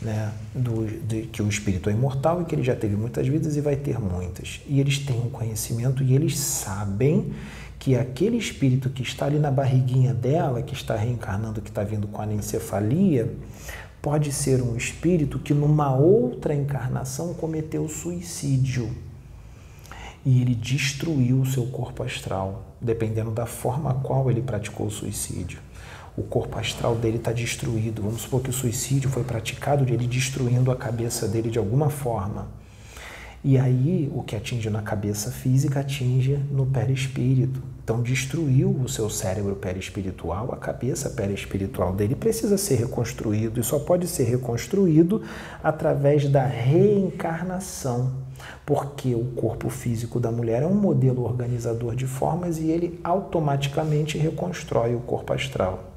né, 0.00 0.32
do, 0.54 0.86
de, 0.86 1.22
que 1.22 1.42
o 1.42 1.48
espírito 1.48 1.90
é 1.90 1.92
imortal 1.92 2.42
e 2.42 2.44
que 2.44 2.54
ele 2.54 2.62
já 2.62 2.76
teve 2.76 2.96
muitas 2.96 3.26
vidas 3.26 3.56
e 3.56 3.60
vai 3.60 3.76
ter 3.76 3.98
muitas. 3.98 4.60
E 4.66 4.80
eles 4.80 4.98
têm 4.98 5.18
um 5.18 5.30
conhecimento 5.30 6.02
e 6.02 6.14
eles 6.14 6.38
sabem 6.38 7.32
que 7.78 7.96
aquele 7.96 8.36
espírito 8.36 8.90
que 8.90 9.02
está 9.02 9.26
ali 9.26 9.38
na 9.38 9.50
barriguinha 9.50 10.14
dela, 10.14 10.62
que 10.62 10.74
está 10.74 10.96
reencarnando, 10.96 11.60
que 11.60 11.68
está 11.68 11.82
vindo 11.82 12.06
com 12.08 12.20
a 12.20 12.24
anencefalia, 12.24 13.32
pode 14.00 14.32
ser 14.32 14.62
um 14.62 14.76
espírito 14.76 15.38
que 15.38 15.52
numa 15.52 15.94
outra 15.94 16.54
encarnação 16.54 17.34
cometeu 17.34 17.88
suicídio. 17.88 18.90
E 20.24 20.42
ele 20.42 20.54
destruiu 20.54 21.40
o 21.40 21.46
seu 21.46 21.66
corpo 21.66 22.02
astral, 22.02 22.76
dependendo 22.80 23.30
da 23.30 23.46
forma 23.46 23.94
qual 23.94 24.30
ele 24.30 24.42
praticou 24.42 24.86
o 24.86 24.90
suicídio 24.90 25.60
o 26.18 26.24
corpo 26.24 26.58
astral 26.58 26.96
dele 26.96 27.18
está 27.18 27.32
destruído. 27.32 28.02
Vamos 28.02 28.22
supor 28.22 28.42
que 28.42 28.50
o 28.50 28.52
suicídio 28.52 29.08
foi 29.08 29.22
praticado 29.22 29.86
de 29.86 29.92
ele 29.94 30.06
destruindo 30.06 30.72
a 30.72 30.76
cabeça 30.76 31.28
dele 31.28 31.48
de 31.48 31.58
alguma 31.58 31.88
forma. 31.88 32.48
E 33.44 33.56
aí, 33.56 34.10
o 34.12 34.20
que 34.20 34.34
atinge 34.34 34.68
na 34.68 34.82
cabeça 34.82 35.30
física 35.30 35.78
atinge 35.78 36.36
no 36.50 36.66
perispírito. 36.66 37.62
Então, 37.84 38.02
destruiu 38.02 38.68
o 38.68 38.88
seu 38.88 39.08
cérebro 39.08 39.54
perispiritual, 39.54 40.52
a 40.52 40.56
cabeça 40.56 41.08
perispiritual 41.10 41.92
dele 41.92 42.16
precisa 42.16 42.58
ser 42.58 42.74
reconstruído 42.74 43.60
e 43.60 43.62
só 43.62 43.78
pode 43.78 44.08
ser 44.08 44.24
reconstruído 44.24 45.22
através 45.62 46.28
da 46.28 46.44
reencarnação, 46.44 48.12
porque 48.66 49.14
o 49.14 49.24
corpo 49.36 49.70
físico 49.70 50.18
da 50.18 50.32
mulher 50.32 50.64
é 50.64 50.66
um 50.66 50.74
modelo 50.74 51.22
organizador 51.22 51.94
de 51.94 52.08
formas 52.08 52.58
e 52.58 52.68
ele 52.70 52.98
automaticamente 53.04 54.18
reconstrói 54.18 54.96
o 54.96 55.00
corpo 55.00 55.32
astral. 55.32 55.87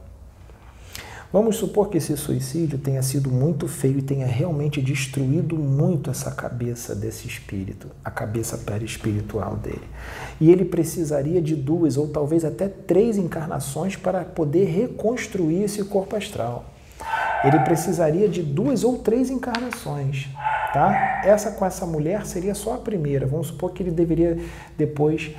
Vamos 1.34 1.56
supor 1.56 1.88
que 1.90 1.98
esse 1.98 2.18
suicídio 2.18 2.78
tenha 2.78 3.02
sido 3.02 3.32
muito 3.32 3.66
feio 3.66 4.00
e 4.00 4.02
tenha 4.02 4.26
realmente 4.28 4.82
destruído 4.82 5.56
muito 5.56 6.12
essa 6.12 6.30
cabeça 6.30 6.94
desse 6.94 7.26
espírito, 7.26 7.88
a 8.04 8.12
cabeça 8.12 8.58
perispiritual 8.58 9.56
dele. 9.56 9.88
E 10.42 10.52
ele 10.52 10.66
precisaria 10.66 11.42
de 11.42 11.56
duas 11.56 11.96
ou 11.96 12.10
talvez 12.10 12.44
até 12.44 12.68
três 12.68 13.18
encarnações 13.18 13.96
para 13.96 14.26
poder 14.26 14.66
reconstruir 14.66 15.64
esse 15.64 15.86
corpo 15.86 16.18
astral. 16.18 16.66
Ele 17.46 17.60
precisaria 17.60 18.28
de 18.28 18.44
duas 18.44 18.84
ou 18.84 19.00
três 19.00 19.30
encarnações, 19.30 20.28
tá? 20.74 21.22
Essa 21.24 21.52
com 21.52 21.66
essa 21.66 21.86
mulher 21.86 22.26
seria 22.26 22.54
só 22.54 22.76
a 22.76 22.78
primeira. 22.78 23.26
Vamos 23.26 23.48
supor 23.48 23.72
que 23.72 23.82
ele 23.82 23.90
deveria 23.92 24.38
depois 24.78 25.32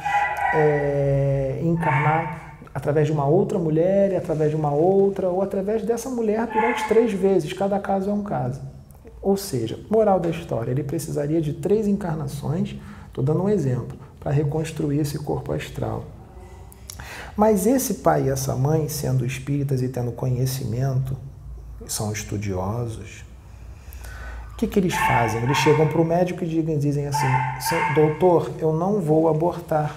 é, 0.55 1.61
encarnar 1.63 2.42
através 2.75 3.07
de 3.07 3.13
uma 3.13 3.27
outra 3.27 3.59
mulher, 3.59 4.13
e 4.13 4.17
através 4.17 4.51
de 4.51 4.57
uma 4.57 4.73
outra, 4.73 5.29
ou 5.29 5.43
através 5.43 5.83
dessa 5.83 6.09
mulher 6.09 6.47
durante 6.47 6.87
três 6.89 7.13
vezes. 7.13 7.53
Cada 7.53 7.79
caso 7.79 8.11
é 8.11 8.13
um 8.13 8.23
caso. 8.23 8.61
Ou 9.21 9.37
seja, 9.37 9.79
moral 9.91 10.19
da 10.19 10.31
história, 10.31 10.71
ele 10.71 10.83
precisaria 10.83 11.41
de 11.41 11.53
três 11.53 11.87
encarnações, 11.87 12.77
estou 13.07 13.23
dando 13.23 13.43
um 13.43 13.49
exemplo, 13.49 13.97
para 14.19 14.33
reconstruir 14.33 14.99
esse 14.99 15.19
corpo 15.19 15.53
astral. 15.53 16.05
Mas 17.37 17.67
esse 17.67 17.95
pai 17.95 18.25
e 18.25 18.31
essa 18.31 18.55
mãe, 18.57 18.89
sendo 18.89 19.25
espíritas 19.25 19.81
e 19.83 19.89
tendo 19.89 20.13
conhecimento, 20.13 21.17
são 21.87 22.13
estudiosos, 22.13 23.25
o 24.53 24.57
que, 24.57 24.67
que 24.67 24.79
eles 24.79 24.95
fazem? 24.95 25.43
Eles 25.43 25.59
chegam 25.59 25.89
para 25.89 26.01
o 26.01 26.05
médico 26.05 26.45
e 26.45 26.77
dizem 26.77 27.09
assim: 27.09 27.27
Doutor, 27.95 28.53
eu 28.59 28.73
não 28.73 29.01
vou 29.01 29.29
abortar 29.29 29.97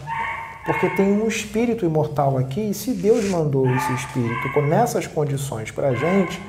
porque 0.65 0.89
tem 0.89 1.11
um 1.11 1.27
espírito 1.27 1.85
imortal 1.85 2.37
aqui, 2.37 2.69
e 2.69 2.73
se 2.73 2.91
Deus 2.91 3.25
mandou 3.29 3.69
esse 3.69 3.93
espírito 3.93 4.61
nessas 4.61 5.05
condições 5.05 5.69
para 5.69 5.89
a 5.89 5.95
gente, 5.95 6.41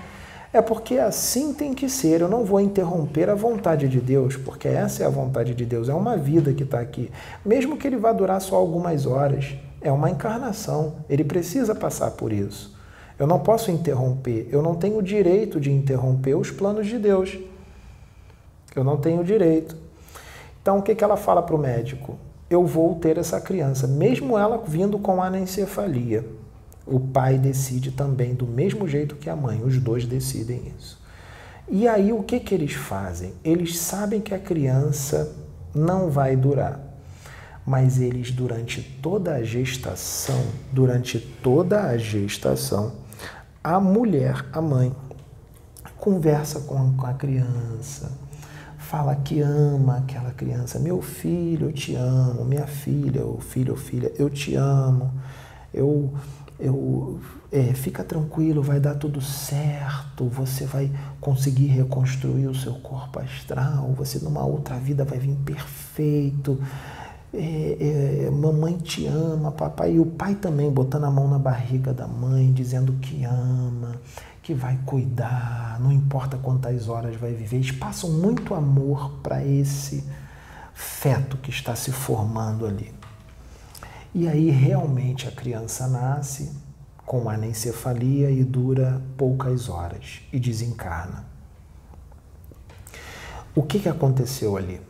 é 0.53 0.63
porque 0.63 0.99
assim 0.99 1.53
tem 1.53 1.75
que 1.75 1.89
ser. 1.89 2.23
Eu 2.23 2.29
não 2.29 2.43
vou 2.43 2.59
interromper 2.59 3.29
a 3.29 3.35
vontade 3.35 3.89
de 3.89 4.01
Deus, 4.01 4.37
porque 4.37 4.69
essa 4.69 5.03
é 5.03 5.07
a 5.07 5.11
vontade 5.11 5.55
de 5.55 5.67
Deus, 5.67 5.91
é 5.91 5.95
uma 5.95 6.17
vida 6.17 6.55
que 6.55 6.63
está 6.63 6.81
aqui. 6.81 7.11
Mesmo 7.45 7.77
que 7.77 7.87
ele 7.87 7.99
vá 7.99 8.11
durar 8.11 8.41
só 8.41 8.57
algumas 8.57 9.05
horas, 9.05 9.55
é 9.83 9.93
uma 9.93 10.11
encarnação, 10.11 10.95
ele 11.11 11.23
precisa 11.23 11.75
passar 11.75 12.13
por 12.13 12.33
isso. 12.33 12.75
Eu 13.19 13.27
não 13.27 13.39
posso 13.39 13.71
interromper, 13.71 14.49
eu 14.51 14.63
não 14.63 14.75
tenho 14.75 14.99
o 14.99 15.03
direito 15.03 15.61
de 15.61 15.71
interromper 15.71 16.35
os 16.35 16.51
planos 16.51 16.87
de 16.87 16.99
Deus. 16.99 17.39
Eu 18.75 18.85
não 18.85 18.97
tenho 18.97 19.25
direito. 19.25 19.77
Então, 20.61 20.79
o 20.79 20.83
que, 20.83 20.95
que 20.95 21.05
ela 21.05 21.17
fala 21.17 21.43
para 21.43 21.55
o 21.55 21.59
médico? 21.59 22.19
Eu 22.49 22.65
vou 22.65 22.95
ter 22.97 23.19
essa 23.19 23.41
criança, 23.41 23.87
mesmo 23.87 24.39
ela 24.39 24.63
vindo 24.67 24.99
com 24.99 25.23
anencefalia. 25.23 26.25
O 26.87 27.01
pai 27.01 27.37
decide 27.37 27.91
também 27.91 28.35
do 28.35 28.47
mesmo 28.47 28.87
jeito 28.87 29.17
que 29.17 29.29
a 29.29 29.35
mãe, 29.35 29.63
os 29.65 29.79
dois 29.79 30.07
decidem 30.07 30.73
isso. 30.79 31.01
E 31.69 31.89
aí 31.89 32.13
o 32.13 32.23
que, 32.23 32.39
que 32.39 32.55
eles 32.55 32.73
fazem? 32.73 33.35
Eles 33.43 33.79
sabem 33.79 34.21
que 34.21 34.33
a 34.33 34.39
criança 34.39 35.35
não 35.75 36.09
vai 36.09 36.37
durar, 36.37 36.81
mas 37.67 38.01
eles, 38.01 38.31
durante 38.31 38.81
toda 39.03 39.35
a 39.35 39.43
gestação, 39.43 40.41
durante 40.71 41.19
toda 41.19 41.83
a 41.83 41.99
gestação, 41.99 42.93
a 43.65 43.81
mulher, 43.81 44.47
a 44.53 44.63
mãe, 44.63 44.95
conversa 45.99 46.61
com 46.61 46.95
a 47.05 47.13
criança, 47.15 48.13
fala 48.87 49.17
que 49.17 49.41
ama 49.41 49.99
aquela 49.99 50.31
criança. 50.31 50.79
Meu 50.79 51.03
filho, 51.03 51.69
eu 51.69 51.73
te 51.73 51.95
amo. 51.95 52.45
Minha 52.45 52.67
filha, 52.67 53.25
ou 53.25 53.41
filho 53.41 53.73
ou 53.73 53.79
filha, 53.79 54.13
eu 54.17 54.31
te 54.31 54.55
amo. 54.55 55.13
Eu, 55.75 56.15
eu, 56.59 57.19
é, 57.51 57.75
fica 57.75 58.05
tranquilo, 58.05 58.63
vai 58.63 58.79
dar 58.79 58.95
tudo 58.95 59.21
certo. 59.21 60.29
Você 60.29 60.65
vai 60.67 60.91
conseguir 61.21 61.67
reconstruir 61.67 62.47
o 62.47 62.55
seu 62.55 62.75
corpo 62.75 63.19
astral. 63.19 63.93
Você 63.97 64.21
numa 64.21 64.45
outra 64.45 64.77
vida 64.77 65.05
vai 65.05 65.19
vir 65.19 65.35
perfeito. 65.45 66.59
É, 67.35 68.27
é, 68.27 68.31
mamãe 68.31 68.79
te 68.79 69.07
ama, 69.07 69.51
papai. 69.51 69.95
E 69.95 70.01
o 70.01 70.07
pai 70.07 70.37
também 70.37 70.71
botando 70.71 71.05
a 71.05 71.11
mão 71.11 71.29
na 71.29 71.39
barriga 71.39 71.93
da 71.93 72.07
mãe, 72.07 72.53
dizendo 72.53 72.93
que 72.95 73.25
ama 73.25 73.97
que 74.47 74.55
vai 74.55 74.79
cuidar, 74.87 75.77
não 75.81 75.91
importa 75.91 76.37
quantas 76.37 76.89
horas 76.89 77.17
vai 77.17 77.35
viver. 77.35 77.57
Eles 77.57 77.73
passam 77.73 78.09
muito 78.09 78.55
amor 78.55 79.19
para 79.21 79.45
esse 79.45 80.05
feto 80.73 81.37
que 81.39 81.51
está 81.51 81.75
se 81.75 81.91
formando 81.91 82.65
ali. 82.65 82.95
E 84.15 84.29
aí 84.29 84.49
realmente 84.49 85.27
a 85.27 85.33
criança 85.33 85.89
nasce 85.89 86.53
com 87.05 87.29
anencefalia 87.29 88.31
e 88.31 88.45
dura 88.45 89.03
poucas 89.17 89.69
horas 89.69 90.21
e 90.33 90.39
desencarna. 90.39 91.27
O 93.53 93.65
que, 93.65 93.81
que 93.81 93.89
aconteceu 93.89 94.57
ali? 94.57 94.81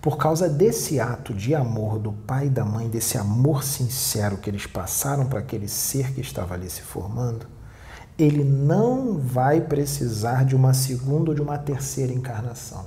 Por 0.00 0.16
causa 0.16 0.48
desse 0.48 0.98
ato 0.98 1.34
de 1.34 1.54
amor 1.54 1.98
do 1.98 2.12
pai 2.12 2.46
e 2.46 2.50
da 2.50 2.64
mãe, 2.64 2.88
desse 2.88 3.18
amor 3.18 3.62
sincero 3.62 4.38
que 4.38 4.48
eles 4.48 4.66
passaram 4.66 5.26
para 5.26 5.40
aquele 5.40 5.68
ser 5.68 6.14
que 6.14 6.22
estava 6.22 6.54
ali 6.54 6.70
se 6.70 6.80
formando, 6.80 7.54
ele 8.18 8.42
não 8.42 9.18
vai 9.18 9.60
precisar 9.60 10.44
de 10.44 10.56
uma 10.56 10.72
segunda 10.72 11.30
ou 11.30 11.34
de 11.34 11.42
uma 11.42 11.58
terceira 11.58 12.12
encarnação. 12.12 12.84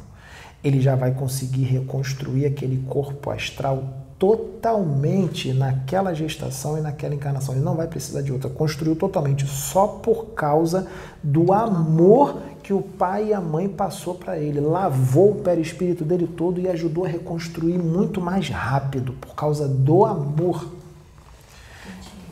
Ele 0.63 0.81
já 0.81 0.95
vai 0.95 1.11
conseguir 1.11 1.63
reconstruir 1.63 2.45
aquele 2.45 2.83
corpo 2.87 3.29
astral 3.29 3.83
totalmente 4.17 5.53
naquela 5.53 6.13
gestação 6.13 6.77
e 6.77 6.81
naquela 6.81 7.15
encarnação. 7.15 7.55
Ele 7.55 7.63
não 7.63 7.75
vai 7.75 7.87
precisar 7.87 8.21
de 8.21 8.33
outra. 8.33 8.49
Construiu 8.49 8.93
totalmente 8.95 9.47
só 9.47 9.87
por 9.87 10.33
causa 10.33 10.87
do 11.23 11.53
amor 11.53 12.41
que 12.61 12.73
o 12.73 12.81
pai 12.81 13.29
e 13.29 13.33
a 13.33 13.39
mãe 13.39 13.69
passou 13.69 14.15
para 14.15 14.37
ele. 14.37 14.59
Lavou 14.59 15.31
o 15.31 15.35
perispírito 15.35 16.03
dele 16.03 16.27
todo 16.27 16.59
e 16.59 16.67
ajudou 16.67 17.05
a 17.05 17.07
reconstruir 17.07 17.77
muito 17.77 18.19
mais 18.19 18.49
rápido 18.49 19.13
por 19.13 19.33
causa 19.33 19.67
do 19.69 20.03
amor. 20.05 20.67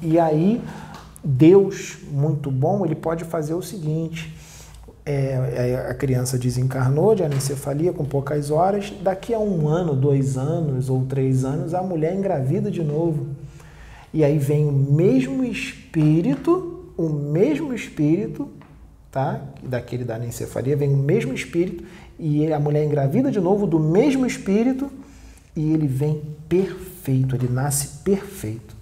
E 0.02 0.20
aí 0.20 0.62
Deus, 1.24 1.98
muito 2.12 2.52
bom, 2.52 2.86
ele 2.86 2.96
pode 2.96 3.24
fazer 3.24 3.54
o 3.54 3.62
seguinte: 3.62 4.34
é, 5.06 5.12
é, 5.12 5.88
a 5.90 5.94
criança 5.94 6.38
desencarnou 6.38 7.16
de 7.16 7.24
anencefalia 7.24 7.92
com 7.92 8.06
poucas 8.06 8.52
horas, 8.52 8.94
daqui 9.02 9.34
a 9.34 9.40
um 9.40 9.68
ano, 9.68 9.96
dois 9.96 10.38
anos 10.38 10.90
ou 10.90 11.06
três 11.06 11.44
anos, 11.44 11.74
a 11.74 11.82
mulher 11.82 12.16
engravida 12.16 12.70
de 12.70 12.84
novo. 12.84 13.28
E 14.14 14.24
aí 14.24 14.38
vem 14.38 14.68
o 14.68 14.72
mesmo 14.72 15.44
espírito, 15.44 16.92
o 16.96 17.10
mesmo 17.10 17.74
espírito, 17.74 18.50
tá? 19.12 19.42
Daquele 19.64 20.04
da 20.04 20.16
anencefalia, 20.16 20.78
vem 20.78 20.94
o 20.94 20.98
mesmo 20.98 21.34
espírito, 21.34 21.84
e 22.20 22.52
a 22.52 22.60
mulher 22.60 22.86
engravida 22.86 23.32
de 23.32 23.40
novo 23.40 23.68
do 23.68 23.80
mesmo 23.80 24.26
espírito, 24.26 24.90
e 25.56 25.74
ele 25.74 25.88
vem 25.88 26.22
perfeito, 26.48 27.36
ele 27.36 27.48
nasce 27.48 28.04
perfeito 28.04 28.77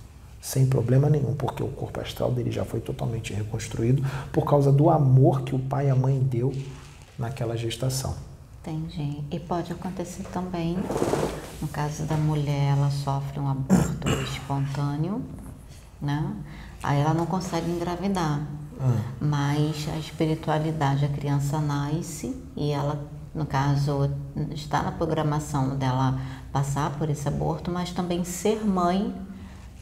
sem 0.45 0.67
problema 0.67 1.09
nenhum, 1.09 1.33
porque 1.33 1.63
o 1.63 1.67
corpo 1.69 1.99
astral 1.99 2.31
dele 2.31 2.51
já 2.51 2.63
foi 2.63 2.79
totalmente 2.79 3.33
reconstruído 3.33 4.05
por 4.31 4.45
causa 4.45 4.71
do 4.71 4.91
amor 4.91 5.41
que 5.41 5.55
o 5.55 5.59
pai 5.59 5.87
e 5.87 5.89
a 5.89 5.95
mãe 5.95 6.19
deu 6.19 6.53
naquela 7.17 7.57
gestação. 7.57 8.15
Entendi. 8.61 9.23
E 9.31 9.39
pode 9.39 9.71
acontecer 9.71 10.21
também, 10.31 10.77
no 11.59 11.67
caso 11.67 12.03
da 12.03 12.15
mulher, 12.15 12.77
ela 12.77 12.91
sofre 12.91 13.39
um 13.39 13.49
aborto 13.49 14.07
espontâneo, 14.31 15.23
né? 15.99 16.35
Aí 16.83 16.99
ela 17.01 17.15
não 17.15 17.25
consegue 17.25 17.67
engravidar. 17.71 18.41
Hum. 18.79 18.99
Mas 19.19 19.87
a 19.91 19.97
espiritualidade, 19.97 21.05
a 21.05 21.09
criança 21.09 21.59
nasce 21.59 22.39
e 22.55 22.69
ela, 22.69 23.03
no 23.33 23.47
caso, 23.47 24.11
está 24.51 24.83
na 24.83 24.91
programação 24.91 25.75
dela 25.75 26.19
passar 26.51 26.91
por 26.99 27.09
esse 27.09 27.27
aborto, 27.27 27.71
mas 27.71 27.89
também 27.89 28.23
ser 28.23 28.63
mãe 28.63 29.11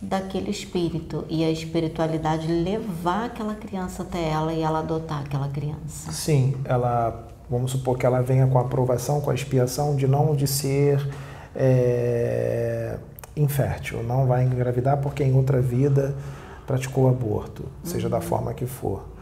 daquele 0.03 0.51
espírito 0.51 1.25
e 1.29 1.43
a 1.43 1.49
espiritualidade 1.49 2.47
levar 2.47 3.25
aquela 3.25 3.55
criança 3.55 4.03
até 4.03 4.29
ela 4.29 4.53
e 4.53 4.61
ela 4.61 4.79
adotar 4.79 5.21
aquela 5.21 5.47
criança. 5.47 6.11
Sim, 6.11 6.55
ela, 6.65 7.27
vamos 7.49 7.71
supor 7.71 7.97
que 7.97 8.05
ela 8.05 8.21
venha 8.21 8.45
com 8.47 8.57
a 8.57 8.61
aprovação, 8.61 9.21
com 9.21 9.31
a 9.31 9.33
expiação 9.33 9.95
de 9.95 10.07
não 10.07 10.35
de 10.35 10.45
ser 10.45 11.07
é, 11.55 12.97
infértil, 13.35 14.03
não 14.03 14.27
vai 14.27 14.43
engravidar 14.43 14.97
porque 14.97 15.23
em 15.23 15.33
outra 15.33 15.61
vida 15.61 16.15
praticou 16.67 17.09
aborto, 17.09 17.65
seja 17.83 18.07
uhum. 18.07 18.11
da 18.11 18.21
forma 18.21 18.53
que 18.53 18.65
for 18.65 19.12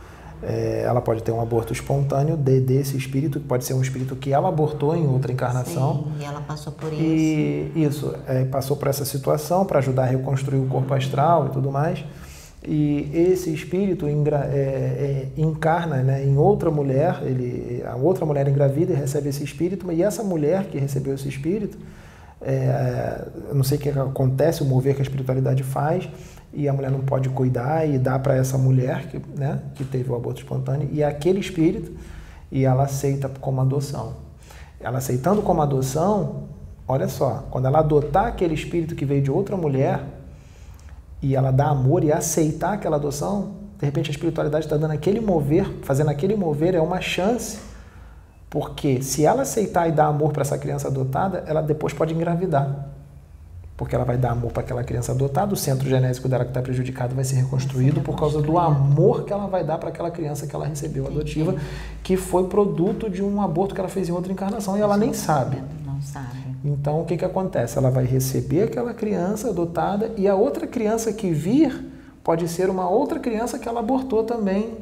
é, 0.44 0.84
ela 0.86 1.02
pode 1.02 1.22
ter 1.22 1.32
um 1.32 1.42
aborto 1.42 1.72
espontâneo 1.72 2.36
de, 2.36 2.60
desse 2.60 2.98
espírito, 2.98 3.40
que 3.40 3.48
pode 3.48 3.64
ser 3.64 3.74
um 3.74 3.82
espírito 3.82 4.16
que 4.16 4.34
ela 4.34 4.50
abortou 4.50 4.96
em 4.96 5.08
outra 5.08 5.32
encarnação. 5.32 6.06
Sim, 6.18 6.22
e 6.22 6.26
ela 6.26 6.42
passou 6.42 6.74
por 6.74 6.92
isso. 6.92 7.02
E 7.04 7.72
isso, 7.76 8.16
é, 8.28 8.44
passou 8.46 8.76
por 8.76 8.88
essa 8.88 9.06
situação 9.06 9.66
para 9.66 9.80
ajudar 9.80 10.04
a 10.04 10.08
reconstruir 10.08 10.60
o 10.60 10.68
corpo 10.68 10.94
astral 10.94 11.48
e 11.48 11.50
tudo 11.50 11.72
mais. 11.72 12.04
E 12.64 13.10
esse 13.14 13.52
espírito 13.52 14.08
engra, 14.08 14.48
é, 14.52 15.30
é, 15.36 15.42
encarna 15.42 15.98
né, 15.98 16.24
em 16.24 16.38
outra 16.38 16.70
mulher, 16.70 17.20
ele, 17.24 17.84
a 17.88 17.96
outra 17.96 18.24
mulher 18.24 18.48
engravida 18.48 18.94
e 18.94 18.96
recebe 18.96 19.30
esse 19.30 19.44
espírito, 19.44 19.92
e 19.92 20.04
essa 20.04 20.24
mulher 20.24 20.66
que 20.66 20.78
recebeu 20.78 21.16
esse 21.16 21.28
espírito, 21.28 21.78
é, 22.40 23.28
eu 23.50 23.56
não 23.56 23.64
sei 23.64 23.80
o 23.80 23.82
que 23.82 23.90
acontece, 23.90 24.62
o 24.62 24.66
mover 24.66 24.94
que 24.94 25.02
a 25.02 25.04
espiritualidade 25.04 25.64
faz, 25.64 26.08
e 26.54 26.68
a 26.68 26.74
mulher 26.74 26.92
não 26.92 27.00
pode 27.00 27.30
cuidar 27.30 27.88
e 27.88 27.98
dá 27.98 28.20
para 28.20 28.36
essa 28.36 28.58
mulher 28.58 29.08
que, 29.08 29.22
né, 29.38 29.60
que 29.76 29.84
teve 29.84 30.12
o 30.12 30.16
aborto 30.16 30.42
espontâneo 30.42 30.90
e 30.92 31.02
é 31.02 31.06
aquele 31.06 31.40
espírito 31.40 31.92
e 32.52 32.66
ela 32.66 32.84
aceita 32.84 33.30
como 33.30 33.62
adoção. 33.62 34.14
Ela 34.80 34.98
aceitando 34.98 35.42
como 35.42 35.62
adoção, 35.62 36.44
olha 36.88 37.08
só, 37.08 37.46
quando 37.50 37.68
ela 37.68 37.80
adotar 37.80 38.28
aquele 38.28 38.54
espírito 38.54 38.96
que 38.96 39.06
veio 39.06 39.22
de 39.22 39.32
outra 39.32 39.56
mulher 39.56 40.04
e 41.22 41.36
ela 41.36 41.52
dá 41.52 41.68
amor 41.68 42.04
e 42.04 42.12
aceitar 42.12 42.74
aquela 42.74 42.98
adoção, 42.98 43.54
de 43.80 43.86
repente 43.86 44.10
a 44.10 44.12
espiritualidade 44.12 44.66
está 44.66 44.76
dando 44.76 44.92
aquele 44.92 45.22
mover, 45.22 45.66
fazendo 45.84 46.10
aquele 46.10 46.36
mover 46.36 46.76
é 46.76 46.82
uma 46.82 47.00
chance, 47.00 47.60
porque 48.50 49.02
se 49.02 49.26
ela 49.26 49.44
aceitar 49.44 49.88
e 49.88 49.92
dar 49.94 50.08
amor 50.08 50.34
para 50.34 50.42
essa 50.42 50.58
criança 50.58 50.90
adotada, 50.90 51.46
ela 51.48 51.62
depois 51.62 51.94
pode 51.94 52.14
engravidar 52.14 52.91
porque 53.82 53.96
ela 53.96 54.06
vai 54.06 54.16
dar 54.16 54.34
amor 54.34 54.52
para 54.52 54.62
aquela 54.62 54.84
criança 54.84 55.12
adotada, 55.12 55.56
o 55.56 55.58
centro 55.58 55.90
genésico 55.90 56.30
dela 56.30 56.44
que 56.44 56.52
está 56.52 56.62
prejudicado 56.62 57.16
vai 57.16 57.24
ser 57.24 57.38
reconstruído 57.38 58.00
por 58.00 58.16
causa 58.16 58.40
do 58.40 58.60
amor 58.60 59.24
que 59.24 59.34
ela 59.34 59.48
vai 59.48 59.64
dar 59.64 59.80
para 59.80 59.90
aquela 59.90 60.12
criança 60.12 60.46
que 60.46 60.56
ela 60.56 60.68
recebeu 60.68 61.08
adotiva, 61.08 61.56
que 62.04 62.16
foi 62.16 62.46
produto 62.46 63.10
de 63.10 63.24
um 63.24 63.42
aborto 63.42 63.74
que 63.74 63.82
ela 63.82 63.90
fez 63.90 64.08
em 64.08 64.12
outra 64.12 64.32
encarnação 64.32 64.78
e 64.78 64.82
ela 64.82 64.96
nem 64.96 65.14
sabe. 65.14 65.58
Não 65.84 66.00
sabe. 66.00 66.28
Então 66.64 67.02
o 67.02 67.06
que, 67.06 67.18
que 67.18 67.26
acontece? 67.26 67.76
Ela 67.76 67.90
vai 67.90 68.06
receber 68.06 68.62
aquela 68.66 68.94
criança 68.94 69.50
adotada 69.50 70.12
e 70.16 70.28
a 70.28 70.36
outra 70.36 70.68
criança 70.68 71.12
que 71.12 71.32
vir 71.32 71.84
pode 72.24 72.48
ser 72.50 72.70
uma 72.70 72.88
outra 72.88 73.18
criança 73.18 73.58
que 73.58 73.68
ela 73.68 73.80
abortou 73.80 74.24
também 74.24 74.78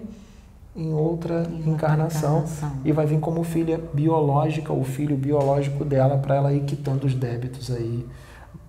em 0.75 0.93
outra, 0.93 1.43
em 1.49 1.69
encarnação, 1.69 2.39
encarnação, 2.39 2.71
e 2.83 2.91
vai 2.91 3.05
vir 3.05 3.21
como 3.21 3.45
filha 3.45 3.79
biológica, 3.93 4.73
o 4.73 4.83
filho 4.83 5.15
biológico 5.15 5.85
dela, 5.85 6.17
para 6.17 6.35
ela 6.35 6.53
ir 6.53 6.65
quitando 6.65 7.05
os 7.05 7.15
débitos 7.15 7.71
aí 7.71 8.05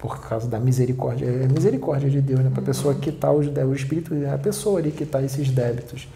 por 0.00 0.18
causa 0.20 0.48
da 0.48 0.58
misericórdia. 0.58 1.26
É 1.26 1.46
misericórdia 1.46 2.08
de 2.08 2.20
Deus, 2.22 2.40
né? 2.40 2.50
Para 2.50 2.62
a 2.62 2.64
pessoa 2.64 2.94
quitar 2.94 3.32
os 3.32 3.46
débitos. 3.46 3.70
O 3.70 3.74
Espírito 3.74 4.14
é 4.14 4.32
a 4.32 4.38
pessoa 4.38 4.80
ali 4.80 4.90
quitar 4.90 5.22
esses 5.22 5.50
débitos. 5.50 6.08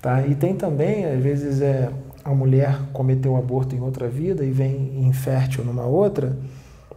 Tá? 0.00 0.26
E 0.26 0.34
tem 0.34 0.56
também, 0.56 1.06
às 1.06 1.22
vezes, 1.22 1.60
é, 1.62 1.88
a 2.24 2.34
mulher 2.34 2.80
cometeu 2.92 3.36
aborto 3.36 3.76
em 3.76 3.80
outra 3.80 4.08
vida 4.08 4.44
e 4.44 4.50
vem 4.50 5.06
infértil 5.06 5.64
numa 5.64 5.86
outra, 5.86 6.36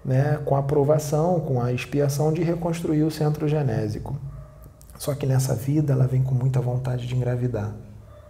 né? 0.03 0.39
com 0.43 0.55
a 0.55 0.59
aprovação, 0.59 1.39
com 1.39 1.61
a 1.61 1.71
expiação 1.71 2.33
de 2.33 2.41
reconstruir 2.41 3.03
o 3.03 3.11
centro 3.11 3.47
genésico. 3.47 4.17
Só 4.97 5.13
que 5.13 5.27
nessa 5.27 5.53
vida 5.53 5.93
ela 5.93 6.07
vem 6.07 6.23
com 6.23 6.33
muita 6.33 6.59
vontade 6.59 7.05
de 7.05 7.15
engravidar. 7.15 7.75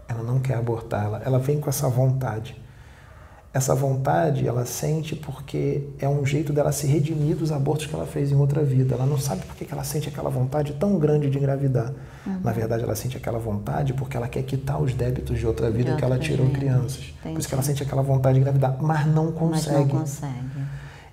Ela 0.10 0.22
não 0.22 0.40
quer 0.40 0.56
abortar, 0.56 1.06
ela, 1.06 1.22
ela 1.24 1.40
vem 1.40 1.62
com 1.62 1.70
essa 1.70 1.88
vontade. 1.88 2.62
Essa 3.56 3.74
vontade 3.74 4.46
ela 4.46 4.66
sente 4.66 5.16
porque 5.16 5.88
é 5.98 6.10
um 6.10 6.26
jeito 6.26 6.52
dela 6.52 6.74
se 6.74 6.86
redimir 6.88 7.38
dos 7.38 7.54
abortos 7.54 7.86
que 7.86 7.96
ela 7.96 8.06
fez 8.06 8.30
em 8.30 8.36
outra 8.36 8.62
vida. 8.62 8.96
Ela 8.96 9.06
não 9.06 9.18
sabe 9.18 9.46
por 9.46 9.56
que 9.56 9.66
ela 9.72 9.86
sente 9.86 10.10
aquela 10.10 10.30
vontade 10.30 10.74
tão 10.74 11.00
grande 11.00 11.30
de 11.30 11.38
engravidar. 11.38 11.94
Uhum. 12.28 12.42
Na 12.44 12.52
verdade, 12.52 12.84
ela 12.84 12.98
sente 12.98 13.16
aquela 13.16 13.40
vontade 13.40 13.94
porque 13.94 14.18
ela 14.18 14.28
quer 14.28 14.44
quitar 14.44 14.82
os 14.82 14.94
débitos 14.94 15.40
de 15.40 15.48
outra 15.48 15.72
vida 15.72 15.92
de 15.92 15.98
que 15.98 16.04
ela 16.04 16.20
tirou 16.20 16.50
crianças. 16.50 16.98
Entendi. 16.98 17.34
Por 17.34 17.40
isso 17.40 17.48
que 17.48 17.54
ela 17.54 17.64
sente 17.64 17.82
aquela 17.82 18.02
vontade 18.02 18.34
de 18.34 18.42
engravidar, 18.42 18.76
mas 18.82 19.08
não 19.08 19.32
consegue. 19.32 19.78
Mas 19.78 19.88
não 19.88 20.00
consegue. 20.02 20.66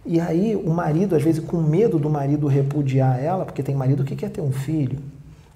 E 0.05 0.19
aí 0.19 0.57
o 0.57 0.71
marido, 0.71 1.15
às 1.15 1.23
vezes, 1.23 1.45
com 1.45 1.59
medo 1.59 1.97
do 1.97 2.11
marido 2.11 2.49
repudiar 2.49 3.23
ela, 3.23 3.45
porque 3.45 3.63
tem 3.63 3.77
marido 3.77 4.03
que 4.03 4.17
quer 4.17 4.31
ter 4.31 4.41
um 4.41 4.51
filho, 4.51 4.99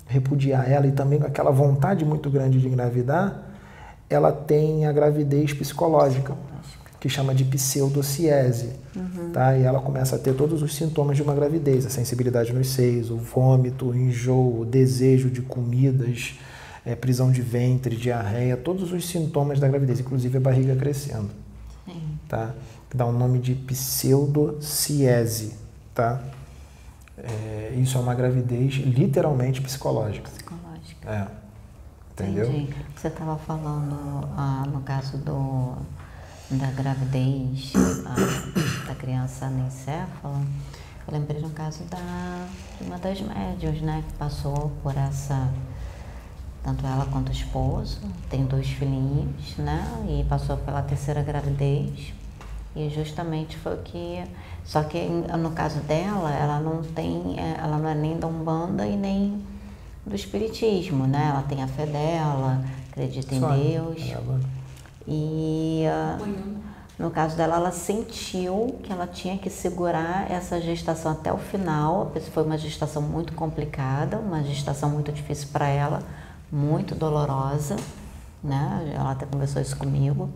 repudiar 0.06 0.70
ela 0.70 0.86
e 0.86 0.92
também 0.92 1.18
com 1.18 1.26
aquela 1.26 1.50
vontade 1.50 2.04
muito 2.04 2.30
grande 2.30 2.60
de 2.60 2.68
engravidar, 2.68 3.42
ela 4.08 4.30
tem 4.30 4.86
a 4.86 4.92
gravidez 4.92 5.52
psicológica 5.52 6.32
que 7.06 7.08
chama 7.08 7.32
de 7.32 7.44
pseudociese, 7.44 8.72
uhum. 8.96 9.30
tá? 9.32 9.56
E 9.56 9.62
ela 9.62 9.80
começa 9.80 10.16
a 10.16 10.18
ter 10.18 10.34
todos 10.34 10.60
os 10.60 10.74
sintomas 10.74 11.16
de 11.16 11.22
uma 11.22 11.36
gravidez, 11.36 11.86
a 11.86 11.90
sensibilidade 11.90 12.52
nos 12.52 12.70
seios, 12.70 13.10
o 13.10 13.16
vômito, 13.16 13.90
o 13.90 13.96
enjoo, 13.96 14.62
o 14.62 14.64
desejo 14.64 15.30
de 15.30 15.40
comidas, 15.40 16.34
é, 16.84 16.96
prisão 16.96 17.30
de 17.30 17.40
ventre, 17.40 17.94
diarreia, 17.94 18.56
todos 18.56 18.92
os 18.92 19.06
sintomas 19.06 19.60
da 19.60 19.68
gravidez, 19.68 20.00
inclusive 20.00 20.36
a 20.36 20.40
barriga 20.40 20.74
crescendo, 20.74 21.30
Sim. 21.84 22.18
tá? 22.28 22.52
Dá 22.92 23.06
o 23.06 23.10
um 23.10 23.12
nome 23.12 23.38
de 23.38 23.54
pseudociese, 23.54 25.54
tá? 25.94 26.20
É, 27.16 27.72
isso 27.76 27.96
é 27.96 28.00
uma 28.00 28.14
gravidez 28.14 28.74
literalmente 28.74 29.60
psicológica. 29.60 30.28
Psicológica. 30.28 31.08
É. 31.08 31.28
Entendeu? 32.12 32.50
Entendi. 32.50 32.74
Você 32.96 33.08
estava 33.08 33.36
falando, 33.36 34.28
ah, 34.36 34.64
no 34.66 34.80
caso 34.80 35.18
do 35.18 35.76
da 36.50 36.70
gravidez 36.70 37.72
a, 38.06 38.86
da 38.88 38.94
criança 38.94 39.46
anencefala, 39.46 40.42
eu 41.06 41.12
lembrei 41.12 41.40
no 41.40 41.50
caso 41.50 41.84
da, 41.84 42.46
de 42.78 42.86
uma 42.86 42.98
das 42.98 43.20
médias, 43.20 43.80
né, 43.80 44.04
que 44.06 44.14
passou 44.14 44.72
por 44.82 44.96
essa, 44.96 45.48
tanto 46.62 46.86
ela 46.86 47.06
quanto 47.06 47.28
o 47.28 47.32
esposo, 47.32 48.00
tem 48.30 48.44
dois 48.44 48.68
filhinhos, 48.68 49.56
né, 49.58 49.84
e 50.08 50.24
passou 50.24 50.56
pela 50.56 50.82
terceira 50.82 51.22
gravidez, 51.22 52.12
e 52.76 52.90
justamente 52.90 53.56
foi 53.56 53.74
o 53.74 53.82
que, 53.82 54.22
só 54.64 54.82
que 54.82 55.08
no 55.08 55.50
caso 55.52 55.80
dela, 55.80 56.32
ela 56.32 56.60
não 56.60 56.82
tem, 56.82 57.38
é, 57.38 57.56
ela 57.58 57.78
não 57.78 57.88
é 57.88 57.94
nem 57.94 58.18
da 58.18 58.26
Umbanda 58.26 58.86
e 58.86 58.96
nem 58.96 59.42
do 60.04 60.14
espiritismo, 60.14 61.06
né? 61.06 61.30
Ela 61.30 61.42
tem 61.42 61.62
a 61.62 61.66
fé 61.66 61.86
dela, 61.86 62.62
acredita 62.90 63.34
em 63.34 63.40
Deus. 63.40 64.02
E 65.08 65.84
uh, 65.86 66.56
no 66.98 67.10
caso 67.10 67.36
dela, 67.36 67.56
ela 67.56 67.72
sentiu 67.72 68.78
que 68.82 68.90
ela 68.90 69.06
tinha 69.06 69.36
que 69.36 69.50
segurar 69.50 70.30
essa 70.30 70.58
gestação 70.60 71.12
até 71.12 71.30
o 71.30 71.36
final. 71.36 72.10
Foi 72.32 72.42
uma 72.42 72.56
gestação 72.56 73.02
muito 73.02 73.34
complicada, 73.34 74.16
uma 74.18 74.42
gestação 74.42 74.88
muito 74.88 75.12
difícil 75.12 75.48
para 75.52 75.68
ela, 75.68 76.02
muito 76.50 76.94
dolorosa, 76.94 77.76
né? 78.42 78.92
Ela 78.94 79.12
até 79.12 79.26
conversou 79.26 79.60
isso 79.60 79.76
comigo. 79.76 80.30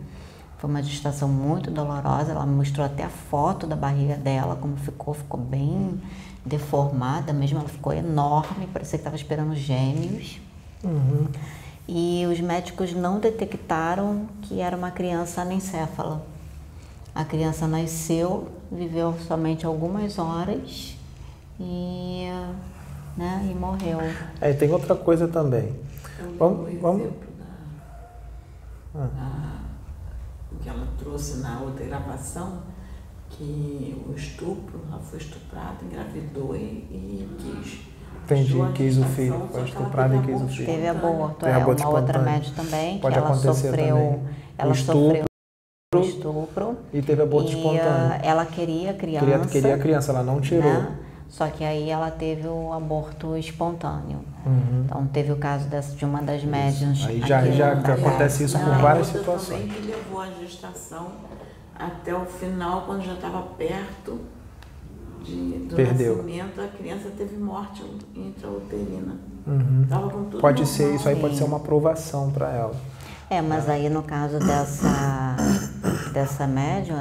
Foi 0.59 0.69
uma 0.69 0.83
gestação 0.83 1.27
muito 1.27 1.71
dolorosa. 1.71 2.31
Ela 2.31 2.45
mostrou 2.45 2.85
até 2.85 3.05
a 3.05 3.09
foto 3.09 3.65
da 3.65 3.75
barriga 3.75 4.15
dela, 4.15 4.55
como 4.55 4.77
ficou, 4.77 5.15
ficou 5.15 5.39
bem 5.39 5.99
deformada 6.45 7.33
mesmo. 7.33 7.57
Ela 7.57 7.69
ficou 7.69 7.91
enorme, 7.91 8.67
parecia 8.67 8.99
que 8.99 9.01
estava 9.01 9.15
esperando 9.15 9.55
gêmeos. 9.55 10.39
Uhum. 10.83 11.27
E 11.87 12.25
os 12.31 12.39
médicos 12.39 12.93
não 12.93 13.19
detectaram 13.19 14.27
que 14.43 14.59
era 14.61 14.75
uma 14.75 14.91
criança 14.91 15.41
anencéfala. 15.41 16.25
A 17.13 17.25
criança 17.25 17.67
nasceu, 17.67 18.47
viveu 18.71 19.13
somente 19.27 19.65
algumas 19.65 20.17
horas 20.17 20.95
e, 21.59 22.27
né, 23.17 23.49
e 23.51 23.53
morreu. 23.53 23.99
É, 24.39 24.53
tem 24.53 24.71
outra 24.71 24.95
coisa 24.95 25.27
também. 25.27 25.75
Eu 26.19 26.37
vamos, 26.37 26.79
vamos... 26.79 27.01
exemplo 27.01 27.31
da, 28.93 29.05
ah. 29.17 29.59
que 30.61 30.69
ela 30.69 30.87
trouxe 30.97 31.37
na 31.37 31.59
outra 31.59 31.85
gravação, 31.85 32.63
que 33.29 34.03
o 34.07 34.13
estupro, 34.13 34.81
ela 34.89 34.99
foi 34.99 35.19
estuprada, 35.19 35.83
engravidou 35.83 36.55
e, 36.55 36.59
e 36.59 37.35
quis 37.39 37.90
Entendi, 38.23 38.55
quis 38.73 38.97
o 38.97 39.03
filho, 39.03 39.49
e 39.53 40.31
o 40.33 40.47
filho. 40.47 40.65
Teve 40.65 40.87
aborto, 40.87 41.45
é, 41.45 41.57
uma 41.57 41.89
outra 41.89 42.19
médica 42.19 42.61
também, 42.61 42.99
Pode 42.99 43.13
que 43.13 43.19
ela 43.19 43.35
sofreu, 43.35 43.95
também. 43.95 44.21
ela 44.57 44.73
sofreu 44.73 45.25
estupro. 45.99 46.77
E 46.93 47.01
teve 47.01 47.21
aborto 47.21 47.51
e, 47.51 47.55
espontâneo. 47.55 48.19
ela 48.23 48.45
queria 48.45 48.91
a 48.91 48.93
criança. 48.93 49.25
Queria, 49.25 49.39
queria 49.47 49.75
a 49.75 49.77
criança, 49.77 50.11
ela 50.11 50.23
não 50.23 50.39
tirou. 50.39 50.71
Né? 50.71 50.97
Só 51.27 51.47
que 51.47 51.63
aí 51.63 51.89
ela 51.89 52.11
teve 52.11 52.47
o 52.47 52.71
aborto 52.73 53.37
espontâneo. 53.37 54.19
Uhum. 54.45 54.83
Então 54.85 55.07
teve 55.07 55.31
o 55.31 55.37
caso 55.37 55.67
dessa, 55.67 55.95
de 55.95 56.05
uma 56.05 56.21
das 56.21 56.43
médias. 56.43 57.05
Aí 57.05 57.21
já, 57.21 57.45
já 57.51 57.71
acontece 57.71 58.43
isso 58.43 58.57
com 58.59 58.71
várias 58.81 59.07
situações. 59.07 59.61
também 59.61 59.67
que 59.67 59.87
levou 59.87 60.21
a 60.21 60.27
gestação 60.41 61.07
até 61.73 62.13
o 62.13 62.25
final, 62.25 62.83
quando 62.85 63.03
já 63.03 63.13
estava 63.13 63.41
perto 63.57 64.19
de, 65.23 65.59
do 65.59 65.75
Perdeu. 65.75 66.17
nascimento, 66.17 66.61
a 66.61 66.67
criança 66.67 67.09
teve 67.17 67.37
morte 67.37 67.83
intrauterina. 68.15 69.19
Uhum. 69.45 69.85
pode 70.39 70.61
normal. 70.61 70.65
ser, 70.65 70.95
isso 70.95 71.09
aí 71.09 71.15
pode 71.15 71.35
ser 71.35 71.43
uma 71.43 71.57
aprovação 71.57 72.31
para 72.31 72.51
ela. 72.51 72.75
É, 73.29 73.41
mas 73.41 73.69
aí 73.69 73.89
no 73.89 74.03
caso 74.03 74.39
dessa, 74.39 75.37
dessa 76.11 76.45
médium, 76.45 76.97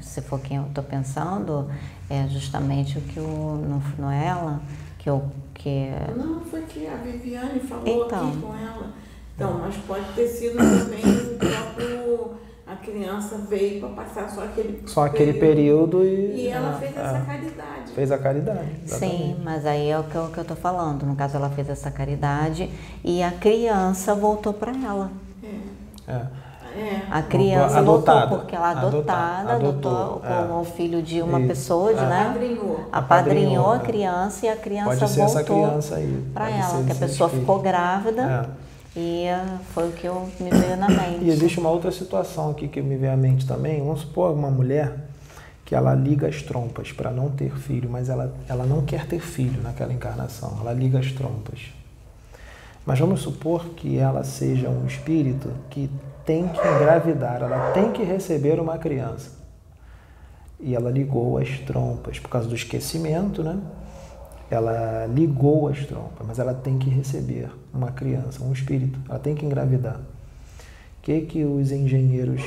se 0.00 0.20
for 0.20 0.38
quem 0.38 0.58
eu 0.58 0.64
estou 0.64 0.84
pensando, 0.84 1.68
é 2.10 2.28
justamente 2.28 2.98
o 2.98 3.00
que 3.00 3.18
o, 3.18 3.64
não, 3.66 3.82
não 3.98 4.10
é 4.10 4.26
ela, 4.26 4.60
que 4.98 5.08
o 5.08 5.22
que... 5.54 5.88
Não, 6.14 6.40
foi 6.40 6.62
que 6.62 6.86
a 6.86 6.96
Viviane 6.96 7.60
falou 7.60 8.06
então, 8.06 8.28
aqui 8.28 8.38
com 8.38 8.54
ela. 8.54 8.92
Então, 9.34 9.58
mas 9.58 9.76
pode 9.86 10.04
ter 10.14 10.28
sido 10.28 10.56
também 10.56 11.02
o 11.04 11.38
próprio 11.38 12.45
a 12.66 12.74
criança 12.74 13.36
veio 13.48 13.80
para 13.80 13.88
passar 13.90 14.28
só 14.28 14.42
aquele 14.42 14.82
só 14.86 15.04
aquele 15.04 15.34
período, 15.34 16.04
e, 16.04 16.46
e 16.46 16.48
ela 16.48 16.76
fez 16.78 16.96
é, 16.96 17.00
essa 17.00 17.20
caridade 17.20 17.92
fez 17.94 18.12
a 18.12 18.18
caridade 18.18 18.70
exatamente. 18.84 19.16
sim 19.16 19.36
mas 19.44 19.64
aí 19.64 19.88
é 19.88 19.98
o 19.98 20.02
que, 20.02 20.16
eu, 20.16 20.28
que 20.28 20.38
eu 20.38 20.44
tô 20.44 20.56
falando 20.56 21.06
no 21.06 21.14
caso 21.14 21.36
ela 21.36 21.48
fez 21.50 21.68
essa 21.68 21.90
caridade 21.90 22.68
e 23.04 23.22
a 23.22 23.30
criança 23.30 24.14
voltou 24.14 24.52
para 24.52 24.72
ela 24.72 25.10
é. 26.08 26.12
é. 26.12 26.46
É. 26.76 27.00
A 27.10 27.22
criança 27.22 27.78
adotada. 27.78 28.20
voltou 28.20 28.38
porque 28.38 28.54
ela 28.54 28.68
é 28.68 28.76
adotada, 28.76 29.52
adotou, 29.54 29.92
adotou 29.92 30.20
como 30.20 30.60
é. 30.60 30.64
filho 30.66 31.00
de 31.00 31.22
uma 31.22 31.38
Isso. 31.38 31.48
pessoa, 31.48 31.94
de, 31.94 32.00
é. 32.00 32.06
né? 32.06 32.26
Apadrinhou. 32.28 32.88
Apadrinhou 32.92 33.72
a 33.72 33.78
criança 33.78 34.44
e 34.44 34.48
a 34.50 34.56
criança 34.56 34.90
Pode 34.90 35.10
ser 35.10 35.20
voltou 35.20 35.40
essa 35.40 35.44
criança 35.44 35.94
aí. 35.94 36.24
para 36.34 36.50
ela, 36.50 36.84
que 36.84 36.92
a 36.92 36.94
pessoa 36.94 37.30
ficou 37.30 37.60
grávida. 37.60 38.50
E 38.96 39.26
foi 39.74 39.90
o 39.90 39.92
que 39.92 40.06
eu, 40.06 40.26
me 40.40 40.48
veio 40.48 40.76
na 40.76 40.88
mente. 40.88 41.24
E 41.24 41.30
existe 41.30 41.60
uma 41.60 41.68
outra 41.68 41.92
situação 41.92 42.50
aqui 42.50 42.66
que 42.66 42.80
me 42.80 42.96
veio 42.96 43.12
à 43.12 43.16
mente 43.16 43.46
também. 43.46 43.80
Vamos 43.80 44.00
supor 44.00 44.32
uma 44.32 44.50
mulher 44.50 45.06
que 45.66 45.74
ela 45.74 45.94
liga 45.94 46.28
as 46.28 46.42
trompas 46.42 46.92
para 46.92 47.10
não 47.10 47.30
ter 47.30 47.50
filho, 47.56 47.90
mas 47.90 48.08
ela, 48.08 48.34
ela 48.48 48.64
não 48.64 48.82
quer 48.86 49.06
ter 49.06 49.20
filho 49.20 49.60
naquela 49.62 49.92
encarnação. 49.92 50.56
Ela 50.60 50.72
liga 50.72 50.98
as 50.98 51.12
trompas. 51.12 51.60
Mas 52.86 52.98
vamos 53.00 53.20
supor 53.20 53.70
que 53.70 53.98
ela 53.98 54.22
seja 54.24 54.70
um 54.70 54.86
espírito 54.86 55.50
que 55.68 55.90
tem 56.24 56.48
que 56.48 56.58
engravidar, 56.58 57.42
ela 57.42 57.72
tem 57.72 57.92
que 57.92 58.02
receber 58.02 58.60
uma 58.60 58.78
criança. 58.78 59.32
E 60.58 60.74
ela 60.74 60.90
ligou 60.90 61.36
as 61.36 61.58
trompas 61.60 62.18
por 62.18 62.30
causa 62.30 62.48
do 62.48 62.54
esquecimento, 62.54 63.42
né? 63.42 63.58
Ela 64.50 65.06
ligou 65.06 65.68
as 65.68 65.84
trompas, 65.84 66.26
mas 66.26 66.38
ela 66.38 66.54
tem 66.54 66.78
que 66.78 66.88
receber 66.88 67.50
uma 67.74 67.90
criança, 67.90 68.42
um 68.42 68.52
espírito, 68.52 68.98
ela 69.08 69.18
tem 69.18 69.34
que 69.34 69.44
engravidar. 69.44 69.96
O 69.96 71.02
que, 71.02 71.20
que 71.22 71.44
os 71.44 71.70
engenheiros 71.72 72.42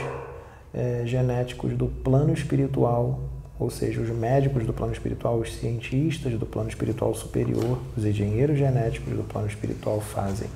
é, 0.73 1.03
genéticos 1.05 1.73
do 1.73 1.87
plano 1.87 2.33
espiritual, 2.33 3.19
ou 3.57 3.69
seja, 3.69 4.01
os 4.01 4.09
médicos 4.09 4.65
do 4.65 4.73
plano 4.73 4.93
espiritual, 4.93 5.39
os 5.39 5.53
cientistas 5.55 6.37
do 6.37 6.45
plano 6.45 6.69
espiritual 6.69 7.13
superior, 7.13 7.79
os 7.97 8.05
engenheiros 8.05 8.57
genéticos 8.57 9.13
do 9.13 9.23
plano 9.23 9.47
espiritual 9.47 9.99
fazem? 9.99 10.47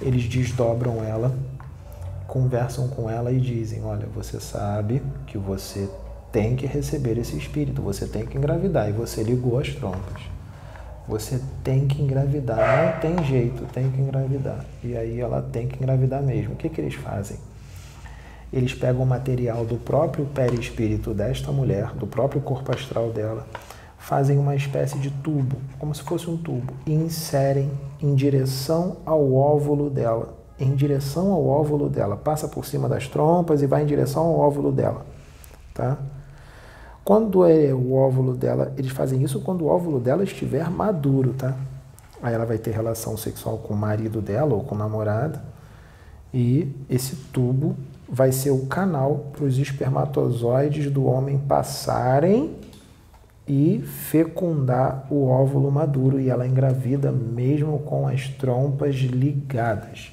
Eles 0.00 0.24
desdobram 0.24 1.04
ela, 1.04 1.32
conversam 2.26 2.88
com 2.88 3.08
ela 3.08 3.30
e 3.30 3.38
dizem: 3.38 3.84
Olha, 3.84 4.06
você 4.06 4.40
sabe 4.40 5.00
que 5.26 5.38
você 5.38 5.88
tem 6.32 6.56
que 6.56 6.66
receber 6.66 7.18
esse 7.18 7.36
espírito, 7.36 7.82
você 7.82 8.06
tem 8.06 8.24
que 8.24 8.38
engravidar. 8.38 8.88
E 8.88 8.92
você 8.92 9.22
ligou 9.22 9.58
as 9.58 9.68
trompas. 9.68 10.22
Você 11.06 11.40
tem 11.62 11.86
que 11.86 12.00
engravidar, 12.00 12.94
não 12.94 13.00
tem 13.00 13.24
jeito, 13.24 13.64
tem 13.72 13.90
que 13.90 14.00
engravidar. 14.00 14.64
E 14.82 14.96
aí 14.96 15.20
ela 15.20 15.42
tem 15.42 15.68
que 15.68 15.76
engravidar 15.76 16.22
mesmo. 16.22 16.54
O 16.54 16.56
que, 16.56 16.68
que 16.68 16.80
eles 16.80 16.94
fazem? 16.94 17.36
Eles 18.52 18.72
pegam 18.72 19.02
o 19.02 19.06
material 19.06 19.64
do 19.64 19.76
próprio 19.76 20.24
perispírito 20.26 21.12
desta 21.12 21.50
mulher, 21.50 21.92
do 21.94 22.06
próprio 22.06 22.40
corpo 22.40 22.72
astral 22.72 23.10
dela, 23.10 23.46
fazem 23.98 24.38
uma 24.38 24.54
espécie 24.54 24.98
de 24.98 25.10
tubo, 25.10 25.56
como 25.78 25.94
se 25.94 26.02
fosse 26.02 26.28
um 26.28 26.36
tubo, 26.36 26.72
e 26.86 26.92
inserem 26.92 27.70
em 28.00 28.14
direção 28.14 28.98
ao 29.06 29.32
óvulo 29.32 29.88
dela. 29.88 30.34
Em 30.58 30.74
direção 30.74 31.32
ao 31.32 31.46
óvulo 31.46 31.88
dela. 31.88 32.16
Passa 32.16 32.46
por 32.46 32.64
cima 32.64 32.88
das 32.88 33.08
trompas 33.08 33.62
e 33.62 33.66
vai 33.66 33.82
em 33.82 33.86
direção 33.86 34.22
ao 34.22 34.38
óvulo 34.38 34.70
dela. 34.70 35.04
Tá? 35.72 35.98
Quando 37.04 37.44
é 37.44 37.74
o 37.74 37.94
óvulo 37.94 38.34
dela, 38.34 38.72
eles 38.76 38.92
fazem 38.92 39.22
isso 39.22 39.40
quando 39.40 39.62
o 39.62 39.66
óvulo 39.66 39.98
dela 39.98 40.22
estiver 40.22 40.70
maduro, 40.70 41.34
tá? 41.34 41.56
Aí 42.22 42.32
ela 42.32 42.46
vai 42.46 42.58
ter 42.58 42.70
relação 42.70 43.16
sexual 43.16 43.58
com 43.58 43.74
o 43.74 43.76
marido 43.76 44.20
dela 44.20 44.54
ou 44.54 44.62
com 44.62 44.76
o 44.76 44.78
namorado. 44.78 45.40
E 46.32 46.72
esse 46.88 47.16
tubo 47.32 47.76
vai 48.08 48.30
ser 48.30 48.50
o 48.50 48.66
canal 48.66 49.32
para 49.32 49.44
os 49.44 49.58
espermatozoides 49.58 50.90
do 50.90 51.04
homem 51.04 51.38
passarem 51.38 52.56
e 53.46 53.80
fecundar 53.80 55.06
o 55.10 55.26
óvulo 55.26 55.70
maduro 55.70 56.20
e 56.20 56.28
ela 56.28 56.46
engravida 56.46 57.10
mesmo 57.10 57.80
com 57.80 58.06
as 58.06 58.28
trompas 58.28 58.94
ligadas. 58.94 60.12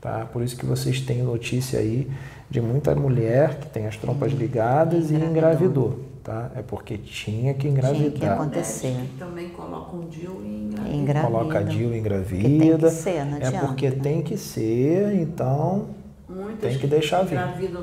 Tá? 0.00 0.26
Por 0.26 0.42
isso 0.42 0.56
que 0.56 0.66
vocês 0.66 1.00
têm 1.00 1.22
notícia 1.22 1.80
aí 1.80 2.08
de 2.50 2.60
muita 2.60 2.94
mulher 2.94 3.58
que 3.58 3.66
tem 3.68 3.86
as 3.86 3.96
trompas 3.96 4.32
ligadas 4.32 5.10
e, 5.10 5.14
engravidou. 5.14 6.06
Tá? 6.22 6.50
É 6.56 6.62
porque 6.62 6.98
tinha 6.98 7.54
que 7.54 7.68
engravidar. 7.68 8.10
Tinha 8.10 8.10
que 8.10 8.26
acontecer. 8.26 8.88
É, 8.88 9.06
também 9.18 9.48
coloca 9.48 9.96
um 9.96 10.06
DIU 10.08 10.42
e 10.44 10.66
engravida. 10.66 10.96
engravida. 10.96 11.32
Coloca 11.32 11.64
DIU 11.64 11.94
e 11.94 11.98
engravida. 11.98 12.48
tem 12.48 12.78
que 12.78 12.90
ser, 12.90 13.24
não 13.24 13.38
É 13.38 13.50
porque 13.50 13.90
tem 13.90 14.22
que 14.22 14.36
ser, 14.36 15.14
então 15.14 15.86
Muitas 16.28 16.70
tem 16.70 16.78
que 16.78 16.86
deixar 16.86 17.22
vir. 17.22 17.36
Engravidam 17.36 17.80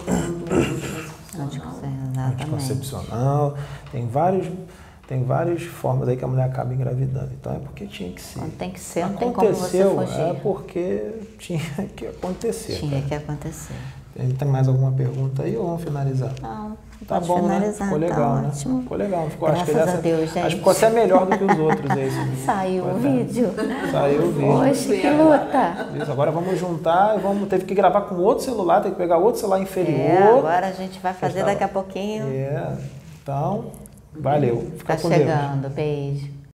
anticoncepcional. 1.40 2.32
Anticoncepcional. 2.32 3.58
Tem 3.92 4.08
vários 4.08 4.48
tem 5.08 5.24
várias 5.24 5.62
formas 5.62 6.08
aí 6.08 6.18
que 6.18 6.26
a 6.26 6.28
mulher 6.28 6.46
acaba 6.46 6.74
engravidando. 6.74 7.30
Então 7.40 7.56
é 7.56 7.60
porque 7.60 7.86
tinha 7.86 8.12
que 8.12 8.22
ser. 8.22 8.40
Quando 8.40 8.58
tem 8.58 8.72
que 8.72 8.80
ser, 8.80 9.02
não 9.02 9.16
Aconteceu, 9.16 9.30
tem 9.30 9.96
como 9.96 10.08
você 10.08 10.12
fugir. 10.12 10.22
É 10.22 10.34
porque 10.34 11.14
tinha 11.38 11.60
que 11.96 12.08
acontecer. 12.08 12.80
Tinha 12.80 13.02
tá? 13.02 13.08
que 13.08 13.14
acontecer. 13.16 13.76
Tem 14.16 14.48
mais 14.48 14.66
alguma 14.66 14.94
pergunta 14.94 15.44
aí 15.44 15.58
ou 15.58 15.66
vamos 15.66 15.84
finalizar? 15.84 16.32
Não. 16.42 16.78
Tá 17.06 17.20
bom, 17.20 17.44
finalizar, 17.44 17.80
né? 17.80 17.84
Ficou 17.84 17.98
legal, 17.98 18.36
tá 18.36 18.42
né? 18.42 18.48
Ótimo. 18.48 18.82
Ficou 18.82 18.98
legal. 18.98 19.30
Ficou, 19.30 19.50
Graças 19.50 19.76
acho 19.76 19.86
que 19.86 19.90
a 19.90 20.02
Deus, 20.02 20.20
gente. 20.22 20.40
Acho 20.40 20.50
que 20.50 20.56
ficou 20.56 20.72
até 20.72 20.90
melhor 20.90 21.26
do 21.26 21.38
que 21.38 21.44
os 21.44 21.60
outros 21.60 21.98
esse. 21.98 22.36
Saiu 22.46 22.86
o 22.86 22.94
vídeo. 22.98 23.54
Saiu 23.92 24.24
o 24.24 24.32
vídeo. 24.32 24.58
Poxa, 24.58 24.96
que 24.96 25.10
luta. 25.10 25.88
Isso, 26.02 26.12
agora 26.12 26.32
vamos 26.32 26.58
juntar 26.58 27.18
vamos. 27.18 27.50
Teve 27.50 27.66
que 27.66 27.76
gravar 27.76 28.02
com 28.02 28.16
outro 28.16 28.46
celular, 28.46 28.82
tem 28.82 28.92
que 28.92 28.98
pegar 28.98 29.18
outro 29.18 29.42
celular 29.42 29.60
inferior. 29.60 30.00
É, 30.00 30.40
agora 30.40 30.68
a 30.68 30.72
gente 30.72 30.98
vai 31.00 31.14
fazer 31.14 31.44
daqui 31.44 31.66
a 31.66 31.68
pouquinho. 31.68 32.28
É. 32.28 32.74
Então, 33.22 33.66
valeu. 34.18 34.72
Fica 34.78 34.96
tá 34.96 35.10
chegando. 35.10 35.64
Deus. 35.64 35.74
Beijo. 35.74 36.35